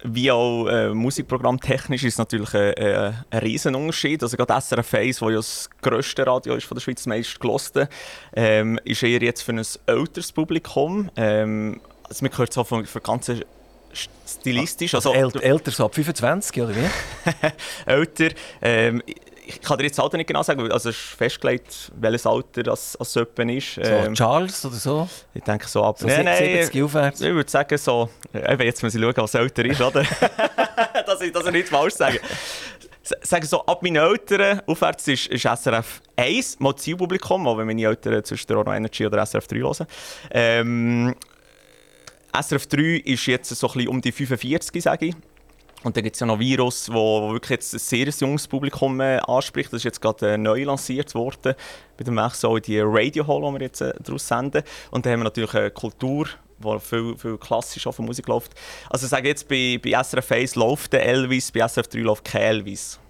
wie 0.03 0.30
auch 0.30 0.66
äh, 0.66 0.88
musikprogrammtechnisch 0.90 2.05
ist 2.05 2.14
es 2.14 2.18
natürlich 2.18 2.55
ein, 2.55 2.74
äh, 2.74 3.12
ein 3.30 3.38
Riesenunterschied. 3.38 4.22
Also 4.22 4.36
gerade 4.36 4.61
SRF 4.61 4.94
1, 4.94 5.18
das 5.18 5.28
ja 5.30 5.36
das 5.36 5.70
grösste 5.82 6.26
Radio 6.26 6.55
ist 6.55 6.64
von 6.64 6.76
der 6.76 6.82
Schweiz, 6.82 7.07
meist 7.07 7.38
gelosten, 7.40 7.88
ähm, 8.34 8.78
ist 8.84 9.03
eher 9.03 9.22
jetzt 9.22 9.42
für 9.42 9.53
ein 9.53 9.62
älteres 9.86 10.32
Publikum. 10.32 11.11
Ähm, 11.16 11.80
also 12.05 12.24
man 12.24 12.30
gehört 12.30 12.53
so 12.53 12.64
von, 12.64 12.84
von 12.86 13.03
ganzen 13.03 13.42
stilistisch. 13.92 14.94
Also, 14.94 15.12
also 15.12 15.40
älter 15.40 15.70
so 15.70 15.84
ab 15.84 15.94
25 15.94 16.62
oder 16.62 16.74
wie? 16.74 16.88
älter. 17.86 18.28
Ähm, 18.62 19.03
ich 19.51 19.61
kann 19.61 19.78
dir 19.78 19.84
jetzt 19.84 19.98
das 19.98 20.05
Alter 20.05 20.16
nicht 20.16 20.26
genau 20.26 20.42
sagen, 20.42 20.61
also 20.70 20.90
es 20.90 20.96
ist 20.96 21.05
festgelegt, 21.16 21.90
welches 21.96 22.26
Alter 22.26 22.62
das, 22.62 22.96
das 22.98 23.14
jemand 23.14 23.51
ist. 23.51 23.74
So 23.74 23.82
ähm, 23.82 24.14
Charles 24.14 24.64
oder 24.64 24.76
so? 24.76 25.09
Ich 25.34 25.42
denke 25.42 25.66
so 25.66 25.82
ab 25.82 25.98
so 25.98 26.07
nein, 26.07 26.24
nein, 26.24 26.38
70 26.38 26.82
aufwärts? 26.82 27.20
Ich 27.20 27.32
würde 27.32 27.51
sagen 27.51 27.76
so, 27.76 28.09
eben 28.32 28.62
jetzt 28.62 28.82
muss 28.82 28.94
ich 28.94 29.01
schauen, 29.01 29.14
was 29.16 29.34
älter 29.34 29.64
ist, 29.64 29.80
oder? 29.80 30.05
dass, 31.07 31.20
ich, 31.20 31.32
dass 31.32 31.46
ich 31.46 31.53
nichts 31.53 31.70
falsch 31.70 31.94
sage. 31.94 32.20
Sagen 33.22 33.46
so, 33.46 33.64
ab 33.66 33.82
meinen 33.82 33.96
Eltern 33.96 34.61
aufwärts 34.66 35.09
ist, 35.09 35.26
ist 35.26 35.42
SRF 35.42 36.01
1 36.16 36.61
mal 36.61 36.76
Zielpublikum, 36.76 37.48
auch 37.48 37.59
wenn 37.59 37.66
meine 37.66 37.82
Eltern 37.82 38.22
zwischen 38.22 38.53
Rono 38.53 38.72
Energy 38.72 39.05
oder 39.05 39.24
SRF 39.26 39.48
3 39.48 39.57
hören. 39.59 39.86
Ähm, 40.30 41.14
SRF 42.40 42.66
3 42.68 42.82
ist 43.05 43.26
jetzt 43.26 43.48
so 43.48 43.66
ein 43.66 43.72
bisschen 43.72 43.88
um 43.88 44.01
die 44.01 44.12
45, 44.12 44.82
sage 44.82 45.07
ich. 45.07 45.14
Und 45.83 45.97
dann 45.97 46.05
gibt 46.05 46.16
es 46.16 46.20
ja 46.20 46.26
noch 46.26 46.39
Virus, 46.39 46.93
wo 46.93 47.33
wirklich 47.33 47.51
jetzt 47.51 47.72
ein 47.72 47.78
sehr 47.78 48.07
junges 48.07 48.47
Publikum 48.47 49.01
äh, 49.01 49.18
anspricht. 49.18 49.72
Das 49.72 49.78
ist 49.78 49.85
jetzt 49.85 50.01
gerade 50.01 50.35
äh, 50.35 50.39
neu 50.39 50.64
lanciert 50.64 51.14
worden. 51.14 51.55
Bei 51.97 52.05
dem 52.05 52.14
Mech 52.14 52.35
so 52.35 52.59
die 52.59 52.81
Radio 52.81 53.26
Hall, 53.26 53.41
die 53.41 53.59
wir 53.59 53.66
jetzt 53.66 53.81
äh, 53.81 53.95
daraus 54.03 54.28
senden. 54.28 54.62
Und 54.91 55.07
dann 55.07 55.12
haben 55.14 55.20
wir 55.20 55.24
natürlich 55.24 55.55
eine 55.55 55.70
Kultur, 55.70 56.26
wo 56.59 56.78
viel, 56.78 57.16
viel 57.16 57.39
klassisch 57.39 57.87
auf 57.87 57.99
Musik 57.99 58.28
läuft. 58.28 58.53
Also 58.91 59.07
sage 59.07 59.28
jetzt, 59.28 59.49
bei, 59.49 59.81
bei 59.83 59.91
SRF 60.03 60.33
1 60.33 60.55
läuft 60.57 60.93
der 60.93 61.07
Elvis, 61.07 61.51
bei 61.51 61.66
SRF 61.66 61.89
3 61.89 61.99
läuft 62.01 62.24
kein 62.24 62.43
Elvis. 62.43 63.01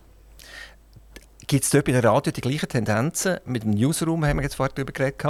Gibt 1.51 1.65
es 1.65 1.71
dort 1.71 1.87
bei 1.87 1.91
der 1.91 2.05
Radio 2.05 2.31
die 2.31 2.41
gleichen 2.43 2.69
Tendenzen? 2.69 3.39
Mit 3.45 3.65
dem 3.65 3.73
Newsroom 3.73 4.25
haben 4.25 4.37
wir 4.37 4.45
jetzt 4.45 4.55
vorher 4.55 4.73
darüber 4.73 4.93
geredet. 4.93 5.21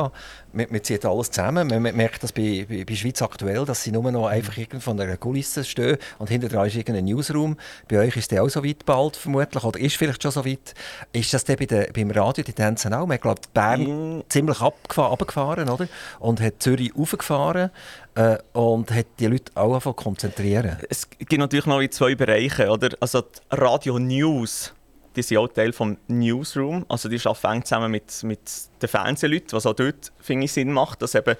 Man, 0.53 0.67
man 0.69 0.85
zieht 0.85 1.07
alles 1.07 1.31
zusammen. 1.31 1.67
Man, 1.67 1.81
man 1.81 1.97
merkt 1.97 2.23
das 2.23 2.31
bei, 2.31 2.67
bei, 2.69 2.85
bei, 2.85 2.95
Schweiz 2.95 3.23
aktuell, 3.23 3.65
dass 3.65 3.85
sie 3.85 3.91
nur 3.91 4.13
noch 4.13 4.27
einfach 4.27 4.55
irgend 4.59 4.83
von 4.83 5.01
einer 5.01 5.17
Kulisse 5.17 5.65
stehen 5.65 5.97
und 6.19 6.29
hinter 6.29 6.51
dran 6.51 6.67
ist 6.67 6.77
irgendein 6.77 7.07
Newsroom. 7.07 7.57
Bei 7.89 8.01
euch 8.01 8.19
ist 8.19 8.31
der 8.33 8.43
auch 8.43 8.51
so 8.51 8.63
weit 8.63 8.85
bald 8.85 9.17
vermutlich 9.17 9.65
oder 9.65 9.81
ist 9.81 9.97
vielleicht 9.97 10.23
schon 10.23 10.31
so 10.31 10.45
weit. 10.45 10.75
Ist 11.15 11.33
das 11.33 11.45
bei 11.45 11.55
der, 11.57 11.91
beim 11.91 12.11
Radio 12.11 12.45
die 12.45 12.53
Tendenzen 12.53 12.93
auch? 12.93 13.07
Man 13.07 13.15
hat 13.15 13.23
glaube 13.23 13.41
Bern 13.55 14.19
mm. 14.19 14.25
ziemlich 14.29 14.61
abgefahren, 14.61 15.71
oder? 15.71 15.89
Und 16.19 16.43
hat 16.43 16.63
Zürich 16.63 16.95
aufgefahren 16.95 17.71
äh, 18.15 18.37
und 18.53 18.91
hat 18.91 19.07
die 19.21 19.27
Leute 19.27 19.53
auch 19.55 19.75
einfach 19.75 19.97
konzentrieren. 19.97 20.77
Es 20.91 21.09
gibt 21.09 21.39
natürlich 21.39 21.65
noch 21.65 21.81
in 21.81 21.91
zwei 21.91 22.15
Bereiche, 22.15 22.69
oder? 22.69 22.91
Also 23.01 23.23
Radio 23.51 23.99
News 23.99 24.75
die 25.17 25.23
sind 25.23 25.39
auch 25.39 25.49
Teil 25.49 25.71
des 25.73 25.81
Newsroom. 26.09 26.85
Also 26.89 27.09
die 27.09 27.21
arbeiten 27.25 27.47
eng 27.47 27.65
zusammen 27.65 27.91
mit, 27.91 28.23
mit 28.23 28.41
den 28.81 28.89
Fernsehleuten, 28.89 29.53
was 29.53 29.67
auch 29.67 29.75
dort 29.75 30.13
finde 30.21 30.45
ich, 30.45 30.53
Sinn 30.53 30.73
macht, 30.73 31.03
dass 31.03 31.15
eben 31.15 31.37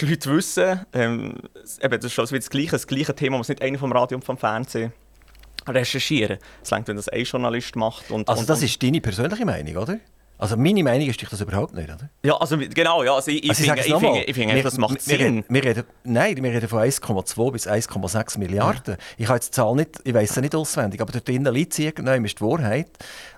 die 0.00 0.06
Leute 0.06 0.30
wissen, 0.34 0.84
ähm, 0.92 1.34
eben, 1.80 2.00
das 2.00 2.06
ist 2.06 2.12
schon 2.12 2.26
das 2.26 2.50
gleiche, 2.50 2.72
das 2.72 2.86
gleiche 2.86 3.14
Thema, 3.14 3.38
was 3.38 3.48
nicht 3.48 3.62
einer 3.62 3.78
vom 3.78 3.92
Radio 3.92 4.16
und 4.16 4.24
vom 4.24 4.36
Fernsehen 4.36 4.92
recherchieren. 5.66 6.38
Es 6.62 6.72
reicht, 6.72 6.88
wenn 6.88 6.96
das 6.96 7.08
ein 7.08 7.22
Journalist 7.22 7.76
macht. 7.76 8.10
Und, 8.10 8.28
also 8.28 8.40
und, 8.40 8.50
das 8.50 8.62
ist 8.62 8.82
deine 8.82 9.00
persönliche 9.00 9.44
Meinung, 9.44 9.76
oder? 9.76 9.98
Also 10.44 10.56
meine 10.58 10.82
Meinung 10.82 11.08
ist 11.08 11.32
das 11.32 11.40
überhaupt 11.40 11.74
nicht, 11.74 11.88
oder? 11.88 12.10
Ja, 12.22 12.36
also 12.36 12.58
genau, 12.58 13.02
ja, 13.02 13.14
also 13.14 13.30
ich, 13.30 13.48
also 13.48 13.62
ich, 13.62 13.70
finde, 13.70 13.80
ich, 13.80 13.94
finde, 13.94 14.20
ich 14.26 14.34
finde, 14.34 14.62
das 14.62 14.76
macht 14.76 15.06
wir, 15.06 15.16
Sinn. 15.18 15.44
Wir 15.48 15.64
reden, 15.64 15.84
nein, 16.04 16.36
wir 16.36 16.52
reden 16.52 16.68
von 16.68 16.80
1,2 16.80 17.50
bis 17.50 17.66
1,6 17.66 18.38
Milliarden. 18.38 18.94
Ja. 18.94 19.04
Ich 19.16 19.26
habe 19.28 19.36
jetzt 19.36 19.48
die 19.48 19.52
Zahl 19.52 19.74
nicht, 19.74 20.00
ich 20.04 20.12
weiß 20.12 20.34
sie 20.34 20.40
nicht 20.42 20.54
auswendig, 20.54 21.00
aber 21.00 21.12
dort 21.12 21.26
drinnen 21.26 21.52
liegt 21.52 21.72
sie 21.72 21.86
irgendwann, 21.86 22.24
ist 22.24 22.40
die 22.40 22.44
Wahrheit. 22.44 22.90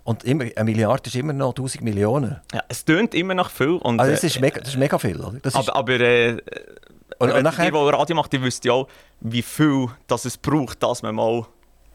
Und 0.02 0.24
immer, 0.24 0.44
eine 0.56 0.64
Milliarde 0.64 1.06
ist 1.06 1.14
immer 1.14 1.32
noch 1.32 1.50
1000 1.50 1.84
Millionen. 1.84 2.40
Ja, 2.52 2.62
es 2.68 2.84
tönt 2.84 3.14
immer 3.14 3.34
noch 3.34 3.50
viel. 3.50 3.76
Und, 3.76 4.00
also 4.00 4.10
das 4.10 4.24
ist, 4.24 4.40
mega, 4.40 4.58
das 4.58 4.70
ist 4.70 4.76
mega 4.76 4.98
viel, 4.98 5.20
oder? 5.20 5.38
Das 5.40 5.54
aber, 5.54 5.76
aber 5.76 6.00
äh, 6.00 6.38
und, 7.18 7.30
und 7.30 7.42
nachher, 7.42 7.70
die, 7.70 7.78
die 7.78 7.88
Radio 7.88 8.16
macht, 8.16 8.32
die 8.32 8.42
wissen 8.42 8.62
ja 8.64 8.72
auch, 8.72 8.88
wie 9.20 9.42
viel 9.42 9.88
das 10.06 10.24
es 10.24 10.36
braucht, 10.36 10.82
dass 10.82 11.02
man 11.02 11.14
mal 11.14 11.46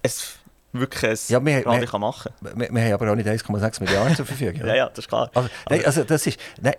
es 0.03 0.39
wirklich 0.73 1.11
ein 1.11 1.17
ja, 1.27 1.45
wir, 1.45 1.65
Radio 1.65 1.91
wir, 1.91 1.99
machen 1.99 2.31
kann. 2.43 2.59
Wir, 2.59 2.69
wir, 2.73 2.83
haben 2.83 2.93
aber 2.93 3.11
auch 3.11 3.15
nicht 3.15 3.27
1,6 3.27 3.83
Milliarden 3.83 4.15
zur 4.15 4.25
Verfügung. 4.25 4.61
ja, 4.67 4.75
ja, 4.75 4.89
das 4.89 4.99
ist 4.99 5.07
klar. 5.07 5.29
Also, 5.33 5.49
nein, 5.69 5.85
also 5.85 6.03
das 6.03 6.27
ist, 6.27 6.39
nein, 6.61 6.75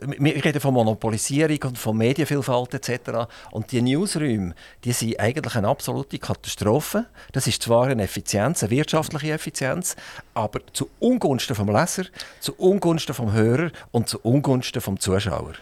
wir 0.00 0.44
reden 0.44 0.60
von 0.60 0.74
Monopolisierung 0.74 1.58
und 1.64 1.78
von 1.78 1.96
Medienvielfalt 1.96 2.74
etc. 2.74 3.28
Und 3.50 3.72
die 3.72 3.82
Newsräume, 3.82 4.54
die 4.84 4.92
sind 4.92 5.18
eigentlich 5.18 5.54
eine 5.56 5.68
absolute 5.68 6.18
Katastrophe. 6.18 7.06
Das 7.32 7.46
ist 7.46 7.62
zwar 7.62 7.86
eine 7.86 8.02
Effizienz, 8.02 8.62
eine 8.62 8.70
wirtschaftliche 8.70 9.32
Effizienz, 9.32 9.96
aber 10.34 10.60
zu 10.72 10.90
Ungunsten 10.98 11.56
vom 11.56 11.68
Leser, 11.68 12.04
zu 12.40 12.54
Ungunsten 12.56 13.14
vom 13.14 13.32
Hörer 13.32 13.70
und 13.90 14.08
zu 14.08 14.20
Ungunsten 14.20 14.80
vom 14.80 14.98
Zuschauer. 14.98 15.54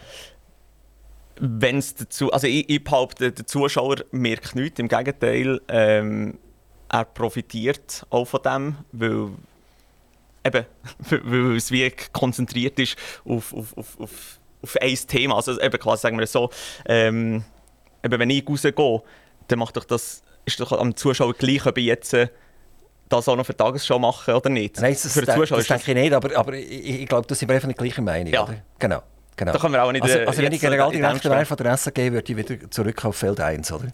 Wenn 1.40 1.78
es 1.78 1.94
dazu, 1.94 2.32
also 2.32 2.46
ich, 2.46 2.68
ich 2.68 2.82
behaupte, 2.82 3.32
der 3.32 3.46
Zuschauer 3.46 3.96
merkt 4.12 4.54
nichts, 4.54 4.78
im 4.78 4.88
Gegenteil, 4.88 5.60
ähm, 5.68 6.38
er 6.94 7.04
profitiert 7.04 8.06
auch 8.10 8.24
von 8.24 8.40
dem, 8.42 8.76
weil 8.92 9.30
eben, 10.44 10.66
weil 11.24 11.56
es 11.56 11.70
wie 11.70 11.92
konzentriert 12.12 12.78
ist 12.78 12.96
auf, 13.24 13.52
auf, 13.52 13.76
auf, 13.76 14.00
auf, 14.00 14.38
auf 14.62 14.76
ein 14.80 14.94
Thema. 14.94 15.36
Also 15.36 15.60
eben 15.60 15.78
quasi, 15.78 16.02
sagen 16.02 16.18
wir 16.18 16.26
so, 16.26 16.50
ähm, 16.86 17.44
eben, 18.04 18.18
wenn 18.18 18.30
ich 18.30 18.48
rausgehe, 18.48 19.02
dann 19.48 19.58
macht 19.58 19.76
doch 19.76 19.84
das, 19.84 20.22
ist 20.44 20.60
doch 20.60 20.72
am 20.72 20.94
Zuschauer 20.94 21.34
gleich, 21.34 21.66
ob 21.66 21.78
ich 21.78 21.86
jetzt 21.86 22.14
äh, 22.14 22.28
das 23.08 23.28
auch 23.28 23.36
noch 23.36 23.44
für 23.44 23.52
die 23.52 23.58
Tagesschau 23.58 23.98
mache 23.98 24.34
oder 24.34 24.48
nicht. 24.48 24.80
Nein, 24.80 24.92
das, 24.92 25.12
für 25.12 25.22
den 25.22 25.34
Zuschauer 25.34 25.58
das, 25.58 25.66
das 25.66 25.78
denke 25.84 25.98
ich 25.98 26.04
nicht, 26.04 26.14
aber, 26.14 26.36
aber 26.36 26.54
ich, 26.54 27.00
ich 27.00 27.08
glaube, 27.08 27.26
das 27.26 27.38
sind 27.38 27.48
wir 27.48 27.56
einfach 27.56 27.68
nicht 27.68 27.78
gleiche 27.78 28.02
Meinung, 28.02 28.32
ja. 28.32 28.44
oder? 28.44 28.62
Genau. 28.78 29.02
Genau. 29.36 29.50
Da 29.50 29.58
können 29.58 29.72
wir 29.72 29.82
auch 29.82 29.90
nicht, 29.90 30.02
also, 30.02 30.16
also 30.20 30.42
wenn 30.42 30.52
ich 30.52 30.60
Generaldirektor 30.60 31.32
wäre 31.32 31.44
von 31.44 31.56
der 31.56 31.76
SAG, 31.76 31.96
würde 31.96 32.32
ich 32.32 32.36
wieder 32.36 32.70
zurück 32.70 33.04
auf 33.04 33.16
Feld 33.16 33.40
1, 33.40 33.72
oder? 33.72 33.88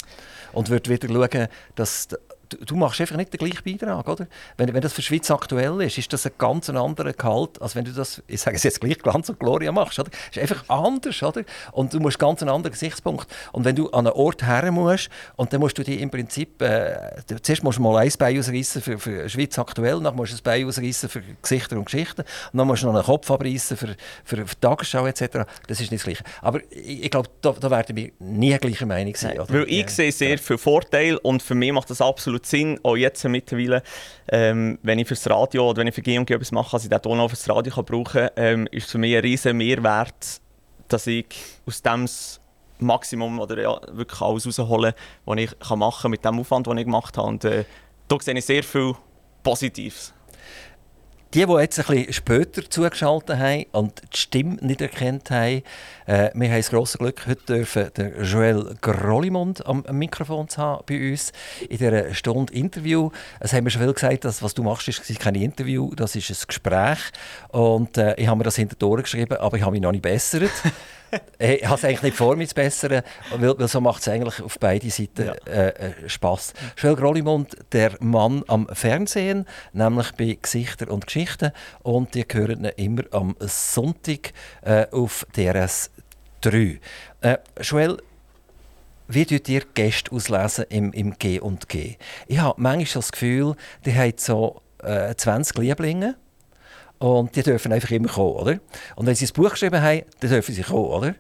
Und 0.52 0.68
würde 0.68 0.90
wieder 0.90 1.08
schauen, 1.08 1.48
dass 1.76 2.08
du 2.64 2.76
machst 2.76 3.00
einfach 3.00 3.16
nicht 3.16 3.32
den 3.32 3.38
gleichen 3.38 3.62
Beitrag, 3.64 4.08
oder? 4.08 4.26
Wenn, 4.56 4.72
wenn 4.74 4.80
das 4.80 4.92
für 4.92 5.00
die 5.00 5.06
Schweiz 5.06 5.30
aktuell 5.30 5.80
ist, 5.82 5.98
ist 5.98 6.12
das 6.12 6.26
ein 6.26 6.32
ganz 6.38 6.68
anderer 6.70 7.12
Gehalt, 7.12 7.60
als 7.60 7.74
wenn 7.74 7.84
du 7.84 7.92
das, 7.92 8.22
ich 8.26 8.40
sage 8.40 8.56
es 8.56 8.62
jetzt 8.62 8.80
gleich, 8.80 8.98
Glanz 8.98 9.28
und 9.28 9.38
Gloria 9.38 9.72
machst, 9.72 9.98
oder? 9.98 10.10
Das 10.10 10.36
ist 10.36 10.50
einfach 10.50 10.68
anders, 10.68 11.22
oder? 11.22 11.42
Und 11.72 11.92
du 11.92 12.00
musst 12.00 12.18
ganz 12.18 12.42
einen 12.42 12.50
anderen 12.50 12.72
Gesichtspunkt. 12.72 13.26
Und 13.52 13.64
wenn 13.64 13.76
du 13.76 13.90
an 13.90 14.06
einen 14.06 14.16
Ort 14.16 14.46
her 14.46 14.70
musst, 14.72 15.08
und 15.36 15.52
dann 15.52 15.60
musst 15.60 15.78
du 15.78 15.82
dir 15.82 15.98
im 16.00 16.10
Prinzip, 16.10 16.60
äh, 16.62 17.22
zuerst 17.42 17.62
musst 17.62 17.78
du 17.78 17.82
mal 17.82 17.96
ein 17.98 18.12
Bein 18.18 18.38
ausreißen 18.38 18.82
für, 18.82 18.98
für 18.98 19.28
Schweiz 19.28 19.58
aktuell, 19.58 20.00
dann 20.00 20.16
musst 20.16 20.32
du 20.32 20.36
ein 20.36 20.42
Bein 20.42 20.66
ausreißen 20.66 21.08
für 21.08 21.22
Gesichter 21.42 21.76
und 21.76 21.84
Geschichten, 21.84 22.22
und 22.52 22.58
dann 22.58 22.66
musst 22.66 22.82
du 22.82 22.86
noch 22.86 22.94
einen 22.94 23.04
Kopf 23.04 23.30
abreißen 23.30 23.76
für, 23.76 23.96
für, 24.24 24.46
für 24.46 24.60
Tagesschau 24.60 25.06
etc. 25.06 25.46
Das 25.66 25.80
ist 25.80 25.90
nicht 25.90 26.00
das 26.00 26.04
Gleiche. 26.04 26.24
Aber 26.42 26.60
ich, 26.70 27.04
ich 27.04 27.10
glaube, 27.10 27.28
da, 27.40 27.52
da 27.52 27.70
werden 27.70 27.96
wir 27.96 28.10
nie 28.18 28.56
gleicher 28.58 28.86
Meinung 28.86 29.14
sein, 29.14 29.38
oder? 29.38 29.52
Weil 29.52 29.64
ich 29.64 29.82
ja. 29.82 29.88
sehe 29.88 30.12
sehr 30.12 30.38
viele 30.38 30.58
Vorteile 30.58 31.18
und 31.20 31.42
für 31.42 31.54
mich 31.54 31.72
macht 31.72 31.90
das 31.90 32.00
absolut 32.00 32.39
absolut 32.40 32.46
Sinn, 32.46 32.80
auch 32.82 32.96
jetzt 32.96 33.24
mittlerweile, 33.24 33.82
ähm, 34.28 34.78
wenn 34.82 34.98
ich 34.98 35.08
fürs 35.08 35.28
Radio 35.28 35.70
oder 35.70 35.80
wenn 35.80 35.86
ich 35.86 35.94
für 35.94 36.02
G&G 36.02 36.34
etwas 36.34 36.52
mache, 36.52 36.72
dass 36.72 36.84
ich 36.84 36.90
den 36.90 37.00
Ton 37.02 37.20
auch 37.20 37.28
fürs 37.28 37.48
Radio 37.48 37.72
kann 37.72 37.84
brauchen 37.84 38.04
kann, 38.20 38.30
ähm, 38.36 38.68
ist 38.70 38.90
für 38.90 38.98
mich 38.98 39.14
ein 39.14 39.22
riesen 39.22 39.56
Mehrwert, 39.56 40.40
dass 40.88 41.06
ich 41.06 41.26
aus 41.66 41.82
dem 41.82 42.06
Maximum 42.78 43.38
oder 43.38 43.60
ja, 43.60 43.78
wirklich 43.92 44.20
alles 44.20 44.46
rausholen 44.46 44.94
was 45.24 45.38
ich 45.38 45.58
kann 45.58 45.78
machen 45.78 46.02
kann 46.02 46.10
mit 46.10 46.24
dem 46.24 46.40
Aufwand, 46.40 46.66
den 46.66 46.78
ich 46.78 46.84
gemacht 46.84 47.16
habe. 47.18 47.28
Und 47.28 47.44
äh, 47.44 47.64
da 48.08 48.16
sehe 48.20 48.34
ich 48.34 48.44
sehr 48.44 48.62
viel 48.62 48.94
Positives. 49.42 50.14
Die, 51.32 51.46
die 51.46 51.52
jetzt 51.52 51.78
ein 51.78 51.86
bisschen 51.86 52.12
später 52.12 52.68
zugeschaltet 52.68 53.38
haben 53.38 53.64
und 53.70 54.02
die 54.12 54.16
Stimme 54.16 54.56
nicht 54.62 54.80
erkannt 54.80 55.30
haben, 55.30 55.62
äh, 56.06 56.30
wir 56.34 56.48
haben 56.48 56.56
das 56.56 56.70
grosse 56.70 56.98
Glück, 56.98 57.24
heute 57.28 57.44
dürfen 57.46 57.90
den 57.96 58.24
Joel 58.24 58.74
Grollimond 58.80 59.64
am 59.64 59.84
Mikrofon 59.92 60.48
zu 60.48 60.60
haben 60.60 60.82
bei 60.86 61.12
uns 61.12 61.32
in 61.68 61.78
dieser 61.78 62.12
Stunde 62.14 62.52
Interview. 62.52 63.10
Es 63.38 63.52
haben 63.52 63.62
wir 63.62 63.70
schon 63.70 63.82
viel 63.82 63.92
gesagt, 63.92 64.24
dass 64.24 64.42
was 64.42 64.54
du 64.54 64.64
machst, 64.64 64.88
ist 64.88 65.20
kein 65.20 65.36
Interview, 65.36 65.94
das 65.94 66.16
ist 66.16 66.30
ein 66.30 66.46
Gespräch. 66.48 66.98
Und 67.50 67.96
äh, 67.96 68.16
ich 68.16 68.26
habe 68.26 68.38
mir 68.38 68.44
das 68.44 68.56
hinter 68.56 68.74
die 68.74 69.02
geschrieben, 69.02 69.36
aber 69.36 69.56
ich 69.56 69.62
habe 69.62 69.70
mich 69.70 69.82
noch 69.82 69.92
nicht 69.92 70.02
bessert. 70.02 70.50
ich 71.38 71.64
habe 71.64 71.74
es 71.74 71.84
eigentlich 71.84 72.02
nicht 72.02 72.16
vor, 72.16 72.36
mich 72.36 72.50
zu 72.50 72.54
bessern, 72.54 73.02
weil, 73.36 73.58
weil 73.58 73.68
so 73.68 73.80
macht 73.80 74.02
es 74.02 74.08
eigentlich 74.08 74.42
auf 74.42 74.58
beiden 74.58 74.90
Seiten 74.90 75.26
ja. 75.26 75.32
äh, 75.46 75.68
äh 75.68 76.08
Spass. 76.08 76.52
Joel 76.76 76.96
Grollimond, 76.96 77.56
der 77.72 77.92
Mann 78.00 78.44
am 78.46 78.68
Fernsehen, 78.72 79.46
nämlich 79.72 80.12
bei 80.12 80.38
Gesichter 80.40 80.90
und 80.90 81.06
Geschichten. 81.06 81.52
Und 81.82 82.14
die 82.14 82.24
hören 82.30 82.64
immer 82.76 83.02
am 83.12 83.36
Sonntag 83.40 84.32
äh, 84.62 84.86
auf 84.90 85.26
DRS 85.36 85.90
3. 86.42 86.80
Äh, 87.20 87.38
Joel, 87.60 87.98
wie 89.08 89.26
tut 89.26 89.48
ihr 89.48 89.62
Gäste 89.74 90.12
auslesen 90.12 90.66
im, 90.68 90.92
im 90.92 91.18
G 91.18 91.40
und 91.40 91.68
G? 91.68 91.96
Ich 92.28 92.38
habe 92.38 92.60
manchmal 92.60 93.00
das 93.00 93.12
Gefühl, 93.12 93.56
die 93.84 93.94
haben 93.94 94.12
so 94.16 94.62
äh, 94.82 95.14
20 95.14 95.58
Lieblinge 95.58 96.16
und 97.00 97.34
die 97.34 97.42
dürfen 97.42 97.72
einfach 97.72 97.90
immer 97.90 98.08
kommen, 98.08 98.34
oder? 98.34 98.60
Und 98.94 99.06
wenn 99.06 99.14
sie 99.14 99.24
ein 99.26 99.32
Buch 99.32 99.50
geschrieben 99.50 99.80
haben, 99.80 100.02
dann 100.20 100.30
dürfen 100.30 100.54
sie 100.54 100.62
kommen, 100.62 100.84
oder? 100.84 101.08
Mhm. 101.08 101.14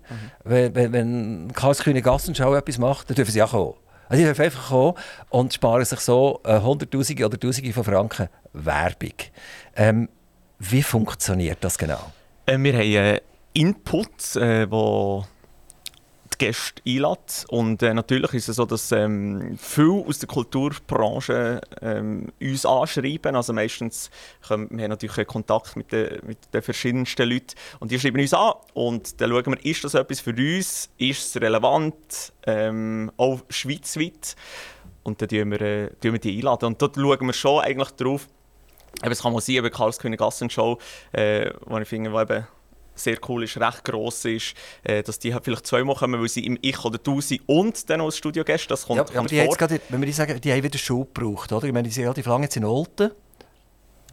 Wenn, 0.44 0.74
wenn, 0.74 0.92
wenn 0.92 1.52
Karlskühne 1.54 2.02
Gassenschau 2.02 2.54
etwas 2.54 2.76
macht, 2.76 3.08
dann 3.08 3.14
dürfen 3.16 3.32
sie 3.32 3.42
auch 3.42 3.50
kommen. 3.50 3.74
Also 4.08 4.20
sie 4.20 4.26
dürfen 4.26 4.42
einfach 4.42 4.68
kommen 4.68 4.94
und 5.30 5.54
sparen 5.54 5.84
sich 5.84 6.00
so 6.00 6.40
äh, 6.44 6.60
Hunderttausende 6.60 7.24
oder 7.24 7.40
Tausende 7.40 7.72
von 7.72 7.84
Franken 7.84 8.28
Werbung. 8.52 9.14
Ähm, 9.74 10.08
wie 10.58 10.82
funktioniert 10.82 11.58
das 11.62 11.78
genau? 11.78 12.12
Äh, 12.44 12.58
wir 12.58 12.74
haben 12.74 12.82
äh, 12.82 13.20
Inputs, 13.54 14.36
äh, 14.36 14.66
die 14.66 15.22
Gäste 16.40 16.82
einlädt. 16.86 17.44
Und 17.48 17.82
äh, 17.82 17.92
natürlich 17.92 18.32
ist 18.32 18.48
es 18.48 18.56
so, 18.56 18.64
dass 18.64 18.90
ähm, 18.92 19.58
viele 19.58 20.04
aus 20.06 20.18
der 20.18 20.26
Kulturbranche 20.26 21.60
ähm, 21.82 22.32
uns 22.40 22.64
anschreiben. 22.64 23.36
Also 23.36 23.52
meistens 23.52 24.10
können, 24.48 24.68
wir 24.70 24.84
haben 24.84 24.90
natürlich 24.90 25.26
Kontakt 25.26 25.76
mit 25.76 25.92
den, 25.92 26.18
mit 26.26 26.38
den 26.54 26.62
verschiedensten 26.62 27.28
Leuten 27.28 27.54
und 27.78 27.90
die 27.90 28.00
schreiben 28.00 28.20
uns 28.20 28.32
an 28.32 28.54
und 28.72 29.20
dann 29.20 29.30
schauen 29.30 29.46
wir, 29.46 29.64
ist 29.64 29.84
das 29.84 29.92
etwas 29.92 30.20
für 30.20 30.30
uns, 30.30 30.88
ist 30.96 31.36
es 31.36 31.40
relevant, 31.40 32.32
ähm, 32.46 33.12
auch 33.18 33.40
schweizweit. 33.50 34.34
Und 35.02 35.20
dann 35.20 35.28
tun 35.28 35.50
wir, 35.50 35.60
äh, 35.60 35.90
wir 36.00 36.18
die 36.18 36.38
einladen. 36.38 36.66
Und 36.66 36.80
dort 36.80 36.96
schauen 36.96 37.26
wir 37.26 37.32
schon 37.34 37.62
eigentlich 37.62 37.90
drauf, 37.90 38.28
eben, 39.02 39.12
es 39.12 39.22
kann 39.22 39.32
mal 39.34 39.40
sein, 39.40 39.56
eben 39.56 39.70
Karlskönig 39.70 40.18
Gassenshow, 40.18 40.78
äh, 41.12 41.50
wo 41.66 41.76
ich 41.76 41.88
finde, 41.88 42.12
wo 42.12 42.20
eben 42.20 42.46
sehr 43.00 43.18
cool 43.28 43.44
ist, 43.44 43.58
recht 43.58 43.84
gross 43.84 44.24
ist, 44.24 44.54
äh, 44.82 45.02
dass 45.02 45.18
die 45.18 45.32
halt 45.34 45.44
vielleicht 45.44 45.66
zweimal 45.66 45.96
kommen, 45.96 46.20
weil 46.20 46.28
sie 46.28 46.44
im 46.44 46.58
Ich 46.60 46.84
oder 46.84 46.98
Du 46.98 47.20
sind 47.20 47.42
und 47.46 47.88
dann 47.90 48.00
als 48.00 48.16
Studiogäste, 48.16 48.68
das 48.68 48.86
kommt, 48.86 48.98
ja, 48.98 49.02
aber 49.02 49.12
kommt 49.12 49.30
die 49.30 49.44
vor. 49.44 49.56
Grade, 49.56 49.80
wenn 49.88 50.00
wir 50.00 50.06
die 50.06 50.12
sagen, 50.12 50.40
die 50.40 50.52
haben 50.52 50.62
wieder 50.62 50.78
Schub 50.78 51.14
gebraucht, 51.14 51.52
oder? 51.52 51.66
Ich 51.66 51.72
meine, 51.72 51.88
die 51.88 51.94
sind 51.94 52.04
relativ 52.04 52.26
lange 52.26 52.44
jetzt 52.44 52.56
in 52.56 52.64
Olten 52.64 53.10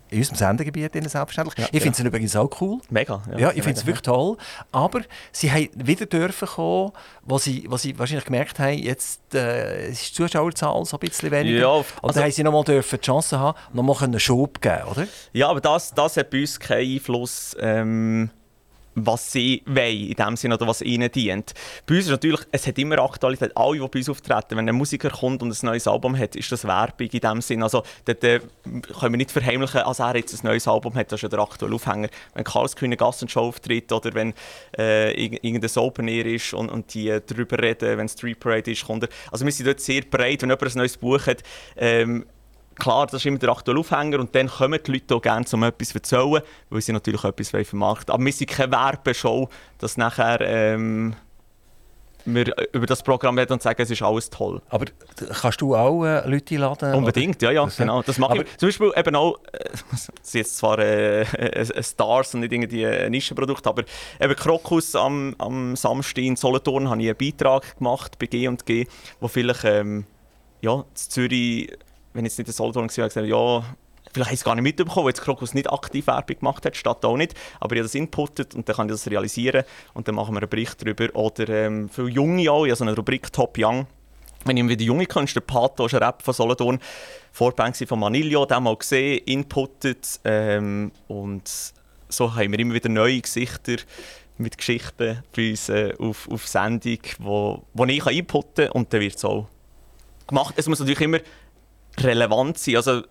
in 0.10 0.20
unserem 0.20 0.38
Sendegebiet 0.38 0.94
selbstverständlich. 0.94 1.58
Ja, 1.58 1.66
ich 1.72 1.82
finde 1.82 1.92
es 1.92 2.00
ja. 2.00 2.06
übrigens 2.06 2.36
auch 2.36 2.50
cool. 2.62 2.80
Mega. 2.90 3.22
Ja, 3.32 3.38
ja 3.38 3.50
ich 3.50 3.64
finde 3.64 3.80
es 3.80 3.86
wirklich 3.86 4.04
toll. 4.04 4.38
Aber 4.72 5.02
sie 5.32 5.52
haben 5.52 5.70
wieder 5.76 6.06
dürfen 6.06 6.48
kommen, 6.48 6.92
wo 7.24 7.38
sie, 7.38 7.66
wo 7.68 7.78
sie 7.78 7.98
wahrscheinlich 7.98 8.26
gemerkt 8.26 8.60
haben, 8.60 8.78
jetzt 8.78 9.34
äh, 9.34 9.90
ist 9.90 10.10
die 10.10 10.14
Zuschauerzahl 10.14 10.86
so 10.86 10.98
ein 10.98 11.00
bisschen 11.00 11.32
weniger. 11.32 11.60
Ja, 11.60 11.72
also, 11.72 11.86
und 12.02 12.16
dann 12.16 12.24
haben 12.24 12.32
sie 12.32 12.44
nochmal 12.44 12.64
dürfen 12.64 13.00
die 13.00 13.06
Chance 13.06 13.40
haben, 13.40 13.58
nochmal 13.74 13.98
einen 14.04 14.20
Schub 14.20 14.62
geben, 14.62 14.84
oder? 14.90 15.08
Ja, 15.34 15.50
aber 15.50 15.62
das, 15.62 15.94
das 15.94 16.18
hat 16.18 16.30
bei 16.30 16.42
uns 16.42 16.60
keinen 16.60 16.96
Einfluss. 16.96 17.56
Ähm 17.60 18.30
was 18.98 19.32
sie 19.32 19.62
wollen, 19.66 20.10
in 20.10 20.14
dem 20.14 20.36
Sinne, 20.36 20.56
oder 20.56 20.68
was 20.68 20.82
ihnen 20.82 21.12
dient. 21.12 21.54
Bei 21.86 21.96
uns 21.96 22.06
ist 22.06 22.12
natürlich, 22.12 22.42
es 22.52 22.66
hat 22.66 22.78
immer 22.80 22.98
Aktualität. 23.00 23.56
Alle, 23.56 23.80
die 23.80 23.88
bei 23.88 24.00
uns 24.00 24.10
auftreten, 24.10 24.58
wenn 24.58 24.68
ein 24.68 24.76
Musiker 24.76 25.12
kommt 25.12 25.44
und 25.44 25.52
ein 25.52 25.66
neues 25.66 25.88
Album 25.88 26.18
hat, 26.18 26.36
ist 26.36 26.52
das 26.52 26.66
Werbung 26.66 27.08
in 27.08 27.20
dem 27.20 27.42
Sinne. 27.42 27.66
Also, 27.66 27.84
dort 28.06 28.24
äh, 28.24 28.40
können 29.00 29.14
wir 29.14 29.18
nicht 29.18 29.32
verheimlichen, 29.32 29.82
als 29.82 30.00
er 30.00 30.16
jetzt 30.16 30.34
ein 30.34 30.48
neues 30.48 30.68
Album 30.68 30.96
hat, 30.96 31.12
das 31.12 31.20
ist 31.20 31.24
ja 31.24 31.30
der 31.30 31.40
aktuelle 31.40 31.76
Aufhänger. 31.76 32.10
Wenn 32.34 32.44
Karls 32.44 32.76
Kühne 32.76 32.98
Gassenshow 32.98 33.42
auftritt 33.42 33.92
oder 33.92 34.14
wenn 34.16 34.34
äh, 34.78 35.12
irgendein 35.14 35.70
Open 35.78 36.08
Air 36.08 36.26
ist 36.26 36.54
und, 36.54 36.70
und 36.70 36.94
die 36.94 37.10
äh, 37.10 37.22
darüber 37.26 37.60
reden, 37.60 37.98
wenn 37.98 38.10
Street 38.10 38.40
Parade 38.40 38.72
ist, 38.72 38.86
kommt 38.86 39.04
er. 39.04 39.10
Also 39.32 39.46
wir 39.46 39.52
sind 39.52 39.68
dort 39.68 39.80
sehr 39.80 40.02
breit, 40.02 40.42
wenn 40.42 40.50
jemand 40.50 40.64
ein 40.64 40.78
neues 40.78 40.98
Buch 40.98 41.28
hat, 41.28 41.44
ähm, 41.78 42.26
klar, 42.78 43.08
das 43.08 43.22
ist 43.22 43.26
immer 43.26 43.38
der 43.38 43.50
aktuelle 43.50 43.80
Aufhänger 43.80 44.20
und 44.20 44.34
dann 44.36 44.48
kommen 44.48 44.80
die 44.86 44.92
Leute 44.92 45.16
auch 45.16 45.22
gerne, 45.22 45.46
um 45.52 45.64
etwas 45.64 45.90
zu 45.90 45.96
erzählen, 45.96 46.42
weil 46.70 46.82
sie 46.82 46.94
natürlich 46.94 47.24
etwas 47.24 47.50
vermarkten 47.50 48.14
Aber 48.14 48.24
wir 48.24 48.34
sind 48.34 48.50
keine 48.50 48.72
Werbeshow, 48.72 49.50
dass 49.80 49.98
nachher 49.98 50.42
ähm, 50.42 51.16
wir 52.28 52.54
über 52.74 52.86
das 52.86 53.02
Programm 53.02 53.38
reden 53.38 53.54
und 53.54 53.62
sagen, 53.62 53.82
es 53.82 53.90
ist 53.90 54.02
alles 54.02 54.30
toll. 54.30 54.62
Aber 54.70 54.86
kannst 55.42 55.62
du 55.62 55.76
auch 55.76 56.04
äh, 56.04 56.28
Leute 56.28 56.56
einladen? 56.56 56.94
Unbedingt, 56.94 57.38
oder? 57.38 57.52
ja, 57.52 57.62
ja, 57.62 57.66
das, 57.66 57.78
genau. 57.78 58.02
Das 58.02 58.18
mache 58.18 58.40
ich. 58.40 58.58
Zum 58.58 58.68
Beispiel 58.68 58.92
eben 58.96 59.16
auch, 59.16 59.40
äh, 59.54 59.70
das 59.92 60.12
sind 60.22 60.40
jetzt 60.40 60.58
zwar 60.58 60.78
äh, 60.80 61.22
äh, 61.22 61.84
Stars 61.84 62.34
und 62.34 62.42
nicht 62.42 62.52
irgendwie 62.52 62.86
ein 62.86 63.12
Nischenprodukt, 63.12 63.66
aber 63.66 63.84
eben 64.20 64.36
Krokus 64.36 64.96
am, 64.96 65.36
am 65.38 65.76
Samstag 65.76 66.24
in 66.24 66.36
Solothurn 66.36 66.90
habe 66.90 67.02
ich 67.02 67.08
einen 67.08 67.18
Beitrag 67.18 67.78
gemacht 67.78 68.20
bei 68.20 68.26
G&G, 68.26 68.88
wo 69.20 69.28
vielleicht 69.28 69.64
ähm, 69.64 70.06
ja, 70.62 70.74
in 70.74 70.84
Zürich 70.96 71.72
wenn 72.18 72.26
jetzt 72.26 72.38
nicht 72.40 72.48
der 72.48 72.54
Solothurn 72.54 72.90
war, 72.90 73.08
gesagt, 73.08 73.16
ja, 73.16 73.64
vielleicht 74.12 74.30
habe 74.30 74.34
ich 74.34 74.40
es 74.40 74.44
gar 74.44 74.56
nicht 74.56 74.64
mitbekommen, 74.64 75.06
weil 75.06 75.12
jetzt 75.12 75.22
Krokus 75.22 75.54
nicht 75.54 75.72
aktiv 75.72 76.08
Werbung 76.08 76.40
gemacht 76.40 76.66
hat, 76.66 76.76
Stadt 76.76 77.06
auch 77.06 77.16
nicht, 77.16 77.36
aber 77.60 77.76
ich 77.76 77.80
habe 77.80 77.86
das 77.88 77.94
inputtet 77.94 78.56
und 78.56 78.68
dann 78.68 78.76
kann 78.76 78.88
ich 78.88 78.94
das 78.94 79.08
realisieren 79.08 79.64
und 79.94 80.08
dann 80.08 80.16
machen 80.16 80.34
wir 80.34 80.42
einen 80.42 80.50
Bericht 80.50 80.82
darüber. 80.82 81.16
Oder 81.16 81.48
ähm, 81.50 81.90
für 81.90 82.10
Junge 82.10 82.52
auch, 82.52 82.66
ich 82.66 82.72
habe 82.72 82.78
so 82.78 82.86
eine 82.86 82.96
Rubrik 82.96 83.32
Top 83.32 83.56
Young, 83.60 83.86
wenn 84.46 84.58
ich 84.58 84.68
wieder 84.68 84.84
junge 84.84 85.06
Künstler, 85.06 85.42
Pato 85.42 85.86
ist 85.86 85.94
ein 85.94 86.02
Rap 86.02 86.24
von 86.24 86.34
Solothurn, 86.34 86.80
Vorband 87.32 87.78
von 87.78 88.00
Manilio, 88.00 88.46
den 88.48 88.64
mal 88.64 88.76
gesehen, 88.76 89.22
inputtet 89.26 90.20
ähm, 90.24 90.92
und 91.08 91.48
so 92.10 92.36
haben 92.36 92.52
wir 92.52 92.60
immer 92.60 92.74
wieder 92.74 92.90
neue 92.90 93.22
Gesichter 93.22 93.76
mit 94.40 94.58
Geschichten 94.58 95.24
bei 95.36 95.50
uns 95.52 95.70
äh, 95.70 95.94
auf, 96.00 96.28
auf 96.32 96.48
Sendung, 96.48 97.00
wo, 97.20 97.64
wo 97.74 97.86
ich 97.86 98.06
einputten 98.06 98.66
kann 98.66 98.72
und 98.72 98.92
dann 98.92 99.02
wird 99.02 99.18
es 99.18 99.26
auch 99.26 99.48
gemacht. 100.28 100.56
Es 100.58 100.68
muss 100.68 100.80
natürlich 100.80 101.02
immer 101.02 101.20
relevant 102.04 102.58
sein. 102.58 102.78
Also, 102.78 103.04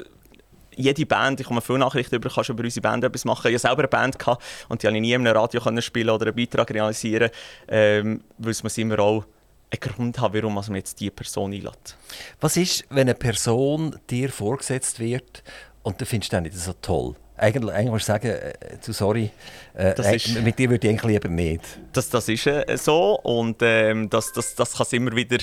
jede 0.76 1.06
Band, 1.06 1.40
ich 1.40 1.48
habe 1.48 1.60
viele 1.60 1.78
Nachrichten 1.78 2.16
über, 2.16 2.28
kannst 2.28 2.50
über 2.50 2.62
unsere 2.62 2.82
Band 2.82 3.02
etwas 3.02 3.24
machen. 3.24 3.48
Ich 3.48 3.54
hatte 3.54 3.68
selber 3.68 3.82
eine 3.82 3.88
Band 3.88 4.18
gehabt, 4.18 4.44
und 4.68 4.82
die 4.82 4.86
konnte 4.86 4.98
ich 4.98 5.02
nie 5.02 5.12
in 5.14 5.26
einem 5.26 5.36
Radio 5.36 5.60
spielen 5.80 6.10
oder 6.10 6.26
einen 6.26 6.36
Beitrag 6.36 6.70
realisieren, 6.70 7.30
ähm, 7.68 8.22
weil 8.38 8.50
es 8.50 8.78
immer 8.78 8.98
auch 8.98 9.24
einen 9.70 9.80
Grund 9.80 10.18
haben, 10.20 10.34
warum 10.34 10.54
man 10.54 10.74
jetzt 10.74 11.00
diese 11.00 11.10
Person 11.10 11.52
einlädt. 11.52 11.96
Was 12.40 12.56
ist, 12.56 12.84
wenn 12.90 13.08
eine 13.08 13.14
Person 13.14 13.98
dir 14.08 14.28
vorgesetzt 14.28 15.00
wird 15.00 15.42
und 15.82 16.00
du 16.00 16.06
findest 16.06 16.32
das 16.32 16.42
nicht 16.42 16.54
so 16.54 16.72
toll? 16.74 17.14
Eigentlich, 17.38 17.74
eigentlich 17.74 17.90
musst 17.90 18.08
du 18.08 18.12
sagen, 18.12 18.28
äh, 18.28 18.54
du, 18.84 18.92
sorry, 18.92 19.30
äh, 19.76 20.16
ist, 20.16 20.40
mit 20.40 20.58
dir 20.58 20.70
würde 20.70 20.86
ich 20.86 20.90
eigentlich 20.90 21.12
lieber 21.12 21.28
nicht. 21.28 21.62
Das, 21.92 22.08
das 22.08 22.28
ist 22.30 22.46
äh, 22.46 22.64
so 22.78 23.20
und 23.20 23.58
ähm, 23.60 24.08
das, 24.08 24.32
das, 24.32 24.54
das 24.54 24.72
kann 24.72 24.86
es 24.86 24.92
immer 24.94 25.14
wieder 25.14 25.36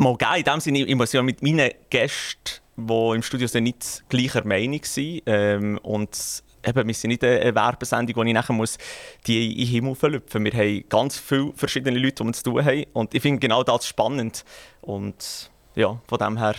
mal 0.00 0.16
geben. 0.16 0.36
In 0.36 0.44
dem 0.44 0.60
Sinne, 0.60 0.78
ich 0.80 0.94
muss 0.94 1.12
ja 1.12 1.22
mit 1.22 1.42
meinen 1.42 1.70
Gästen, 1.90 2.60
die 2.76 3.14
im 3.14 3.22
Studio 3.22 3.46
sind, 3.46 3.64
nicht 3.64 4.04
gleicher 4.08 4.44
Meinung 4.44 4.80
sein 4.82 5.20
ähm, 5.26 5.78
und 5.82 6.42
eben, 6.66 6.86
wir 6.86 6.94
sind 6.94 7.10
nicht 7.10 7.24
eine 7.24 7.54
Werbesendung, 7.54 8.16
wo 8.16 8.22
ich 8.22 8.32
nachher 8.32 8.52
muss 8.52 8.78
die 9.26 9.52
in 9.52 9.58
den 9.58 9.66
Himmel 9.66 9.94
verlüpfen 9.94 10.42
muss. 10.42 10.52
Wir 10.52 10.60
haben 10.60 10.84
ganz 10.88 11.18
viele 11.18 11.52
verschiedene 11.54 11.98
Leute, 11.98 12.22
die 12.22 12.24
wir 12.24 12.32
zu 12.32 12.42
tun 12.42 12.64
haben. 12.64 12.84
Und 12.92 13.14
ich 13.14 13.22
finde 13.22 13.40
genau 13.40 13.62
das 13.62 13.86
spannend. 13.86 14.44
Und 14.80 15.50
ja, 15.74 16.00
von 16.06 16.18
dem 16.18 16.38
her, 16.38 16.54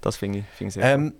das 0.00 0.16
finde 0.16 0.40
ich, 0.40 0.44
find 0.56 0.68
ich 0.68 0.74
sehr 0.74 0.94
ähm, 0.94 1.14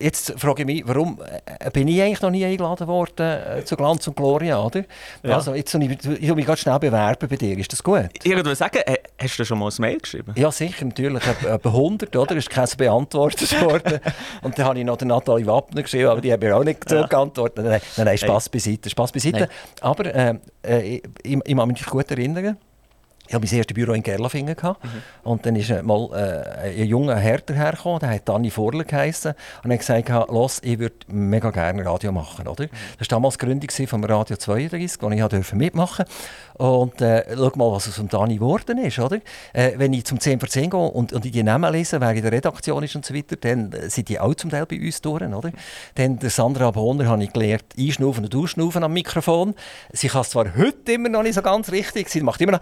Jetzt 0.00 0.32
frage 0.38 0.62
ich 0.62 0.66
mich, 0.66 0.82
warum 0.86 1.18
äh, 1.58 1.70
bin 1.72 1.88
ich 1.88 2.00
eigentlich 2.00 2.20
noch 2.20 2.30
nie 2.30 2.44
eingeladen 2.44 2.86
worden 2.86 3.58
äh, 3.58 3.64
zu 3.64 3.76
Glanz 3.76 4.06
und 4.06 4.16
Gloria, 4.16 4.62
oder? 4.62 4.84
Ja. 5.24 5.34
Also 5.34 5.54
jetzt 5.54 5.74
ich, 5.74 6.06
ich 6.20 6.34
mich 6.34 6.46
ganz 6.46 6.60
schnell 6.60 6.78
bewerben 6.78 7.28
bei 7.28 7.34
dir, 7.34 7.58
ist 7.58 7.72
das 7.72 7.82
gut? 7.82 8.08
Ich 8.22 8.36
würde 8.36 8.54
sagen, 8.54 8.78
äh, 8.86 8.98
hast 9.18 9.36
du 9.40 9.44
schon 9.44 9.58
mal 9.58 9.68
ein 9.68 9.74
Mail 9.80 9.98
geschrieben? 9.98 10.34
Ja 10.36 10.52
sicher, 10.52 10.84
natürlich, 10.84 11.26
etwa 11.26 11.68
100, 11.68 12.14
oder? 12.14 12.36
Ist 12.36 12.48
keins 12.48 12.76
beantwortet 12.76 13.60
worden. 13.60 13.98
und 14.42 14.56
dann 14.56 14.66
habe 14.66 14.78
ich 14.78 14.84
noch 14.84 14.98
den 14.98 15.08
Nathalie 15.08 15.46
Wappner 15.46 15.82
geschrieben, 15.82 16.10
aber 16.10 16.20
die 16.20 16.32
haben 16.32 16.40
mir 16.40 16.56
auch 16.56 16.62
nicht 16.62 16.88
ja. 16.88 17.04
geantwortet. 17.04 17.64
Nein, 17.64 17.80
nein, 17.96 18.06
nein 18.06 18.18
Spass 18.18 18.44
hey. 18.44 18.50
beiseite, 18.52 18.90
Spass 18.90 19.10
beiseite. 19.10 19.40
Nein. 19.40 19.48
Aber 19.80 20.14
äh, 20.14 20.34
ich, 20.80 21.02
ich, 21.24 21.38
ich, 21.44 21.56
kann 21.56 21.68
mich 21.68 21.84
gut 21.84 22.08
erinnern, 22.08 22.56
ich 23.28 23.34
hatte 23.34 23.46
mein 23.46 23.58
erstes 23.58 23.74
Büro 23.74 23.92
in 23.92 24.02
Gerlafingen. 24.02 24.56
Mhm. 24.62 24.76
Und 25.22 25.44
dann 25.44 25.54
ist 25.54 25.70
mal 25.82 26.08
äh, 26.64 26.80
ein 26.80 26.86
junger 26.86 27.16
Herr 27.16 27.38
dahergekommen, 27.38 28.00
der 28.00 28.10
hat 28.10 28.28
Danny 28.28 28.50
Vorler 28.50 28.84
geheissen. 28.84 29.34
Und 29.62 29.70
er 29.70 29.74
hat 29.74 29.86
gesagt, 29.86 30.30
los, 30.30 30.60
ich 30.64 30.78
würde 30.78 30.96
mega 31.08 31.50
gerne 31.50 31.84
Radio 31.84 32.10
machen. 32.10 32.48
Oder? 32.48 32.66
Das 32.98 33.10
war 33.10 33.18
damals 33.18 33.36
die 33.36 33.44
Gründung 33.44 33.68
vom 33.86 34.04
Radio 34.04 34.36
32, 34.36 35.02
wo 35.02 35.10
ich 35.10 35.52
mitmachen 35.52 36.06
durfte. 36.06 36.64
Und 36.64 37.00
äh, 37.02 37.24
schau 37.36 37.52
mal, 37.54 37.70
was 37.70 37.88
aus 37.88 37.96
dem 37.96 38.08
Dani 38.08 38.36
geworden 38.36 38.78
ist. 38.78 38.98
Oder? 38.98 39.18
Äh, 39.52 39.72
wenn 39.76 39.92
ich 39.92 40.06
zum 40.06 40.18
10 40.18 40.40
vor 40.40 40.48
10 40.48 40.70
gehe 40.70 40.80
und, 40.80 41.12
und 41.12 41.24
ich 41.24 41.32
die 41.32 41.42
Namen 41.42 41.70
lese, 41.70 42.00
wer 42.00 42.12
in 42.12 42.22
der 42.22 42.32
Redaktion 42.32 42.82
ist 42.82 42.96
und 42.96 43.04
so 43.04 43.14
weiter, 43.14 43.36
dann 43.36 43.74
sind 43.88 44.08
die 44.08 44.18
auch 44.18 44.34
zum 44.34 44.50
Teil 44.50 44.64
bei 44.66 44.80
uns 44.80 45.02
durch. 45.02 45.22
Oder? 45.22 45.52
Dann 45.94 46.18
der 46.18 46.30
Sandra 46.30 46.70
Bonner 46.70 47.06
habe 47.06 47.22
ich 47.22 47.32
gelernt, 47.32 47.64
einschnaufen 47.78 48.24
und 48.24 48.34
ausschnaufen 48.34 48.82
am 48.82 48.92
Mikrofon. 48.92 49.54
Sie 49.92 50.08
kann 50.08 50.22
es 50.22 50.30
zwar 50.30 50.56
heute 50.56 50.92
immer 50.92 51.10
noch 51.10 51.22
nicht 51.22 51.34
so 51.34 51.42
ganz 51.42 51.70
richtig, 51.70 52.08
sie 52.08 52.22
macht 52.22 52.40
immer 52.40 52.52
noch, 52.52 52.60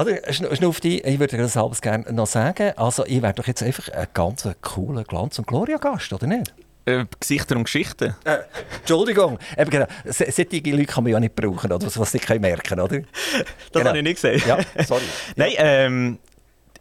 oder? 0.00 0.32
Schnauft 0.32 0.84
ein. 0.84 1.00
Ich 1.04 1.18
würde 1.18 1.36
das 1.36 1.56
alles 1.56 1.80
gerne 1.80 2.12
noch 2.12 2.26
sagen. 2.26 2.72
Also, 2.76 3.04
ich 3.06 3.22
wäre 3.22 3.34
doch 3.34 3.46
jetzt 3.46 3.62
einfach 3.62 3.88
ein 3.88 4.08
ganz 4.14 4.48
cooler 4.62 5.04
Glanz- 5.04 5.38
und 5.38 5.46
Gloria-Gast, 5.46 6.12
oder 6.12 6.26
nicht? 6.26 6.54
Äh, 6.86 7.04
Gesichter 7.18 7.56
und 7.56 7.64
Geschichten. 7.64 8.14
Äh, 8.24 8.38
Entschuldigung, 8.78 9.38
Eben 9.56 9.70
genau. 9.70 9.86
solche 10.06 10.42
Leute 10.42 10.86
kann 10.86 11.04
man 11.04 11.12
ja 11.12 11.20
nicht 11.20 11.36
brauchen, 11.36 11.70
oder? 11.70 11.86
was 11.94 12.12
sie 12.12 12.38
merken 12.38 12.62
können, 12.62 12.80
oder? 12.80 12.98
das 13.00 13.06
genau. 13.72 13.84
habe 13.86 13.98
ich 13.98 14.04
nicht 14.04 14.22
gesehen. 14.22 14.42
Ja, 14.46 14.58
sorry. 14.84 15.02
Nein, 15.36 15.52
ähm, 15.58 16.18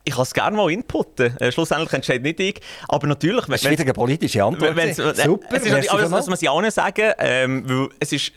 ich 0.05 0.13
kann 0.13 0.23
es 0.23 0.33
gerne 0.33 0.55
mal 0.55 0.71
inputten. 0.71 1.37
Äh, 1.39 1.51
schlussendlich 1.51 1.91
entscheidet 1.91 2.23
nicht 2.23 2.39
ich. 2.39 2.61
Aber 2.87 3.07
natürlich... 3.07 3.45
Das 3.45 3.61
ist 3.61 3.69
wieder 3.69 3.83
eine 3.83 3.93
politische 3.93 4.43
Antwort. 4.43 4.77
Äh, 4.77 4.93
Super, 4.93 5.47
es 5.51 5.65
ist, 5.65 5.89
aber 5.91 6.01
das 6.01 6.27
muss 6.27 6.41
ich 6.41 6.49
auch 6.49 6.61
nicht 6.61 6.73
sagen, 6.73 7.11
ähm, 7.19 7.63
weil 7.67 7.89
es 7.99 8.13
ist 8.13 8.31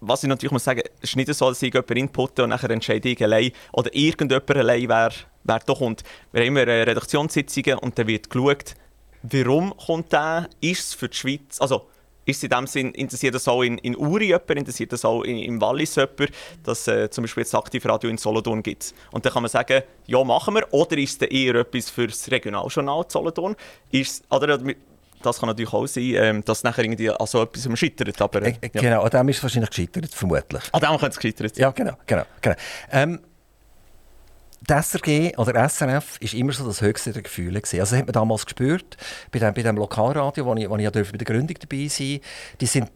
was 0.00 0.22
ich 0.22 0.28
natürlich 0.28 0.52
muss 0.52 0.64
sagen, 0.64 0.82
es 1.00 1.10
ist 1.10 1.16
nicht 1.16 1.32
so, 1.34 1.48
dass 1.48 1.62
ich 1.62 1.72
jemanden 1.72 1.96
inputte 1.96 2.44
und 2.44 2.50
nachher 2.50 2.70
entscheide 2.70 3.08
ich 3.08 3.22
allein 3.22 3.52
oder 3.72 3.94
irgendjemand 3.94 4.56
allein, 4.56 4.88
wer, 4.88 5.10
wer 5.44 5.58
da 5.58 5.74
kommt. 5.74 6.02
Wir 6.32 6.42
haben 6.42 6.48
immer 6.48 6.66
Redaktionssitzungen 6.66 7.78
und 7.78 7.98
dann 7.98 8.06
wird 8.06 8.30
geschaut, 8.30 8.74
Warum 9.22 9.76
kommt 9.76 10.12
der? 10.12 10.48
Ist 10.60 10.80
es 10.80 10.94
für 10.94 11.08
die 11.08 11.16
Schweiz, 11.16 11.60
also 11.60 11.88
ist 12.24 12.44
in 12.44 12.50
dem 12.50 12.66
Sinn, 12.66 12.92
interessiert 12.92 13.34
das 13.34 13.48
auch 13.48 13.62
in, 13.62 13.78
in 13.78 13.96
Uri 13.96 14.26
jemand, 14.26 14.50
interessiert 14.50 14.92
das 14.92 15.04
auch 15.04 15.22
in, 15.22 15.38
im 15.38 15.60
Wallis 15.60 15.96
jemand, 15.96 16.30
dass 16.62 16.86
äh, 16.86 17.08
zum 17.08 17.22
Beispiel 17.22 17.42
jetzt 17.42 17.54
Aktivradio 17.54 18.10
in 18.10 18.18
Solothurn 18.18 18.62
gibt. 18.62 18.94
Und 19.12 19.24
dann 19.24 19.32
kann 19.32 19.42
man 19.42 19.50
sagen, 19.50 19.82
ja, 20.06 20.22
machen 20.22 20.54
wir. 20.54 20.66
Oder 20.72 20.98
ist 20.98 21.22
es 21.22 21.28
eher 21.28 21.54
etwas 21.54 21.88
für 21.88 22.06
das 22.06 22.30
Regionaljournal 22.30 23.06
Solothurn? 23.08 23.56
Ist, 23.90 24.24
oder, 24.30 24.60
das 25.22 25.38
kann 25.38 25.48
natürlich 25.48 25.72
auch 25.72 25.86
sein, 25.86 26.14
ähm, 26.14 26.44
dass 26.44 26.62
nachher 26.62 26.84
irgendwie 26.84 27.10
an 27.10 27.26
so 27.26 27.42
etwas 27.42 27.78
scheitert. 27.78 28.20
Aber, 28.20 28.42
äh, 28.42 28.54
ja. 28.62 28.80
Genau, 28.80 29.02
an 29.02 29.10
dem 29.10 29.28
ist 29.28 29.38
es 29.38 29.42
wahrscheinlich 29.42 29.70
gescheitert, 29.70 30.14
vermutlich. 30.14 30.62
An 30.72 30.80
dem 30.80 30.90
könnte 30.90 31.08
es 31.08 31.16
gescheitert 31.18 31.54
sein. 31.54 31.62
Ja, 31.62 31.70
genau. 31.70 31.94
genau, 32.06 32.24
genau. 32.40 32.56
Ähm, 32.92 33.20
die 34.60 34.74
SRG 34.74 35.38
oder 35.38 35.68
SRF 35.68 36.20
war 36.20 36.34
immer 36.34 36.52
so 36.52 36.66
das 36.66 36.80
höchste 36.80 37.12
der 37.12 37.22
Gefühle. 37.22 37.60
Gewesen. 37.60 37.80
Also 37.80 37.92
das 37.92 38.00
hat 38.00 38.06
man 38.06 38.12
damals 38.12 38.44
gespürt, 38.44 38.96
bei 39.30 39.38
dem, 39.38 39.54
bei 39.54 39.62
dem 39.62 39.76
Lokalradio, 39.76 40.44
wo 40.44 40.54
ich, 40.54 40.68
wo 40.68 40.76
ich 40.76 40.82
ja 40.82 40.90
bei 40.90 41.02
der 41.02 41.24
Gründung 41.24 41.56
dabei 41.60 41.88
sein 41.88 42.20
Die 42.60 42.66
sind 42.66 42.90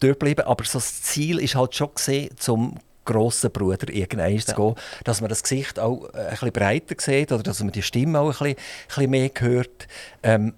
dort 0.00 0.20
geblieben, 0.20 0.42
aber 0.42 0.64
so 0.64 0.78
das 0.78 1.02
Ziel 1.02 1.38
ist 1.38 1.54
halt 1.54 1.74
schon 1.74 1.94
gesehen, 1.94 2.30
zum 2.36 2.78
grossen 3.04 3.50
Bruder 3.50 3.92
irgendwann 3.92 4.34
ja. 4.34 4.40
zu 4.40 4.54
gehen, 4.54 4.74
dass 5.04 5.20
man 5.20 5.28
das 5.28 5.42
Gesicht 5.42 5.78
auch 5.78 6.08
äh, 6.14 6.18
ein 6.18 6.30
bisschen 6.30 6.52
breiter 6.52 6.94
sieht 6.98 7.32
oder 7.32 7.42
dass 7.42 7.60
man 7.60 7.72
die 7.72 7.82
Stimme 7.82 8.18
auch 8.18 8.26
ein 8.26 8.30
bisschen, 8.30 8.46
ein 8.46 8.56
bisschen 8.88 9.10
mehr 9.10 9.30
hört. 9.38 9.88
Ähm, 10.22 10.54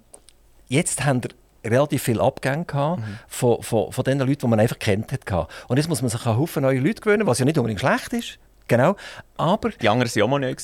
jetzt 0.69 1.05
haben 1.05 1.23
wir 1.23 1.31
relativ 1.71 2.03
viele 2.03 2.23
Abgänge 2.23 2.65
gehabt 2.65 3.01
mhm. 3.01 3.19
von, 3.29 3.63
von, 3.63 3.93
von 3.93 4.05
den 4.05 4.19
Leuten, 4.19 4.41
die 4.41 4.47
man 4.47 4.61
einfach 4.61 4.79
kennt 4.79 5.13
hat. 5.13 5.49
Und 5.69 5.77
jetzt 5.77 5.89
muss 5.89 6.03
man 6.03 6.11
sich 6.11 6.25
an 6.27 6.37
Haufen 6.37 6.63
neue 6.63 6.79
Leute 6.79 7.01
gewöhnen, 7.01 7.27
was 7.27 7.39
ja 7.39 7.45
nicht 7.45 7.59
unbedingt 7.59 7.81
schlecht 7.81 8.13
ist. 8.13 8.39
Genau. 8.69 8.97
Aber, 9.37 9.71
die 9.71 9.89
anderen 9.89 10.13
waren 10.15 10.23
auch 10.23 10.29
mal 10.29 10.39
neu. 10.41 10.55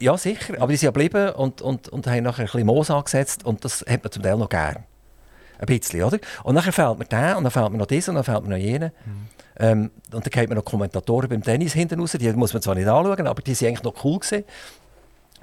Ja, 0.00 0.16
sicher. 0.18 0.54
Aber 0.58 0.72
die 0.72 0.76
sind 0.76 0.92
geblieben 0.92 1.30
und, 1.30 1.62
und, 1.62 1.88
und 1.88 2.06
haben 2.06 2.24
nachher 2.24 2.42
ein 2.42 2.46
bisschen 2.46 2.66
Moos 2.66 2.90
angesetzt. 2.90 3.44
Und 3.44 3.64
das 3.64 3.84
hat 3.88 4.02
man 4.02 4.12
zum 4.12 4.22
Teil 4.22 4.36
noch 4.36 4.48
gern. 4.48 4.84
Ein 5.58 5.66
bisschen, 5.66 6.02
oder? 6.02 6.18
Und 6.42 6.54
nachher 6.54 6.72
fällt 6.72 6.98
mir 6.98 7.04
der, 7.04 7.36
und 7.38 7.44
dann 7.44 7.50
fällt 7.50 7.70
mir 7.70 7.78
noch 7.78 7.86
dieser, 7.86 8.10
und 8.10 8.16
dann 8.16 8.24
fällt 8.24 8.42
mir 8.42 8.50
noch 8.50 8.56
jener. 8.56 8.88
Mhm. 8.88 9.26
Ähm, 9.56 9.90
und 10.12 10.26
dann 10.26 10.30
kriegt 10.30 10.48
man 10.48 10.56
noch 10.56 10.64
Kommentatoren 10.64 11.28
beim 11.28 11.42
Tennis 11.42 11.72
hinten 11.74 12.00
raus. 12.00 12.12
Die 12.12 12.32
muss 12.32 12.52
man 12.52 12.60
zwar 12.60 12.74
nicht 12.74 12.88
anschauen, 12.88 13.26
aber 13.26 13.40
die 13.40 13.58
waren 13.58 13.68
eigentlich 13.68 13.82
noch 13.82 14.04
cool. 14.04 14.18
Gewesen. 14.18 14.44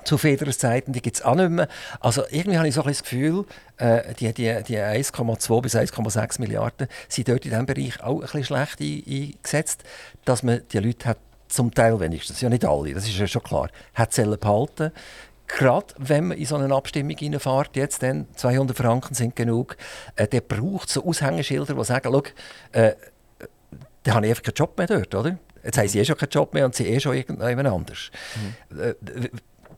Zu 0.04 0.18
Federers 0.18 0.58
Zeiten, 0.58 0.94
die 0.94 1.02
gibt 1.02 1.18
es 1.18 1.22
auch 1.22 1.36
nicht 1.36 1.50
mehr. 1.50 1.68
Also 2.00 2.24
irgendwie 2.30 2.58
habe 2.58 2.68
ich 2.68 2.76
so 2.76 2.82
ein 2.82 2.88
das 2.88 3.04
Gefühl, 3.04 3.46
äh, 3.78 4.14
die, 4.16 4.34
die, 4.34 4.64
die 4.64 4.78
1,2 4.78 5.62
bis 5.62 5.76
1,6 5.76 6.42
Milliarden 6.42 6.88
sind 7.08 7.28
dort 7.28 7.46
in 7.46 7.52
diesem 7.52 7.66
Bereich 7.66 8.02
auch 8.04 8.16
ein 8.16 8.22
bisschen 8.22 8.44
schlecht 8.44 8.82
eingesetzt, 8.82 9.84
dass 10.26 10.44
man 10.44 10.62
die 10.72 10.80
Leute 10.80 11.10
hat 11.10 11.18
zum 11.48 11.74
Teil 11.74 12.00
wenigstens, 12.00 12.42
ja 12.42 12.50
nicht 12.50 12.66
alle, 12.66 12.94
das 12.94 13.08
ist 13.08 13.18
ja 13.18 13.28
schon 13.28 13.44
klar, 13.44 13.70
hat 13.94 14.14
Zellen 14.14 14.40
behalten. 14.40 14.92
Gerade 15.48 15.94
wenn 15.98 16.28
man 16.28 16.38
in 16.38 16.46
so 16.46 16.56
eine 16.56 16.74
Abstimmung 16.74 17.18
reinfährt, 17.20 17.76
jetzt 17.76 18.02
dann 18.04 18.26
200 18.36 18.78
Franken 18.78 19.14
sind 19.14 19.36
genug, 19.36 19.76
äh, 20.16 20.28
der 20.28 20.42
braucht 20.42 20.90
so 20.90 21.06
Aushängeschilder, 21.06 21.74
die 21.76 21.84
sagen, 21.84 22.10
schau, 22.12 22.24
äh, 22.72 22.96
dann 24.04 24.16
habe 24.16 24.26
ich 24.26 24.32
einfach 24.32 24.44
keinen 24.44 24.56
Job 24.56 24.78
mehr 24.78 24.88
dort, 24.88 25.14
oder? 25.14 25.38
Jetzt 25.64 25.78
haben 25.78 25.88
sie 25.88 26.00
eh 26.00 26.06
schon 26.06 26.18
keinen 26.18 26.30
Job 26.30 26.54
mehr 26.54 26.66
und 26.66 26.74
sie 26.74 26.88
eh 26.88 27.00
schon 27.00 27.16
irgendjemand 27.16 27.68
anders. 27.68 28.10
Mhm. 28.70 29.30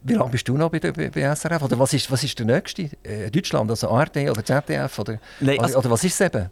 Äh, 0.04 0.10
wie 0.10 0.14
lange 0.14 0.32
bist 0.32 0.48
du 0.48 0.58
noch 0.58 0.70
bei, 0.70 0.80
bei, 0.80 1.10
bei 1.10 1.36
SRF? 1.36 1.64
Oder 1.64 1.80
was 1.80 1.94
ist, 1.94 2.12
was 2.12 2.24
ist 2.24 2.38
der 2.40 2.46
nächste? 2.46 2.90
Äh, 3.04 3.30
Deutschland, 3.32 3.70
also 3.70 3.90
ARD 3.90 4.30
oder 4.30 4.44
ZDF? 4.44 5.00
Oder, 5.00 5.20
Nein, 5.40 5.60
also, 5.60 5.80
oder 5.80 5.92
was 5.92 6.04
ist 6.04 6.20
es 6.20 6.22
eben? 6.22 6.50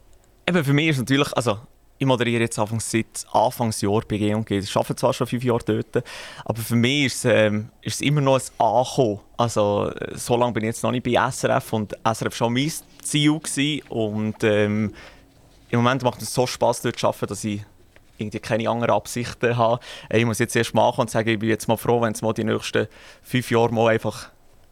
Eben 0.48 0.64
für 0.64 0.74
mich 0.74 0.90
ist 0.90 1.00
natürlich, 1.00 1.32
also 1.34 1.60
ich 2.02 2.08
moderiere 2.08 2.42
jetzt 2.42 2.58
Anfangs, 2.58 2.90
seit 2.90 3.28
Anfangsjahr 3.32 4.02
bei 4.08 4.18
G&G. 4.18 4.58
Ich 4.58 4.76
arbeite 4.76 4.96
zwar 4.96 5.14
schon 5.14 5.28
fünf 5.28 5.44
Jahre 5.44 5.64
dort, 5.64 6.04
aber 6.46 6.60
für 6.60 6.76
mich 6.76 7.06
ist 7.06 7.26
es, 7.26 7.26
ähm, 7.26 7.70
ist 7.84 7.96
es 7.96 8.02
immer 8.02 8.22
noch 8.22 8.40
ein 8.40 8.42
Ankommen. 8.58 9.20
Also, 9.38 9.92
so 10.16 10.36
lange 10.36 10.54
bin 10.54 10.64
ich 10.64 10.70
jetzt 10.70 10.84
noch 10.84 10.90
nicht 10.90 11.04
bei 11.04 11.12
SRF 11.12 11.74
und 11.74 11.94
SRF 12.04 12.24
war 12.24 12.32
schon 12.32 12.54
mein 12.54 12.72
Ziel. 13.04 13.38
Gewesen. 13.38 13.84
Und 13.90 14.44
ähm, 14.44 14.96
im 15.70 15.80
Moment 15.84 16.02
macht 16.02 16.24
es 16.24 16.34
so 16.34 16.48
Spass, 16.48 16.82
dort 16.82 16.98
zu 16.98 17.08
arbeiten, 17.08 17.28
dass 17.28 17.44
ich 17.44 17.64
irgendwie 18.22 18.40
keine 18.40 18.70
anderen 18.70 18.92
Absichten 18.94 19.58
habe. 19.58 19.80
Ich 20.10 20.26
muss 20.26 20.40
jetzt 20.40 20.56
erst 20.56 20.74
machen 20.74 21.02
und 21.02 21.10
sagen, 21.10 21.30
ich 21.30 21.40
bin 21.40 21.50
jetzt 21.50 21.68
mal 21.68 21.78
froh, 21.78 22.02
wenn 22.02 22.14
es 22.14 22.22
mal 22.22 22.34
die 22.34 22.44
nächsten 22.44 22.88
fünf 23.24 23.52
Jahre 23.52 23.74
mal 23.74 23.90
einfach 23.90 24.30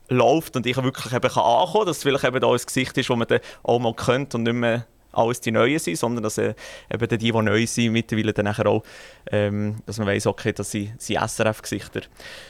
läuft 0.09 0.55
und 0.55 0.65
ich 0.65 0.75
wirklich 0.75 1.13
eben 1.13 1.23
ankommen 1.23 1.73
kann, 1.73 1.85
dass 1.85 1.97
es 1.97 2.03
vielleicht 2.03 2.23
eben 2.23 2.39
da 2.39 2.47
ein 2.51 2.57
Gesicht 2.57 2.97
ist, 2.97 3.09
das 3.09 3.17
man 3.17 3.27
dann 3.27 3.39
auch 3.63 3.79
mal 3.79 3.93
könnte 3.93 4.37
und 4.37 4.43
nicht 4.43 4.53
mehr 4.53 4.85
alles 5.11 5.41
die 5.41 5.51
Neuen 5.51 5.79
sind, 5.79 5.97
sondern 5.97 6.23
dass 6.23 6.37
äh, 6.37 6.53
eben 6.93 7.07
die, 7.07 7.17
die 7.17 7.31
neu 7.31 7.65
sind, 7.65 7.93
mittlerweile 7.93 8.33
dann 8.33 8.47
auch, 8.47 8.83
ähm, 9.31 9.77
dass 9.85 9.97
man 9.97 10.07
weiss, 10.07 10.27
okay, 10.27 10.53
das 10.53 10.71
sind, 10.71 11.01
sind 11.01 11.19
SRF-Gesichter. 11.19 12.01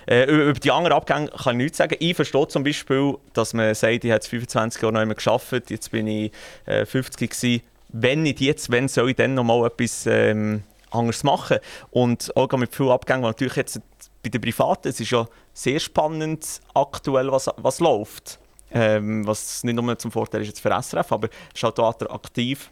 Äh, 0.06 0.26
über 0.26 0.60
die 0.60 0.72
anderen 0.72 0.98
Abgänge 0.98 1.30
kann 1.30 1.60
ich 1.60 1.64
nichts 1.64 1.78
sagen. 1.78 1.96
Ich 2.00 2.16
verstehe 2.16 2.48
zum 2.48 2.64
Beispiel, 2.64 3.16
dass 3.34 3.54
man 3.54 3.74
sagt, 3.76 4.04
ich 4.04 4.12
habe 4.12 4.24
25 4.24 4.82
Jahre 4.82 4.94
noch 4.94 5.06
mehr 5.06 5.16
geschafft, 5.16 5.70
jetzt 5.70 5.92
bin 5.92 6.08
ich 6.08 6.32
äh, 6.66 6.86
50 6.86 7.32
gewesen. 7.32 7.62
Wenn 7.92 8.24
nicht 8.24 8.40
jetzt, 8.40 8.72
wenn 8.72 8.88
soll 8.88 9.12
ich 9.12 9.16
dann 9.16 9.34
noch 9.34 9.44
mal 9.44 9.66
etwas 9.66 10.06
ähm, 10.06 10.64
anders 10.92 11.24
machen. 11.24 11.60
Und 11.92 12.36
auch 12.36 12.52
mit 12.58 12.76
vielen 12.76 12.90
Abgängen, 12.90 13.24
weil 13.24 13.32
natürlich 13.32 13.56
jetzt 13.56 13.82
bei 14.24 14.30
den 14.30 14.42
Privaten, 14.42 14.90
es 14.90 15.00
ist 15.00 15.12
ja 15.12 15.26
sehr 15.54 15.80
spannend 15.80 16.62
aktuell, 16.74 17.32
was, 17.32 17.50
was 17.58 17.80
läuft. 17.80 18.40
Ähm, 18.72 19.26
was 19.26 19.64
nicht 19.64 19.76
nur 19.76 19.98
zum 19.98 20.12
Vorteil 20.12 20.42
ist 20.42 20.50
jetzt 20.50 20.60
für 20.60 20.70
SRF, 20.70 21.12
aber 21.12 21.28
es 21.28 21.56
ist 21.56 21.64
halt 21.64 21.80
auch 21.80 21.90
attraktiv 21.90 22.70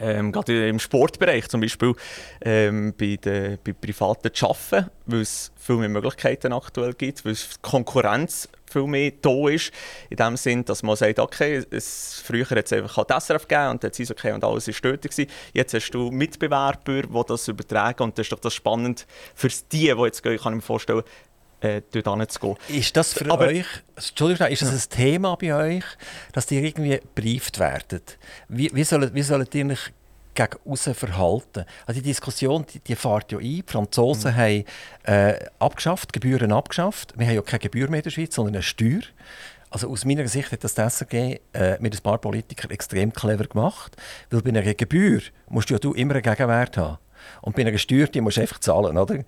ähm, 0.00 0.32
gerade 0.32 0.68
im 0.68 0.78
Sportbereich 0.78 1.48
zum 1.48 1.60
Beispiel 1.60 1.94
ähm, 2.40 2.94
bei, 2.98 3.16
den, 3.16 3.58
bei 3.64 3.72
Privaten 3.72 4.32
zu 4.32 4.48
arbeiten, 4.48 4.90
weil 5.06 5.20
es 5.20 5.52
viel 5.56 5.76
mehr 5.76 5.88
Möglichkeiten 5.88 6.52
aktuell 6.52 6.94
gibt, 6.94 7.24
weil 7.24 7.32
es 7.32 7.60
Konkurrenz 7.60 8.48
viel 8.72 8.86
mehr 8.86 9.12
da 9.20 9.48
ist. 9.48 9.70
In 10.08 10.16
dem 10.16 10.36
Sinn, 10.36 10.64
dass 10.64 10.82
man 10.82 10.96
sagt, 10.96 11.18
okay, 11.18 11.62
es, 11.70 12.22
früher 12.24 12.48
hat 12.48 12.64
es 12.64 12.72
einfach 12.72 13.04
das 13.04 13.26
SRF 13.26 13.46
gegeben 13.46 13.70
und 13.70 13.84
dann 13.84 13.90
okay 14.10 14.32
und 14.32 14.44
alles 14.44 14.68
ist 14.68 14.84
dort 14.84 15.02
gewesen. 15.02 15.30
Jetzt 15.52 15.74
hast 15.74 15.90
du 15.90 16.10
Mitbewerber, 16.10 17.02
die 17.02 17.22
das 17.28 17.48
übertragen 17.48 18.02
und 18.02 18.18
das 18.18 18.26
ist 18.26 18.32
doch 18.32 18.40
das 18.40 18.54
spannend 18.54 19.06
für 19.34 19.48
die, 19.48 19.62
die 19.70 19.86
jetzt 19.86 20.22
gehen, 20.22 20.38
kann 20.38 20.54
ich 20.54 20.56
mir 20.56 20.62
vorstellen, 20.62 21.02
äh, 21.62 21.82
dort 21.90 22.40
gehen. 22.40 22.56
Ist 22.68 22.96
das 22.96 23.12
für 23.12 23.30
Aber, 23.30 23.46
euch, 23.46 23.66
Entschuldigung, 23.94 24.48
ist 24.48 24.62
das 24.62 24.72
ein 24.72 24.90
Thema 24.90 25.36
bei 25.36 25.54
euch, 25.54 25.84
dass 26.32 26.46
die 26.46 26.58
irgendwie 26.58 27.00
brieft 27.14 27.58
werden? 27.58 28.02
Wie, 28.48 28.70
wie, 28.74 28.84
sollen, 28.84 29.14
wie 29.14 29.22
sollen 29.22 29.46
die 29.52 29.64
euch 29.64 29.92
gegen 30.34 30.56
außen 30.64 30.94
verhalten? 30.94 31.64
Also 31.86 32.00
die 32.00 32.08
Diskussion, 32.08 32.66
die, 32.72 32.80
die 32.80 32.96
fährt 32.96 33.30
ja 33.32 33.38
ein. 33.38 33.44
Die 33.44 33.64
Franzosen 33.66 34.32
mhm. 34.32 34.36
haben 34.36 34.64
äh, 35.04 35.46
abgeschafft, 35.58 36.12
Gebühren 36.12 36.52
abgeschafft. 36.52 37.14
Wir 37.16 37.26
haben 37.26 37.34
ja 37.36 37.42
keine 37.42 37.60
Gebühr 37.60 37.88
mehr 37.88 38.00
in 38.00 38.04
der 38.04 38.10
Schweiz, 38.10 38.34
sondern 38.34 38.54
eine 38.54 38.62
Steuer. 38.62 39.02
Also 39.70 39.88
aus 39.88 40.04
meiner 40.04 40.28
Sicht 40.28 40.52
hat 40.52 40.64
das 40.64 40.74
die 40.74 40.82
SRG 40.82 41.40
äh, 41.54 41.78
mit 41.80 41.94
ein 41.94 42.02
paar 42.02 42.18
Politikern 42.18 42.70
extrem 42.70 43.12
clever 43.12 43.44
gemacht. 43.44 43.96
Weil 44.30 44.42
bei 44.42 44.50
einer 44.50 44.74
Gebühr 44.74 45.22
musst 45.48 45.70
du 45.70 45.74
ja 45.74 45.78
du 45.78 45.94
immer 45.94 46.14
einen 46.14 46.22
Gegenwert 46.22 46.76
haben. 46.76 46.98
Und 47.40 47.56
bei 47.56 47.62
einer 47.64 47.78
Steuer 47.78 48.06
die 48.08 48.20
musst 48.20 48.36
du 48.36 48.40
einfach 48.42 48.58
zahlen. 48.58 48.98
Oder? 48.98 49.24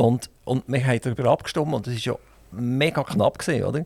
Und, 0.00 0.30
und 0.46 0.64
wir 0.66 0.86
haben 0.86 1.00
darüber 1.02 1.30
abgestimmt 1.30 1.74
und 1.74 1.86
es 1.86 2.06
war 2.06 2.14
ja 2.14 2.18
mega 2.52 3.04
knapp, 3.04 3.38
gewesen, 3.38 3.64
oder? 3.64 3.80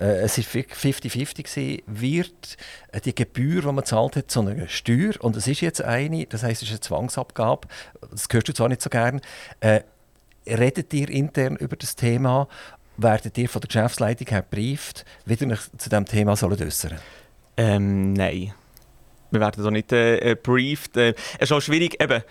Äh, 0.00 0.20
es 0.20 0.38
war 0.38 0.44
50-50, 0.44 1.82
wird 1.86 2.56
die 3.04 3.14
Gebühr, 3.14 3.62
die 3.62 3.72
man 3.72 3.84
zahlt 3.84 4.14
hat, 4.14 4.30
zu 4.30 4.40
einer 4.40 4.68
Steuer, 4.68 5.14
und 5.18 5.36
es 5.36 5.48
ist 5.48 5.60
jetzt 5.60 5.82
eine, 5.82 6.26
das 6.26 6.44
heisst, 6.44 6.62
es 6.62 6.68
ist 6.68 6.74
eine 6.74 6.80
Zwangsabgabe, 6.80 7.66
das 8.08 8.28
hörst 8.30 8.48
du 8.48 8.54
zwar 8.54 8.68
nicht 8.68 8.82
so 8.82 8.88
gern, 8.88 9.20
äh, 9.58 9.80
redet 10.46 10.94
ihr 10.94 11.10
intern 11.10 11.56
über 11.56 11.74
das 11.74 11.96
Thema, 11.96 12.46
werdet 12.96 13.36
ihr 13.36 13.48
von 13.48 13.60
der 13.60 13.66
Geschäftsleitung 13.66 14.28
her 14.28 14.42
gebrieft, 14.42 15.04
wie 15.24 15.34
ihr 15.34 15.50
euch 15.50 15.60
zu 15.76 15.90
diesem 15.90 16.04
Thema 16.04 16.36
sollt 16.36 16.62
äußern 16.62 16.98
ähm, 17.56 18.12
Nein. 18.12 18.54
Wir 19.32 19.40
werden 19.40 19.62
da 19.62 19.70
nicht 19.72 19.92
äh. 19.92 20.32
Äh, 20.32 20.36
es 20.94 21.14
ist 21.40 21.52
auch 21.52 21.60
schwierig, 21.60 22.00
eben, 22.00 22.22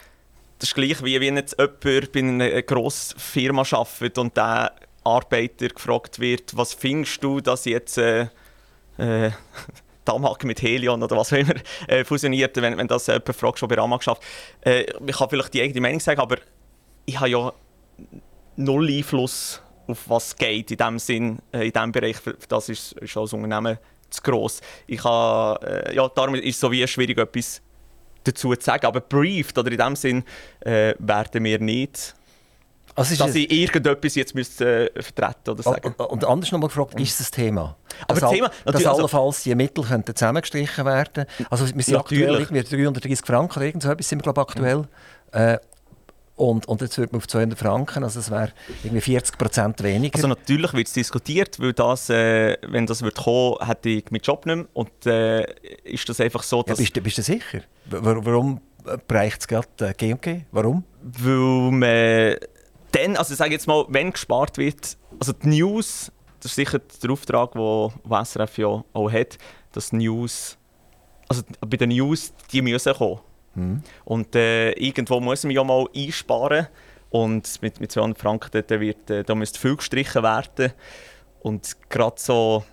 das 0.60 0.70
ist 0.70 0.76
gleich 0.76 1.04
wie 1.04 1.20
wenn 1.22 1.38
jetzt 1.38 1.58
jemand 1.58 2.12
bei 2.12 2.20
einer 2.20 2.62
grossen 2.64 3.20
Firma 3.20 3.64
arbeitet 3.72 4.18
und 4.18 4.36
der 4.36 4.74
Arbeiter 5.04 5.70
gefragt 5.70 6.20
wird, 6.20 6.56
was 6.58 6.74
findest 6.74 7.24
du, 7.24 7.40
dass 7.40 7.66
jetzt 7.66 7.98
äh, 7.98 8.28
äh, 8.98 9.32
Damag 10.06 10.44
mit 10.44 10.62
Helion 10.62 11.04
oder 11.04 11.18
was 11.18 11.34
auch 11.34 11.38
immer 11.38 11.56
äh, 11.88 12.04
fusioniert, 12.04 12.56
wenn, 12.58 12.78
wenn 12.78 12.88
das 12.88 13.08
jemand 13.08 13.36
fragt, 13.36 13.60
schon 13.60 13.70
bei 13.70 13.78
Amag 13.78 14.00
geschafft. 14.00 14.24
Äh, 14.62 14.86
ich 15.06 15.18
kann 15.18 15.30
vielleicht 15.30 15.54
die 15.54 15.62
eigene 15.62 15.82
Meinung 15.82 16.00
sagen, 16.00 16.20
aber 16.20 16.38
ich 17.06 17.20
habe 17.20 17.30
ja 17.30 17.54
null 18.56 18.90
Einfluss 18.90 19.62
auf 19.88 20.10
was 20.10 20.36
geht 20.36 20.72
in 20.72 20.78
dem 20.78 21.00
Sinn, 21.00 21.40
äh, 21.52 21.68
in 21.68 21.72
diesem 21.72 21.92
Bereich. 21.92 22.18
Das 22.48 22.70
ist, 22.70 22.94
ist 22.94 23.16
als 23.16 23.34
Unternehmen 23.34 23.78
zu 24.10 24.22
gross. 24.22 24.62
Ich 24.86 25.02
kann, 25.02 25.58
äh, 25.58 25.94
ja, 25.94 26.08
darum 26.10 26.36
ist 26.36 26.56
es 26.56 26.60
so 26.60 26.72
wie 26.72 26.86
schwierig, 26.88 27.18
etwas 27.18 27.62
dazu 28.28 28.54
zu 28.56 28.64
sagen. 28.64 28.86
Aber 28.86 29.02
briefed, 29.02 29.58
oder 29.58 29.72
in 29.72 29.78
dem 29.78 29.96
Sinn, 29.96 30.24
äh, 30.62 30.94
werden 31.00 31.44
wir 31.44 31.60
nicht. 31.60 32.16
Also 32.98 33.16
dass 33.16 33.36
ich 33.36 33.52
irgendetwas 33.52 34.16
jetzt 34.16 34.34
müsste, 34.34 34.90
äh, 34.96 35.04
vertreten 35.04 35.52
oder 35.52 35.62
sagen. 35.62 35.94
Und, 36.00 36.10
und 36.10 36.26
anders 36.26 36.52
nochmal 36.52 36.70
gefragt, 36.70 37.00
ist 37.00 37.20
das 37.20 37.30
Thema? 37.30 37.76
Aber 38.08 38.20
dass, 38.20 38.32
Thema, 38.32 38.50
dass 38.66 38.76
also, 38.76 38.90
allenfalls 38.90 39.44
die 39.44 39.54
Mittel 39.54 39.84
könnten 39.84 40.16
zusammengestrichen 40.16 40.84
werden 40.84 41.26
Also 41.52 41.66
wir 41.66 41.84
sind 41.84 41.94
natürlich. 41.94 42.50
aktuell 42.50 42.64
330 42.64 43.20
Franken 43.24 43.60
oder 43.60 43.66
irgend 43.68 43.84
so 43.84 43.92
etwas 43.92 44.10
sind 44.10 44.20
wir 44.20 44.24
glaube 44.24 44.42
aktuell. 44.42 44.78
Mhm. 44.78 44.88
Äh, 45.32 45.58
und, 46.38 46.68
und 46.68 46.82
jetzt 46.82 46.98
wird 46.98 47.12
man 47.12 47.18
auf 47.18 47.28
200 47.28 47.58
Franken, 47.58 48.04
also 48.04 48.20
es 48.20 48.30
wäre 48.30 48.54
irgendwie 48.84 49.02
40 49.02 49.38
Prozent 49.38 49.84
weniger. 49.84 50.16
Also 50.16 50.28
natürlich 50.28 50.72
wird 50.74 50.88
es 50.88 50.94
diskutiert, 50.94 51.60
weil 51.60 51.74
das, 51.74 52.10
äh, 52.10 52.58
wenn 52.68 52.86
das 52.86 53.02
wird 53.02 53.16
kommen, 53.16 53.58
hätte 53.66 53.90
ich 53.90 54.12
meinen 54.12 54.22
Job 54.22 54.46
nicht 54.46 54.56
mehr. 54.56 54.68
Und 54.74 55.06
äh, 55.08 55.44
ist 55.84 56.08
das 56.08 56.22
einfach 56.22 56.44
so, 56.44 56.62
dass... 56.62 56.78
Ja, 56.78 56.84
bist, 56.84 57.04
bist 57.04 57.18
du 57.18 57.22
sicher? 57.24 57.62
Warum 57.90 58.62
bereicht 59.08 59.42
es 59.42 59.48
gerade 59.48 59.68
äh, 59.82 59.94
G&G? 59.94 60.42
Warum? 60.52 60.84
Weil 61.02 61.72
man 61.72 62.36
dann, 62.92 63.18
also 63.18 63.34
sage 63.34 63.52
jetzt 63.52 63.68
mal, 63.68 63.86
wenn 63.90 64.12
gespart 64.12 64.58
wird, 64.58 64.96
also 65.20 65.34
die 65.34 65.48
News, 65.48 66.12
das 66.40 66.52
ist 66.52 66.56
sicher 66.56 66.80
der 66.80 67.10
Auftrag, 67.10 67.54
den 67.54 68.26
SRF 68.26 68.58
ja 68.60 68.84
auch 68.94 69.12
hat, 69.12 69.38
dass 69.72 69.92
News, 69.92 70.58
also 71.28 71.42
bei 71.62 71.78
den 71.78 71.90
News, 71.90 72.32
die 72.52 72.62
müssen 72.62 72.94
kommen. 72.94 73.20
Mhm. 73.58 73.84
Und 74.06 74.36
äh, 74.36 74.72
irgendwo 74.72 75.20
muss 75.20 75.44
man 75.44 75.52
ja 75.52 75.64
mal 75.64 75.86
einsparen. 75.96 76.68
Und 77.10 77.62
mit, 77.62 77.80
mit 77.80 77.92
200 77.92 78.20
Franken 78.20 78.50
dort 78.52 78.70
wird, 78.70 79.10
äh, 79.10 79.24
da 79.24 79.36
müsste 79.36 79.60
viel 79.60 79.76
gestrichen 79.76 80.24
werden. 80.24 80.74
Und 81.42 81.78
gerade 81.90 82.16
so 82.20 82.64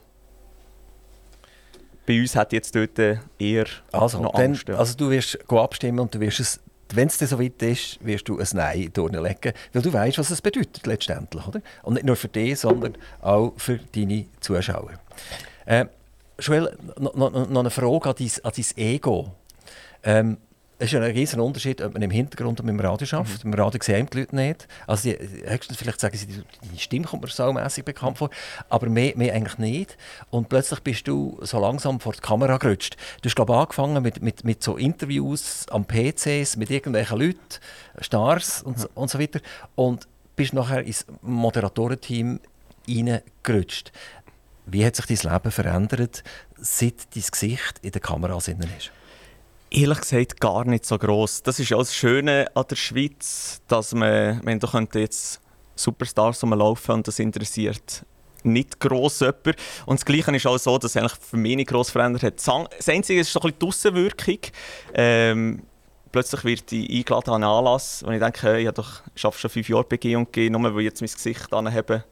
bei 2.06 2.20
uns 2.20 2.36
hat 2.36 2.52
jetzt 2.52 2.74
dort 2.74 2.98
eher 3.38 3.66
also, 3.92 4.20
noch 4.20 4.34
Angst. 4.34 4.68
Dann, 4.68 4.76
also 4.76 4.96
du 4.96 5.10
wirst 5.10 5.38
abstimmen 5.50 6.00
und 6.00 6.14
du 6.14 6.20
wirst 6.20 6.40
es, 6.40 6.60
wenn 6.92 7.08
es 7.08 7.18
so 7.18 7.40
weit 7.40 7.62
ist, 7.62 8.04
wirst 8.04 8.28
du 8.28 8.38
ein 8.38 8.46
Nein 8.52 8.90
durchlegen, 8.92 9.52
weil 9.72 9.82
du 9.82 9.92
weißt, 9.92 10.18
was 10.18 10.30
es 10.30 10.42
bedeutet 10.42 10.86
letztendlich, 10.86 11.46
oder? 11.46 11.60
Und 11.82 11.94
nicht 11.94 12.04
nur 12.04 12.16
für 12.16 12.28
dich, 12.28 12.60
sondern 12.60 12.96
auch 13.22 13.54
für 13.56 13.78
deine 13.94 14.26
Zuschauer. 14.40 14.92
Äh, 15.64 15.86
Joel, 16.38 16.76
noch, 16.98 17.14
noch, 17.14 17.48
noch 17.48 17.60
eine 17.60 17.70
Frage 17.70 18.10
an 18.10 18.14
dein, 18.18 18.30
an 18.42 18.52
dein 18.54 18.84
Ego. 18.84 19.32
Ähm, 20.02 20.36
es 20.78 20.92
ist 20.92 20.96
ein 20.96 21.02
riesen 21.02 21.40
Unterschied, 21.40 21.80
ob 21.82 21.92
man 21.92 22.02
im 22.02 22.10
Hintergrund 22.10 22.60
und 22.60 22.68
im 22.68 22.80
Radio 22.80 23.06
arbeitet. 23.16 23.44
Mhm. 23.44 23.52
Im 23.52 23.58
Radio 23.58 23.80
sehen 23.82 24.08
die 24.12 24.18
Leute 24.18 24.34
nicht. 24.34 24.66
Also 24.86 25.08
die, 25.08 25.18
höchstens 25.48 25.76
vielleicht 25.76 26.00
sagen 26.00 26.16
sie, 26.16 26.26
die 26.26 26.78
Stimme 26.78 27.06
kommt 27.06 27.22
mir 27.22 27.28
so 27.28 27.52
mäßig 27.52 27.84
bekannt 27.84 28.18
vor, 28.18 28.30
aber 28.68 28.88
mehr, 28.88 29.12
mehr 29.16 29.34
eigentlich 29.34 29.58
nicht. 29.58 29.96
Und 30.30 30.48
plötzlich 30.48 30.80
bist 30.80 31.06
du 31.06 31.38
so 31.42 31.60
langsam 31.60 32.00
vor 32.00 32.12
die 32.12 32.20
Kamera 32.20 32.56
gerutscht. 32.56 32.96
Du 33.22 33.28
hast, 33.28 33.36
glaube 33.36 33.52
ich, 33.52 33.58
angefangen 33.58 34.02
mit, 34.02 34.20
mit, 34.20 34.44
mit 34.44 34.62
so 34.62 34.76
Interviews 34.76 35.66
am 35.70 35.84
PCs 35.84 36.56
mit 36.56 36.70
irgendwelchen 36.70 37.18
Leuten, 37.18 37.38
Stars 38.00 38.62
und, 38.62 38.78
mhm. 38.78 38.88
und 38.94 39.10
so 39.10 39.20
weiter. 39.20 39.40
Und 39.76 40.08
bist 40.34 40.54
nachher 40.54 40.82
ins 40.82 41.06
Moderatorenteam 41.22 42.40
reingerutscht. 42.88 43.92
Wie 44.66 44.84
hat 44.84 44.96
sich 44.96 45.06
dein 45.06 45.32
Leben 45.32 45.50
verändert, 45.52 46.24
seit 46.56 47.14
dein 47.14 47.22
Gesicht 47.30 47.78
in 47.82 47.92
der 47.92 48.00
Kamera 48.00 48.36
ist? 48.36 48.90
Ehrlich 49.76 50.02
gesagt 50.02 50.40
gar 50.40 50.64
nicht 50.64 50.86
so 50.86 50.96
groß. 50.96 51.42
Das 51.42 51.58
ist 51.58 51.68
ja 51.68 51.76
das 51.76 51.92
Schöne 51.92 52.46
an 52.54 52.64
der 52.70 52.76
Schweiz, 52.76 53.60
dass 53.66 53.92
man, 53.92 54.40
wenn 54.44 54.60
du 54.60 54.68
jetzt 54.94 55.40
Superstars 55.74 56.44
rumlaufen 56.44 56.94
und 56.94 57.08
das 57.08 57.18
interessiert 57.18 58.06
nicht 58.44 58.78
gross 58.78 59.18
jemand. 59.18 59.56
Und 59.86 59.98
das 59.98 60.04
Gleiche 60.04 60.36
ist 60.36 60.46
auch 60.46 60.58
so, 60.58 60.78
dass 60.78 60.94
es 60.94 61.12
für 61.14 61.36
mich 61.36 61.56
nicht 61.56 61.70
gross 61.70 61.90
verändert 61.90 62.22
hat. 62.22 62.34
Das 62.36 62.88
Einzige 62.88 63.18
ist 63.18 63.32
so 63.32 63.40
ein 63.40 63.46
bisschen 63.46 63.58
die 63.58 63.66
Aussenwirkung. 63.66 64.38
Ähm, 64.94 65.62
plötzlich 66.12 66.44
wird 66.44 66.70
ich 66.70 66.88
eingeladen 66.90 67.30
an 67.30 67.42
einen 67.42 67.52
Anlass, 67.52 68.04
und 68.04 68.12
ich 68.12 68.20
denke, 68.20 68.42
hey, 68.42 68.62
ich 68.62 68.68
arbeite 68.68 68.86
schon 69.16 69.32
fünf 69.32 69.68
Jahre 69.68 69.84
bei 69.84 69.96
G&G, 69.96 70.50
nur 70.50 70.72
weil 70.72 70.82
ich 70.82 70.84
jetzt 70.84 71.00
mein 71.00 71.10
Gesicht 71.10 71.52
anhebe 71.52 72.04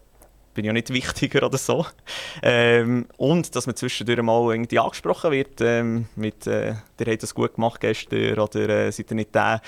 bin 0.54 0.64
ja 0.64 0.72
nicht 0.72 0.90
wichtiger 0.90 1.46
oder 1.46 1.58
so. 1.58 1.86
Ähm, 2.42 3.06
und 3.16 3.54
dass 3.54 3.66
man 3.66 3.76
zwischendurch 3.76 4.22
mal 4.22 4.52
irgendwie 4.52 4.78
angesprochen 4.78 5.30
wird 5.32 5.60
ähm, 5.60 6.06
mit 6.16 6.46
äh, 6.46 6.74
«Der 6.98 7.12
hat 7.12 7.22
das 7.22 7.34
gut 7.34 7.54
gemacht 7.54 7.80
gestern» 7.80 8.38
oder 8.38 8.68
äh, 8.68 8.92
«Seid 8.92 9.10
ihr 9.10 9.16
nicht 9.16 9.34
der?» 9.34 9.60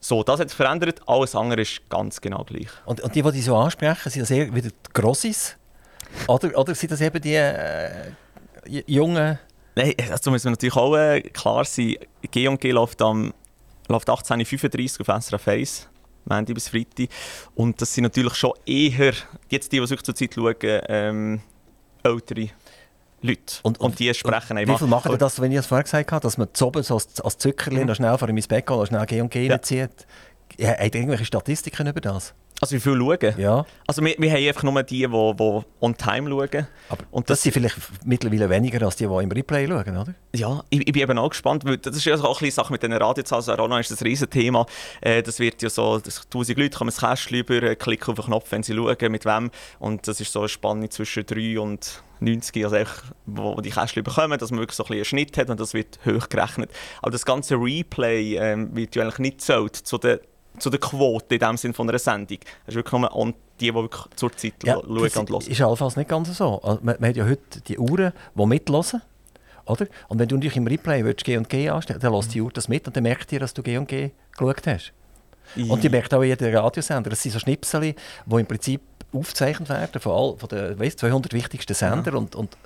So, 0.00 0.24
das 0.24 0.40
hat 0.40 0.48
sich 0.48 0.56
verändert, 0.56 1.00
alles 1.06 1.36
andere 1.36 1.60
ist 1.60 1.88
ganz 1.88 2.20
genau 2.20 2.42
gleich. 2.42 2.68
Und, 2.86 3.00
und 3.02 3.14
die, 3.14 3.22
die 3.22 3.30
dich 3.30 3.44
so 3.44 3.56
ansprechen, 3.56 4.10
sind 4.10 4.22
das 4.22 4.30
eher 4.32 4.52
wieder 4.52 4.70
die 4.70 4.92
Grossis? 4.92 5.56
Oder, 6.26 6.58
oder 6.58 6.74
sind 6.74 6.90
das 6.90 7.00
eben 7.00 7.20
die 7.20 7.34
äh, 7.34 8.12
jungen... 8.64 9.38
Nein, 9.76 9.94
dazu 10.08 10.30
muss 10.30 10.42
man 10.44 10.54
natürlich 10.54 10.76
auch 10.76 10.96
äh, 10.96 11.20
klar 11.22 11.64
sein, 11.64 11.96
G&G 12.30 12.72
läuft, 12.72 13.00
am, 13.00 13.32
läuft 13.88 14.08
18.35 14.08 15.00
auf 15.00 15.22
SRF 15.24 15.48
1 15.48 15.88
Montag 16.24 16.54
bis 16.54 16.68
Freitag. 16.68 17.08
Und 17.54 17.80
das 17.80 17.94
sind 17.94 18.04
natürlich 18.04 18.34
schon 18.34 18.52
eher, 18.66 19.14
jetzt 19.48 19.72
die, 19.72 19.80
die 19.80 19.86
sich 19.86 20.02
zur 20.02 20.14
Zeit 20.14 20.34
schauen, 20.34 20.54
ähm, 20.62 21.40
ältere 22.02 22.48
Leute. 23.22 23.40
Und, 23.62 23.78
und, 23.78 23.80
und 23.80 23.98
die 23.98 24.12
sprechen 24.14 24.58
und 24.58 24.68
Wie 24.68 24.78
viel 24.78 24.86
machen 24.86 25.16
das, 25.18 25.40
wenn 25.40 25.52
ich 25.52 25.58
es 25.58 25.66
vorher 25.66 25.84
gesagt 25.84 26.12
habe, 26.12 26.22
dass 26.22 26.38
man 26.38 26.48
zu 26.52 26.66
oben 26.66 26.82
so 26.82 26.94
als, 26.94 27.20
als 27.20 27.38
Zuckerli 27.38 27.80
mhm. 27.80 27.86
noch 27.86 27.94
schnell 27.94 28.18
vor 28.18 28.28
mein 28.28 28.36
Bett 28.36 28.66
geht 28.66 28.70
und 28.70 28.86
schnell 28.86 29.06
G 29.06 29.20
und 29.20 29.30
G 29.30 29.46
ja. 29.46 29.62
zieht? 29.62 30.06
Ja, 30.58 30.70
habt 30.70 30.94
ihr 30.94 31.00
irgendwelche 31.00 31.24
Statistiken 31.24 31.86
über 31.86 32.00
das? 32.00 32.34
Also 32.60 32.76
wie 32.76 32.80
viel 32.80 32.96
schauen? 32.96 33.34
Ja. 33.38 33.66
Also 33.88 34.04
wir, 34.04 34.14
wir 34.18 34.30
haben 34.30 34.46
einfach 34.46 34.62
nur 34.62 34.82
die, 34.84 34.98
die, 35.00 35.08
die 35.08 35.62
on 35.80 35.96
time 35.96 36.30
schauen. 36.30 36.66
Aber 36.88 37.04
Und 37.10 37.28
das, 37.28 37.38
das- 37.38 37.42
sind 37.42 37.52
vielleicht 37.52 37.76
mittlerweile 38.04 38.48
weniger 38.50 38.84
als 38.86 38.94
die, 38.96 39.06
die 39.06 39.22
im 39.22 39.30
Replay 39.32 39.66
schauen, 39.66 39.96
oder? 39.96 40.14
Ja, 40.34 40.62
ich, 40.70 40.80
ich 40.86 40.92
bin 40.92 41.02
eben 41.02 41.18
auch 41.18 41.30
gespannt, 41.30 41.64
weil 41.64 41.78
das 41.78 41.96
ist 41.96 42.04
ja 42.04 42.14
auch 42.14 42.24
ein 42.24 42.44
bisschen 42.44 42.50
Sache 42.62 42.72
mit 42.72 42.82
den 42.84 42.92
Radiozahlen. 42.92 43.40
Also 43.40 43.52
Arona 43.52 43.80
ist 43.80 43.90
das 43.90 44.00
ein 44.00 44.06
Riesenthema. 44.06 44.66
Äh, 45.00 45.22
das 45.24 45.40
wird 45.40 45.60
ja 45.62 45.70
so, 45.70 45.98
dass 45.98 46.22
1000 46.26 46.56
Leute 46.58 46.78
kommen 46.78 46.88
ins 46.90 47.00
Kästchen 47.00 47.38
über, 47.38 47.62
äh, 47.62 47.74
klicken 47.74 48.10
auf 48.10 48.16
den 48.16 48.26
Knopf, 48.26 48.52
wenn 48.52 48.62
sie 48.62 48.74
schauen, 48.74 48.96
mit 49.10 49.24
wem. 49.24 49.50
Und 49.80 50.06
das 50.06 50.20
ist 50.20 50.32
so 50.32 50.40
eine 50.40 50.48
Spanne 50.48 50.88
zwischen 50.88 51.26
3 51.26 51.58
und 51.58 52.02
90, 52.20 52.62
also 52.64 52.76
einfach, 52.76 53.02
wo 53.26 53.60
die 53.60 53.70
Kästchen 53.70 54.04
bekommen, 54.04 54.38
dass 54.38 54.52
man 54.52 54.60
wirklich 54.60 54.76
so 54.76 54.84
ein 54.84 54.92
einen 54.92 55.04
Schnitt 55.04 55.36
hat 55.36 55.50
und 55.50 55.58
das 55.58 55.74
wird 55.74 55.98
hoch 56.06 56.28
gerechnet. 56.28 56.70
Aber 57.00 57.10
das 57.10 57.24
ganze 57.26 57.56
Replay 57.56 58.36
ähm, 58.36 58.76
wird 58.76 58.94
ja 58.94 59.02
eigentlich 59.02 59.18
nicht 59.18 59.38
gezählt 59.38 59.74
zu 59.74 59.98
der, 59.98 60.20
zu 60.58 60.70
der 60.70 60.80
Quote 60.80 61.34
in 61.34 61.40
dem 61.40 61.56
Sinn 61.56 61.72
von 61.74 61.88
einer 61.88 61.98
Sendung. 61.98 62.38
Es 62.66 62.68
ist 62.70 62.74
wirklich 62.76 63.00
nur 63.00 63.14
on 63.16 63.34
die, 63.60 63.66
die 63.66 63.74
wirklich 63.74 64.04
zur 64.16 64.32
Zeit 64.36 64.54
schauen 64.64 64.76
und 64.84 65.02
das 65.02 65.14
hören. 65.16 65.50
ist 65.52 65.60
allenfalls 65.60 65.96
nicht 65.96 66.08
ganz 66.08 66.36
so. 66.36 66.60
Also, 66.62 66.80
man, 66.82 66.96
man 66.98 67.10
hat 67.10 67.16
ja 67.16 67.24
heute 67.24 67.60
die 67.66 67.78
Uhren, 67.78 68.12
die 68.34 68.46
mithören. 68.46 69.02
Oder? 69.66 69.86
Und 70.08 70.18
wenn 70.18 70.28
du 70.28 70.36
dich 70.38 70.56
im 70.56 70.66
Replay 70.66 71.04
willst, 71.04 71.24
G 71.24 71.36
und 71.36 71.48
G 71.48 71.68
anstellen 71.68 72.00
dann 72.00 72.12
lässt 72.12 72.34
die 72.34 72.40
Uhr 72.40 72.50
das 72.52 72.68
mit 72.68 72.86
und 72.86 72.96
dann 72.96 73.04
merkt 73.04 73.30
ihr, 73.32 73.38
dass 73.40 73.54
du 73.54 73.62
G 73.62 73.76
und 73.78 73.86
G 73.88 74.10
geschaut 74.36 74.66
hast. 74.66 74.92
Und 75.56 75.84
die 75.84 75.88
merkt 75.88 76.12
auch 76.14 76.22
jeder 76.24 76.52
Radiosender. 76.52 77.10
Das 77.10 77.22
sind 77.22 77.32
so 77.32 77.38
Schnipsel, 77.38 77.80
die 77.80 77.94
im 78.34 78.46
Prinzip 78.46 78.80
aufgezeichnet 79.12 79.68
werden 79.68 80.00
von, 80.00 80.12
all, 80.12 80.36
von 80.38 80.48
den 80.48 80.78
weißt, 80.78 80.98
200 81.00 81.32
wichtigsten 81.34 81.74
Sender. 81.74 82.14
Und, 82.16 82.34
und, 82.34 82.56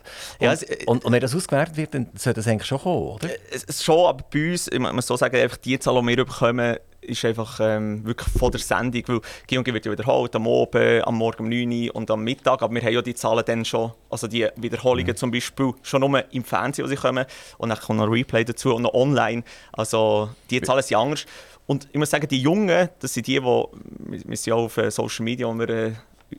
Ja, 0.41 0.51
und, 0.51 0.55
es- 0.55 0.62
äh, 0.62 0.84
und, 0.87 1.05
und 1.05 1.12
wenn 1.12 1.20
das 1.20 1.34
ausgewertet 1.34 1.76
wird, 1.76 1.95
dann 1.95 2.07
sollte 2.16 2.39
das 2.41 2.47
eigentlich 2.49 2.68
schon 2.68 2.78
kommen, 2.78 3.03
oder? 3.09 3.28
es, 3.53 3.64
es 3.64 3.82
schon, 3.82 4.07
aber 4.07 4.24
bei 4.32 4.53
uns, 4.53 4.68
ich 4.68 4.78
muss 4.78 5.07
so 5.07 5.16
sagen, 5.16 5.34
einfach 5.37 5.57
die 5.57 5.78
Zahl, 5.80 6.01
die 6.01 6.07
wir 6.07 6.24
bekommen, 6.24 6.76
ist 7.07 7.24
einfach 7.24 7.59
ähm, 7.61 8.04
wirklich 8.04 8.28
von 8.32 8.50
der 8.50 8.61
Sendung, 8.61 9.02
weil 9.07 9.20
G&G 9.46 9.72
wird 9.72 9.86
ja 9.86 9.92
wiederholt, 9.92 10.34
am 10.36 10.46
Abend, 10.46 11.07
am 11.07 11.16
Morgen 11.16 11.44
um 11.44 11.48
9 11.48 11.88
Uhr 11.88 11.94
und 11.94 12.11
am 12.11 12.22
Mittag, 12.22 12.62
aber 12.62 12.74
wir 12.74 12.82
haben 12.82 12.92
ja 12.92 13.02
die 13.02 13.14
Zahlen 13.14 13.44
dann 13.46 13.64
schon, 13.64 13.92
also 14.11 14.26
die 14.26 14.46
Wiederholungen 14.57 15.16
zum 15.16 15.30
Beispiel, 15.30 15.72
schon 15.82 16.00
nur 16.00 16.24
im 16.32 16.44
Fernsehen, 16.44 16.84
wo 16.84 16.88
sie 16.88 16.96
kommen 16.96 17.24
und 17.59 17.68
dann 17.68 17.78
kommt 17.78 17.98
noch 17.98 18.07
ein 18.07 18.12
Replay 18.12 18.44
dazu 18.44 18.74
und 18.74 18.82
noch 18.82 18.94
online, 18.94 19.42
also 19.72 20.30
die 20.50 20.61
Zahlen 20.61 20.82
sind 20.82 20.96
anders. 20.96 21.26
Und 21.66 21.88
ich 21.90 21.98
muss 21.98 22.11
sagen, 22.11 22.28
die 22.28 22.40
Jungen, 22.40 22.88
das 23.00 23.14
sind 23.14 23.26
die, 23.26 23.34
die, 23.34 23.42
wir 23.42 23.68
wir 24.09 24.36
sind 24.36 24.46
ja 24.46 24.54
auf 24.54 24.76
äh, 24.76 24.90
Social 24.90 25.24
Media, 25.24 25.48
wo 25.48 25.54
wir 25.54 25.68
äh, 25.68 25.92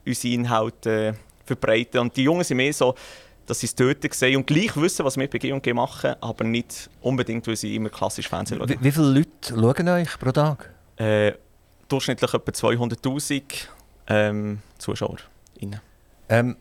unsere 0.06 0.34
Inhalte 0.34 1.08
äh, 1.08 1.14
verbreiten. 1.46 2.00
Und 2.00 2.16
die 2.16 2.24
Jungen 2.24 2.44
sind 2.44 2.58
mehr 2.58 2.74
so, 2.74 2.96
dass 3.48 3.62
sie 3.62 3.66
es 3.66 3.76
dort 3.76 4.14
sehen 4.14 4.38
und 4.38 4.46
gleich 4.46 4.76
wissen, 4.76 5.04
was 5.06 5.18
wir 5.18 5.28
bei 5.28 5.40
G&G 5.40 5.74
machen, 5.74 6.16
aber 6.22 6.44
nicht 6.44 6.90
unbedingt, 7.02 7.48
weil 7.48 7.56
sie 7.56 7.76
immer 7.76 7.90
klassisch 7.90 8.28
Fernsehen 8.28 8.60
schauen. 8.60 8.70
Wie, 8.70 8.78
wie 8.80 8.92
viele 8.92 9.08
Leute 9.08 9.56
schauen 9.56 9.88
euch 9.90 10.20
pro 10.20 10.32
Tag? 10.32 10.74
Äh, 10.98 11.34
durchschnittlich 11.88 12.34
etwa 12.34 12.52
200'000 12.52 13.42
ähm, 14.10 14.60
Zuschauer. 14.78 15.18
Ähm, 16.30 16.58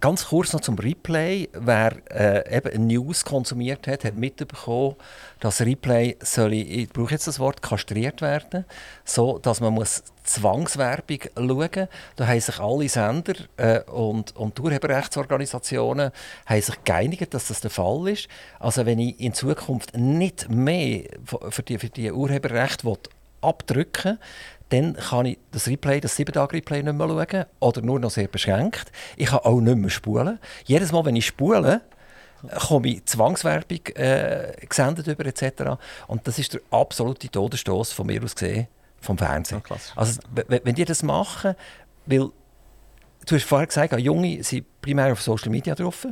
ganz 0.00 0.26
kurz 0.26 0.52
noch 0.52 0.60
zum 0.60 0.78
Replay. 0.78 1.48
Wer 1.52 1.92
äh, 2.10 2.56
eben 2.56 2.86
News 2.86 3.24
konsumiert 3.24 3.86
hat, 3.86 4.04
hat 4.04 4.16
mitbekommen, 4.16 4.96
dass 5.40 5.60
Replay 5.60 6.16
soll, 6.20 6.54
ich 6.54 6.88
brauche 6.90 7.12
jetzt 7.12 7.26
das 7.26 7.38
Wort, 7.38 7.62
kastriert 7.62 8.20
werden, 8.20 8.64
so 9.04 9.38
dass 9.38 9.60
man 9.60 9.74
muss 9.74 10.02
Zwangswerbung 10.24 11.20
schauen. 11.34 11.88
Da 12.16 12.26
haben 12.26 12.40
sich 12.40 12.58
alle 12.58 12.88
Sender 12.88 13.34
äh, 13.56 13.80
und, 13.90 14.36
und 14.36 14.58
Urheberrechtsorganisationen 14.60 16.10
haben 16.46 16.62
sich 16.62 16.84
geeinigt, 16.84 17.32
dass 17.32 17.48
das 17.48 17.60
der 17.60 17.70
Fall 17.70 18.08
ist. 18.08 18.28
Also 18.58 18.84
wenn 18.84 18.98
ich 18.98 19.18
in 19.20 19.32
Zukunft 19.32 19.96
nicht 19.96 20.48
mehr 20.50 21.04
für 21.50 21.62
die, 21.62 21.78
für 21.78 21.88
die 21.88 22.12
Urheberrechte 22.12 22.84
will 22.84 22.98
dann 24.70 24.94
kann 24.94 25.26
ich 25.26 25.38
das 25.50 25.66
Replay, 25.66 26.00
das 26.00 26.18
7-Tage-Replay 26.18 26.82
nicht 26.82 26.94
mehr 26.94 27.08
schauen 27.08 27.44
oder 27.60 27.82
nur 27.82 27.98
noch 27.98 28.10
sehr 28.10 28.28
beschränkt. 28.28 28.92
Ich 29.16 29.28
kann 29.28 29.40
auch 29.40 29.60
nicht 29.60 29.76
mehr 29.76 29.90
spulen. 29.90 30.38
Jedes 30.64 30.92
Mal, 30.92 31.04
wenn 31.04 31.16
ich 31.16 31.26
spule, 31.26 31.80
komme 32.66 32.88
ich 32.88 33.04
Zwangswerbung 33.06 33.86
äh, 33.94 34.52
gesendet 34.68 35.06
über 35.06 35.26
etc. 35.26 35.78
Und 36.06 36.26
das 36.26 36.38
ist 36.38 36.54
der 36.54 36.60
absolute 36.70 37.28
Todesstoß 37.28 37.92
von 37.92 38.06
mir 38.06 38.22
aus 38.22 38.34
gesehen 38.34 38.68
vom 39.00 39.16
Fernsehen. 39.16 39.62
Ja, 39.68 39.76
also, 39.96 40.20
wenn, 40.48 40.74
die 40.74 40.84
das 40.84 41.02
machen, 41.02 41.54
weil 42.06 42.30
du 43.26 43.34
hast 43.34 43.44
vorher 43.44 43.66
gesagt, 43.66 43.98
Junge 43.98 44.42
sind 44.42 44.66
primär 44.80 45.12
auf 45.12 45.22
Social 45.22 45.50
Media 45.50 45.74
drauf. 45.74 46.06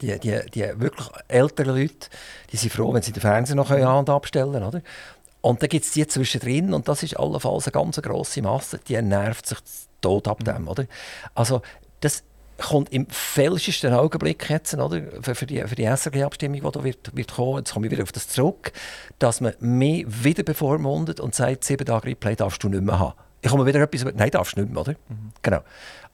Die, 0.00 0.16
die, 0.20 0.38
die 0.54 0.80
wirklich 0.80 1.08
älteren 1.26 1.76
Leute, 1.76 2.08
die 2.52 2.56
sind 2.56 2.72
froh, 2.72 2.94
wenn 2.94 3.02
sie 3.02 3.10
den 3.10 3.20
Fernseher 3.20 3.56
noch 3.56 3.70
an- 3.70 3.82
und 3.82 4.10
abstellen 4.10 4.52
können. 4.52 4.66
Oder? 4.66 4.82
Und 5.48 5.62
dann 5.62 5.70
gibt 5.70 5.86
es 5.86 5.92
die 5.92 6.06
zwischendrin, 6.06 6.74
und 6.74 6.88
das 6.88 7.02
ist 7.02 7.18
allenfalls 7.18 7.66
eine 7.66 7.72
ganz 7.72 7.96
grosse 8.02 8.42
Masse, 8.42 8.78
die 8.86 9.00
nervt 9.00 9.46
sich 9.46 9.56
tot 10.02 10.28
ab 10.28 10.44
dem. 10.44 10.68
Oder? 10.68 10.84
Also, 11.34 11.62
das 12.00 12.22
kommt 12.58 12.92
im 12.92 13.06
fälschesten 13.08 13.94
Augenblick 13.94 14.50
jetzt, 14.50 14.74
oder? 14.74 15.00
Für, 15.22 15.34
für 15.34 15.46
die, 15.46 15.62
für 15.62 15.74
die 15.74 15.84
SRG-Abstimmung, 15.84 16.60
die 16.60 16.70
da 16.70 16.84
wird, 16.84 17.16
wird 17.16 17.32
kommen, 17.32 17.60
jetzt 17.60 17.72
komme 17.72 17.86
ich 17.86 17.92
wieder 17.92 18.02
auf 18.02 18.12
das 18.12 18.28
zurück, 18.28 18.72
dass 19.18 19.40
man 19.40 19.54
mehr 19.58 20.04
wieder 20.06 20.42
bevormundet 20.42 21.18
und 21.18 21.34
sagt, 21.34 21.64
sieben 21.64 21.86
Tage 21.86 22.08
Replay 22.08 22.36
darfst 22.36 22.62
du 22.62 22.68
nicht 22.68 22.82
mehr 22.82 22.98
haben. 22.98 23.14
Ich 23.40 23.50
komme 23.50 23.64
wieder 23.64 23.80
etwas 23.80 24.02
über... 24.02 24.12
Nein, 24.12 24.30
darfst 24.30 24.54
du 24.54 24.60
nicht 24.60 24.70
mehr, 24.70 24.82
oder? 24.82 24.96
Genau. 25.40 25.60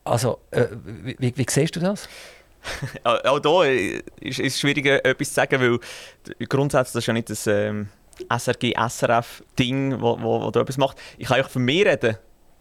Also, 0.05 0.39
äh, 0.53 0.66
wie, 1.03 1.16
wie, 1.18 1.37
wie 1.37 1.47
siehst 1.51 1.74
du 1.74 1.80
das? 1.80 2.09
Auch, 3.03 3.41
da 3.41 3.64
ist 3.64 4.39
es 4.39 4.61
schwierig, 4.61 4.87
etwas 4.87 5.30
zu 5.30 5.35
sagen, 5.35 5.61
weil 5.61 6.47
grundsätzlich 6.47 6.93
das 6.93 7.03
ist 7.03 7.07
ja 7.07 7.12
nicht 7.12 7.30
das 7.30 7.49
ähm, 7.49 7.89
SRG, 8.29 8.75
SRF-Ding, 8.77 10.01
wo, 10.01 10.21
wo, 10.21 10.43
wo 10.43 10.51
da 10.51 10.61
etwas 10.61 10.79
macht. 10.79 10.99
Ich 11.19 11.29
kann 11.29 11.41
auch 11.41 11.49
von 11.49 11.65
mir 11.65 11.87
reden. 11.87 12.17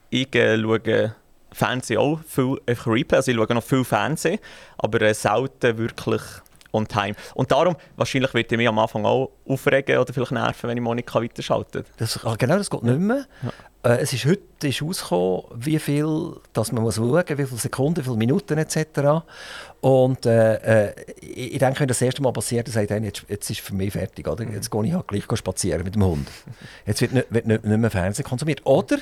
Ich 0.10 0.34
äh, 0.36 0.60
schaue 0.60 1.16
Fernsehen 1.52 2.00
auch 2.00 2.20
viel 2.28 2.60
einfach 2.66 2.88
Replay, 2.88 3.18
also 3.18 3.32
ich 3.32 3.38
schaue 3.38 3.54
noch 3.54 3.64
viel 3.64 3.84
Fernsehen, 3.84 4.40
aber 4.78 5.02
äh, 5.02 5.14
selten 5.14 5.78
wirklich 5.78 6.22
on 6.72 6.88
time. 6.88 7.14
Und 7.36 7.52
darum, 7.52 7.76
wahrscheinlich 7.96 8.34
wird 8.34 8.52
ich 8.52 8.58
mich 8.58 8.68
am 8.68 8.80
Anfang 8.80 9.06
auch 9.06 9.32
aufregen 9.48 9.98
oder 9.98 10.12
vielleicht 10.12 10.32
nerven, 10.32 10.70
wenn 10.70 10.78
ich 10.78 10.84
Monika 10.84 11.22
weiterschalte. 11.22 11.86
Das, 11.98 12.24
ah, 12.26 12.36
genau, 12.38 12.58
das 12.58 12.70
geht 12.70 12.84
nicht 12.84 13.00
mehr. 13.00 13.26
Äh, 13.84 13.98
es 13.98 14.14
ist 14.14 14.26
heute 14.26 14.68
ist 14.68 14.82
rausgekommen, 14.82 15.44
wie 15.56 15.78
viel 15.78 16.36
dass 16.54 16.72
man 16.72 16.84
muss 16.84 16.96
schauen 16.96 17.12
muss, 17.12 17.30
wie 17.30 17.46
viele 17.46 17.60
Sekunden, 17.60 17.98
wie 17.98 18.04
viele 18.04 18.16
Minuten 18.16 18.58
etc. 18.58 19.26
Und 19.82 20.26
äh, 20.26 20.88
äh, 20.88 20.94
ich 21.20 21.60
denke, 21.60 21.82
wenn 21.82 21.88
das 21.90 22.02
erste 22.02 22.22
Mal 22.22 22.32
passiert, 22.32 22.68
dann 22.68 22.74
sagt 22.74 22.92
einer, 22.92 23.06
jetzt, 23.06 23.26
jetzt 23.28 23.50
ist 23.50 23.60
für 23.60 23.76
mich 23.76 23.92
fertig. 23.92 24.28
Oder? 24.28 24.46
Jetzt 24.46 24.72
gehe 24.72 24.86
ich 24.86 24.94
halt 24.94 25.08
gleich 25.08 25.26
spazieren 25.36 25.84
mit 25.84 25.96
dem 25.96 26.06
Hund. 26.06 26.28
Jetzt 26.86 27.02
wird 27.02 27.12
nicht, 27.12 27.28
wird 27.30 27.46
nicht, 27.46 27.66
nicht 27.66 27.78
mehr 27.78 27.92
Fernsehen 27.92 28.26
konsumiert. 28.26 28.62
Oder, 28.66 29.00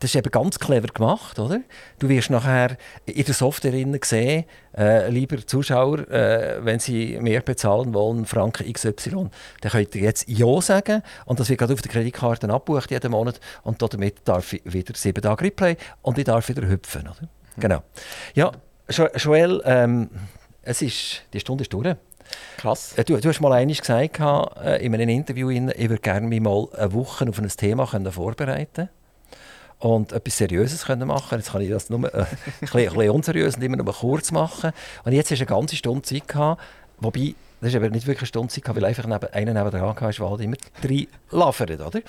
das 0.00 0.10
ist 0.10 0.16
eben 0.16 0.30
ganz 0.30 0.58
clever 0.58 0.88
gemacht, 0.88 1.38
oder? 1.38 1.60
Du 1.98 2.08
wirst 2.08 2.30
nachher 2.30 2.76
in 3.06 3.24
der 3.24 3.34
Software 3.34 3.72
sehen, 4.04 4.44
äh, 4.76 5.08
lieber 5.10 5.44
Zuschauer, 5.46 6.08
äh, 6.10 6.64
wenn 6.64 6.78
Sie 6.80 7.18
mehr 7.20 7.40
bezahlen 7.40 7.94
wollen, 7.94 8.26
Franken 8.26 8.70
XY, 8.72 9.30
dann 9.62 9.72
könnt 9.72 9.94
ihr 9.94 10.02
jetzt 10.02 10.28
Ja 10.28 10.60
sagen 10.60 11.02
und 11.24 11.40
das 11.40 11.48
wird 11.48 11.58
gerade 11.60 11.72
auf 11.72 11.80
der 11.82 11.90
Kreditkarte 11.92 12.48
abgebucht 12.50 12.90
jeden 12.90 13.10
Monat 13.10 13.40
und 13.62 13.80
damit 13.80 14.16
darf 14.24 14.52
ich 14.52 14.62
wieder 14.64 14.94
sieben 14.94 15.22
Tage 15.22 15.44
Replay 15.44 15.76
und 16.02 16.18
ich 16.18 16.24
darf 16.24 16.48
wieder 16.48 16.68
hüpfen, 16.68 17.02
oder? 17.02 17.28
Genau. 17.56 17.82
Ja, 18.34 18.52
Jo- 18.90 19.08
Joel, 19.16 19.62
ähm, 19.64 20.10
es 20.62 20.82
ist, 20.82 21.22
die 21.32 21.40
Stunde 21.40 21.62
ist 21.62 21.72
durch. 21.72 21.96
Krass. 22.58 22.92
Äh, 22.96 23.04
Du, 23.04 23.16
du 23.16 23.28
hast 23.28 23.40
mal 23.40 23.52
eines 23.52 23.80
gesagt 23.80 24.20
äh, 24.20 24.84
in 24.84 24.92
einem 24.94 25.08
Interview, 25.08 25.48
in, 25.48 25.70
ich 25.74 25.88
würde 25.88 26.02
gerne 26.02 26.26
mich 26.26 26.40
mal 26.40 26.68
eine 26.76 26.92
Woche 26.92 27.26
auf 27.28 27.38
ein 27.38 27.48
Thema 27.48 27.86
können 27.86 28.10
vorbereiten 28.12 28.88
und 29.78 30.12
etwas 30.12 30.38
Seriöses 30.38 30.84
können 30.84 31.08
machen. 31.08 31.38
Jetzt 31.38 31.52
kann 31.52 31.60
ich 31.60 31.70
das 31.70 31.90
nur 31.90 32.12
äh, 32.12 32.18
ein, 32.20 32.26
bisschen, 32.60 32.80
ein 32.80 32.84
bisschen 32.88 33.10
unseriös 33.10 33.56
und 33.56 33.62
immer 33.62 33.76
nur 33.76 33.92
kurz 33.92 34.32
machen. 34.32 34.72
Und 35.04 35.12
jetzt 35.12 35.30
hast 35.30 35.40
du 35.40 35.46
eine 35.46 35.60
ganze 35.60 35.76
Stunde 35.76 36.02
Zeit 36.02 36.28
gehabt, 36.28 36.62
wobei 36.98 37.34
das 37.60 37.70
ist 37.70 37.76
aber 37.76 37.88
nicht 37.88 38.06
wirklich 38.06 38.22
eine 38.22 38.26
Stunde 38.26 38.52
Zeit, 38.52 38.76
weil 38.76 38.84
einfach 38.84 39.06
neben, 39.06 39.32
einer 39.32 39.54
neben 39.54 39.70
dran 39.70 39.96
war, 39.98 40.12
der 40.12 40.30
halt 40.30 40.40
immer 40.42 40.56
drei 40.82 41.08
lavert, 41.30 41.80
oder? 41.80 42.00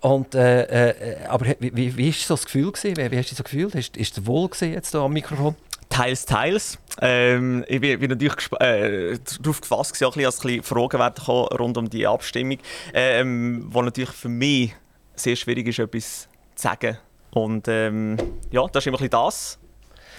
Und, 0.00 0.34
äh, 0.34 0.90
äh, 0.90 1.26
aber 1.26 1.46
wie, 1.60 1.76
wie, 1.76 1.96
wie 1.96 2.08
ist 2.08 2.26
so 2.26 2.34
das 2.34 2.44
Gefühl 2.44 2.72
gewesen? 2.72 2.96
Wie, 2.96 3.10
wie 3.12 3.18
hast 3.18 3.30
du 3.30 3.36
so 3.36 3.44
gefühlt? 3.44 3.74
Ist, 3.76 3.96
es 3.96 4.26
wohl 4.26 4.48
gewesen 4.48 4.72
jetzt 4.72 4.92
da 4.94 5.04
am 5.04 5.12
Mikrofon? 5.12 5.54
Teils, 5.88 6.26
teils. 6.26 6.78
Ähm, 7.00 7.64
ich 7.68 7.80
bin, 7.80 8.00
bin 8.00 8.10
natürlich 8.10 8.34
äh, 8.58 9.16
darauf 9.40 9.60
gefasst, 9.60 9.94
gewesen, 9.94 10.06
auch 10.06 10.16
ein 10.16 10.24
bisschen 10.24 10.62
Fragen 10.64 10.98
werden 10.98 11.24
kommen 11.24 11.46
rund 11.48 11.78
um 11.78 11.88
die 11.88 12.06
Abstimmung. 12.06 12.58
Ähm, 12.92 13.66
wo 13.68 13.82
natürlich 13.82 14.10
für 14.10 14.28
mich 14.28 14.74
sehr 15.14 15.36
schwierig 15.36 15.68
ist, 15.68 15.78
etwas 15.78 16.28
zu 16.56 16.62
sagen. 16.62 16.98
Und 17.32 17.68
ähm, 17.68 18.16
ja, 18.50 18.66
das 18.72 18.82
ist 18.82 18.86
immer 18.88 18.96
ein 18.98 19.08
bisschen 19.08 19.10
das. 19.10 19.58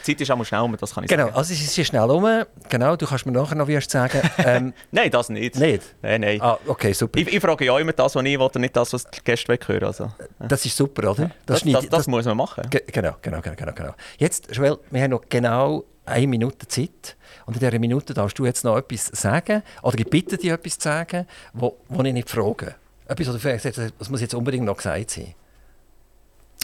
Die 0.05 0.13
Zeit 0.15 0.21
ist 0.21 0.31
auch 0.31 0.37
mal 0.37 0.45
schnell 0.45 0.61
um, 0.61 0.77
das 0.77 0.93
kann 0.93 1.03
ich 1.03 1.09
Genau, 1.09 1.25
sagen. 1.25 1.35
also 1.35 1.53
es 1.53 1.77
ist 1.77 1.87
schnell 1.87 2.09
um. 2.09 2.25
Genau, 2.69 2.95
du 2.95 3.05
kannst 3.05 3.25
mir 3.25 3.31
nachher 3.33 3.55
noch 3.55 3.67
wie 3.67 3.79
sagen. 3.81 4.21
Ähm, 4.37 4.73
Nein, 4.91 5.11
das 5.11 5.27
nicht. 5.29 5.55
nicht? 5.57 5.95
Nein, 6.01 6.21
nein. 6.21 6.41
Ah, 6.41 6.57
okay, 6.67 6.93
super. 6.93 7.19
Ich, 7.19 7.27
ich 7.33 7.39
frage 7.41 7.65
ja 7.65 7.77
immer 7.77 7.91
das, 7.91 8.15
was 8.15 8.23
ich 8.23 8.39
will, 8.39 8.45
und 8.45 8.55
nicht 8.57 8.75
das, 8.75 8.93
was 8.93 9.03
die 9.05 9.19
Gäste 9.23 9.57
hören 9.67 9.83
Also, 9.83 10.11
Das 10.39 10.65
ist 10.65 10.77
super, 10.77 11.11
oder? 11.11 11.31
das, 11.45 11.61
schneide- 11.61 11.81
das, 11.81 11.89
das, 11.89 12.07
muss 12.07 12.23
man 12.25 12.37
machen. 12.37 12.63
Ge- 12.69 12.83
Genau, 12.87 13.15
genau, 13.21 13.41
genau, 13.41 13.55
genau, 13.57 13.73
genau. 13.73 13.93
Jetzt, 14.17 14.55
Joel, 14.55 14.77
wir 14.91 15.01
haben 15.01 15.11
noch 15.11 15.23
genau 15.27 15.83
eine 16.05 16.27
Minute 16.27 16.67
Zeit. 16.67 17.17
Und 17.45 17.55
in 17.55 17.59
dieser 17.59 17.79
Minute 17.79 18.13
darfst 18.13 18.37
du 18.39 18.45
jetzt 18.45 18.63
noch 18.63 18.77
etwas 18.77 19.07
sagen. 19.07 19.61
Oder 19.81 19.99
ich 19.99 20.09
bitte 20.09 20.37
dich, 20.37 20.49
etwas 20.51 20.77
zu 20.77 20.87
sagen, 20.87 21.25
wo, 21.53 21.75
wo 21.89 22.01
ich 22.03 22.13
nicht 22.13 22.29
frage. 22.29 22.75
Etwas, 23.07 23.27
was 23.27 23.33
du 23.35 23.39
vielleicht 23.39 23.63
sagst, 23.63 23.93
das 23.99 24.09
muss 24.09 24.21
jetzt 24.21 24.33
unbedingt 24.35 24.63
noch 24.65 24.77
gesagt 24.77 25.09
sein. 25.11 25.33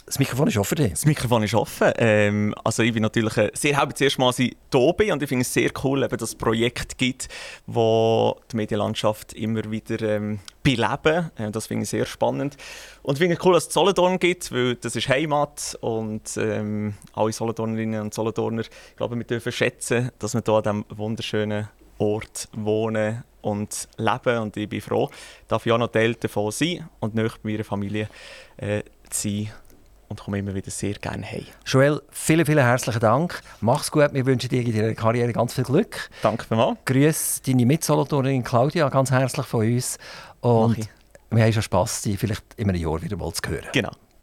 Das 0.06 0.20
Mikrofon 0.20 0.48
ist 0.50 0.58
offen. 0.58 0.90
Das 0.90 1.06
Mikrofon 1.06 1.44
ist 1.44 1.54
offen. 1.54 1.92
Ähm, 1.98 2.54
also 2.64 2.84
ich 2.84 2.94
bin 2.94 3.04
natürlich 3.04 3.38
äh, 3.38 3.52
sehr 3.54 3.80
happy, 3.80 3.94
das 3.94 4.02
erste 4.02 4.20
Mal, 4.20 4.28
dass 4.28 4.40
ich 4.40 4.56
hier 4.72 4.94
bin 4.94 5.12
und 5.14 5.24
ich 5.24 5.30
finde 5.30 5.44
es 5.44 5.54
sehr 5.54 5.72
cool, 5.84 6.02
dass 6.02 6.22
es 6.22 6.36
ein 6.36 6.38
Projekt 6.38 6.98
gibt, 6.98 7.30
wo 7.68 8.38
die 8.52 8.58
Medienlandschaft 8.58 9.34
immer 9.34 9.72
wieder 9.72 10.02
ähm, 10.02 10.40
beleben. 10.62 11.32
Ähm, 11.38 11.52
das 11.54 11.68
finde 11.68 11.84
ich 11.84 11.90
sehr 11.90 12.06
spannend. 12.06 12.58
Und 13.02 13.14
ich 13.14 13.20
finde 13.20 13.38
es 13.38 13.46
cool, 13.46 13.54
dass 13.54 13.68
es 13.68 13.74
Solothurn 13.74 14.20
gibt, 14.20 14.52
weil 14.52 14.76
das 14.76 14.96
ist 14.98 15.08
Heimat 15.08 15.78
und 15.80 16.36
ähm, 16.36 16.96
alle 17.14 17.32
Solothurnerinnen 17.32 18.02
und 18.02 18.14
Solothurner, 18.14 18.62
ich 18.62 18.96
glaube, 18.98 19.16
wir 19.16 19.24
dürfen 19.24 19.54
schätzen, 19.54 20.12
dass 20.20 20.34
wir 20.34 20.44
hier 20.46 20.54
an 20.54 20.64
diesem 20.64 20.86
wunderschönen 20.98 21.70
Ort 21.98 22.50
wohnen 22.54 23.24
und 23.42 23.88
leben 23.98 24.38
und 24.40 24.58
ich 24.58 24.68
bin 24.68 24.82
froh, 24.82 25.10
dass 25.48 25.66
ich 25.66 25.72
auch 25.72 25.78
noch 25.78 25.92
Teil 25.92 26.16
davon 26.16 26.52
sein 26.52 26.90
und 27.00 27.16
nicht 27.16 27.42
bei 27.42 27.52
meiner 27.52 27.64
Familie 27.64 28.10
äh, 28.58 28.84
sein 29.12 29.52
und 30.14 30.20
komme 30.20 30.40
immer 30.40 30.54
wieder 30.54 30.70
sehr 30.70 30.94
gerne 30.94 31.26
heim. 31.26 31.46
Joel, 31.66 32.02
vielen, 32.12 32.46
vielen 32.46 32.64
herzlichen 32.64 33.00
Dank. 33.00 33.42
Mach's 33.62 33.92
gut. 33.92 34.14
Wir 34.14 34.26
wünschen 34.26 34.50
dir 34.50 34.62
in 34.62 34.72
deiner 34.72 34.94
Karriere 34.94 35.34
ganz 35.34 35.54
viel 35.54 35.64
Glück. 35.64 36.10
Danke 36.22 36.46
vielmals. 36.46 36.78
Grüß 36.86 37.42
deine 37.46 37.66
Mitsolothurnerin 37.66 38.44
Claudia 38.44 38.90
ganz 38.90 39.12
herzlich 39.12 39.46
von 39.46 39.66
uns. 39.66 39.98
Und 40.42 40.78
wir 41.32 41.44
haben 41.44 41.54
schon 41.54 41.64
Spass, 41.64 42.04
dich 42.04 42.20
vielleicht 42.20 42.44
in 42.58 42.70
einem 42.70 42.80
Jahr 42.80 43.02
wieder 43.02 43.18
mal 43.18 43.34
zu 43.34 43.42
hören. 43.50 43.66
Genau. 43.74 43.92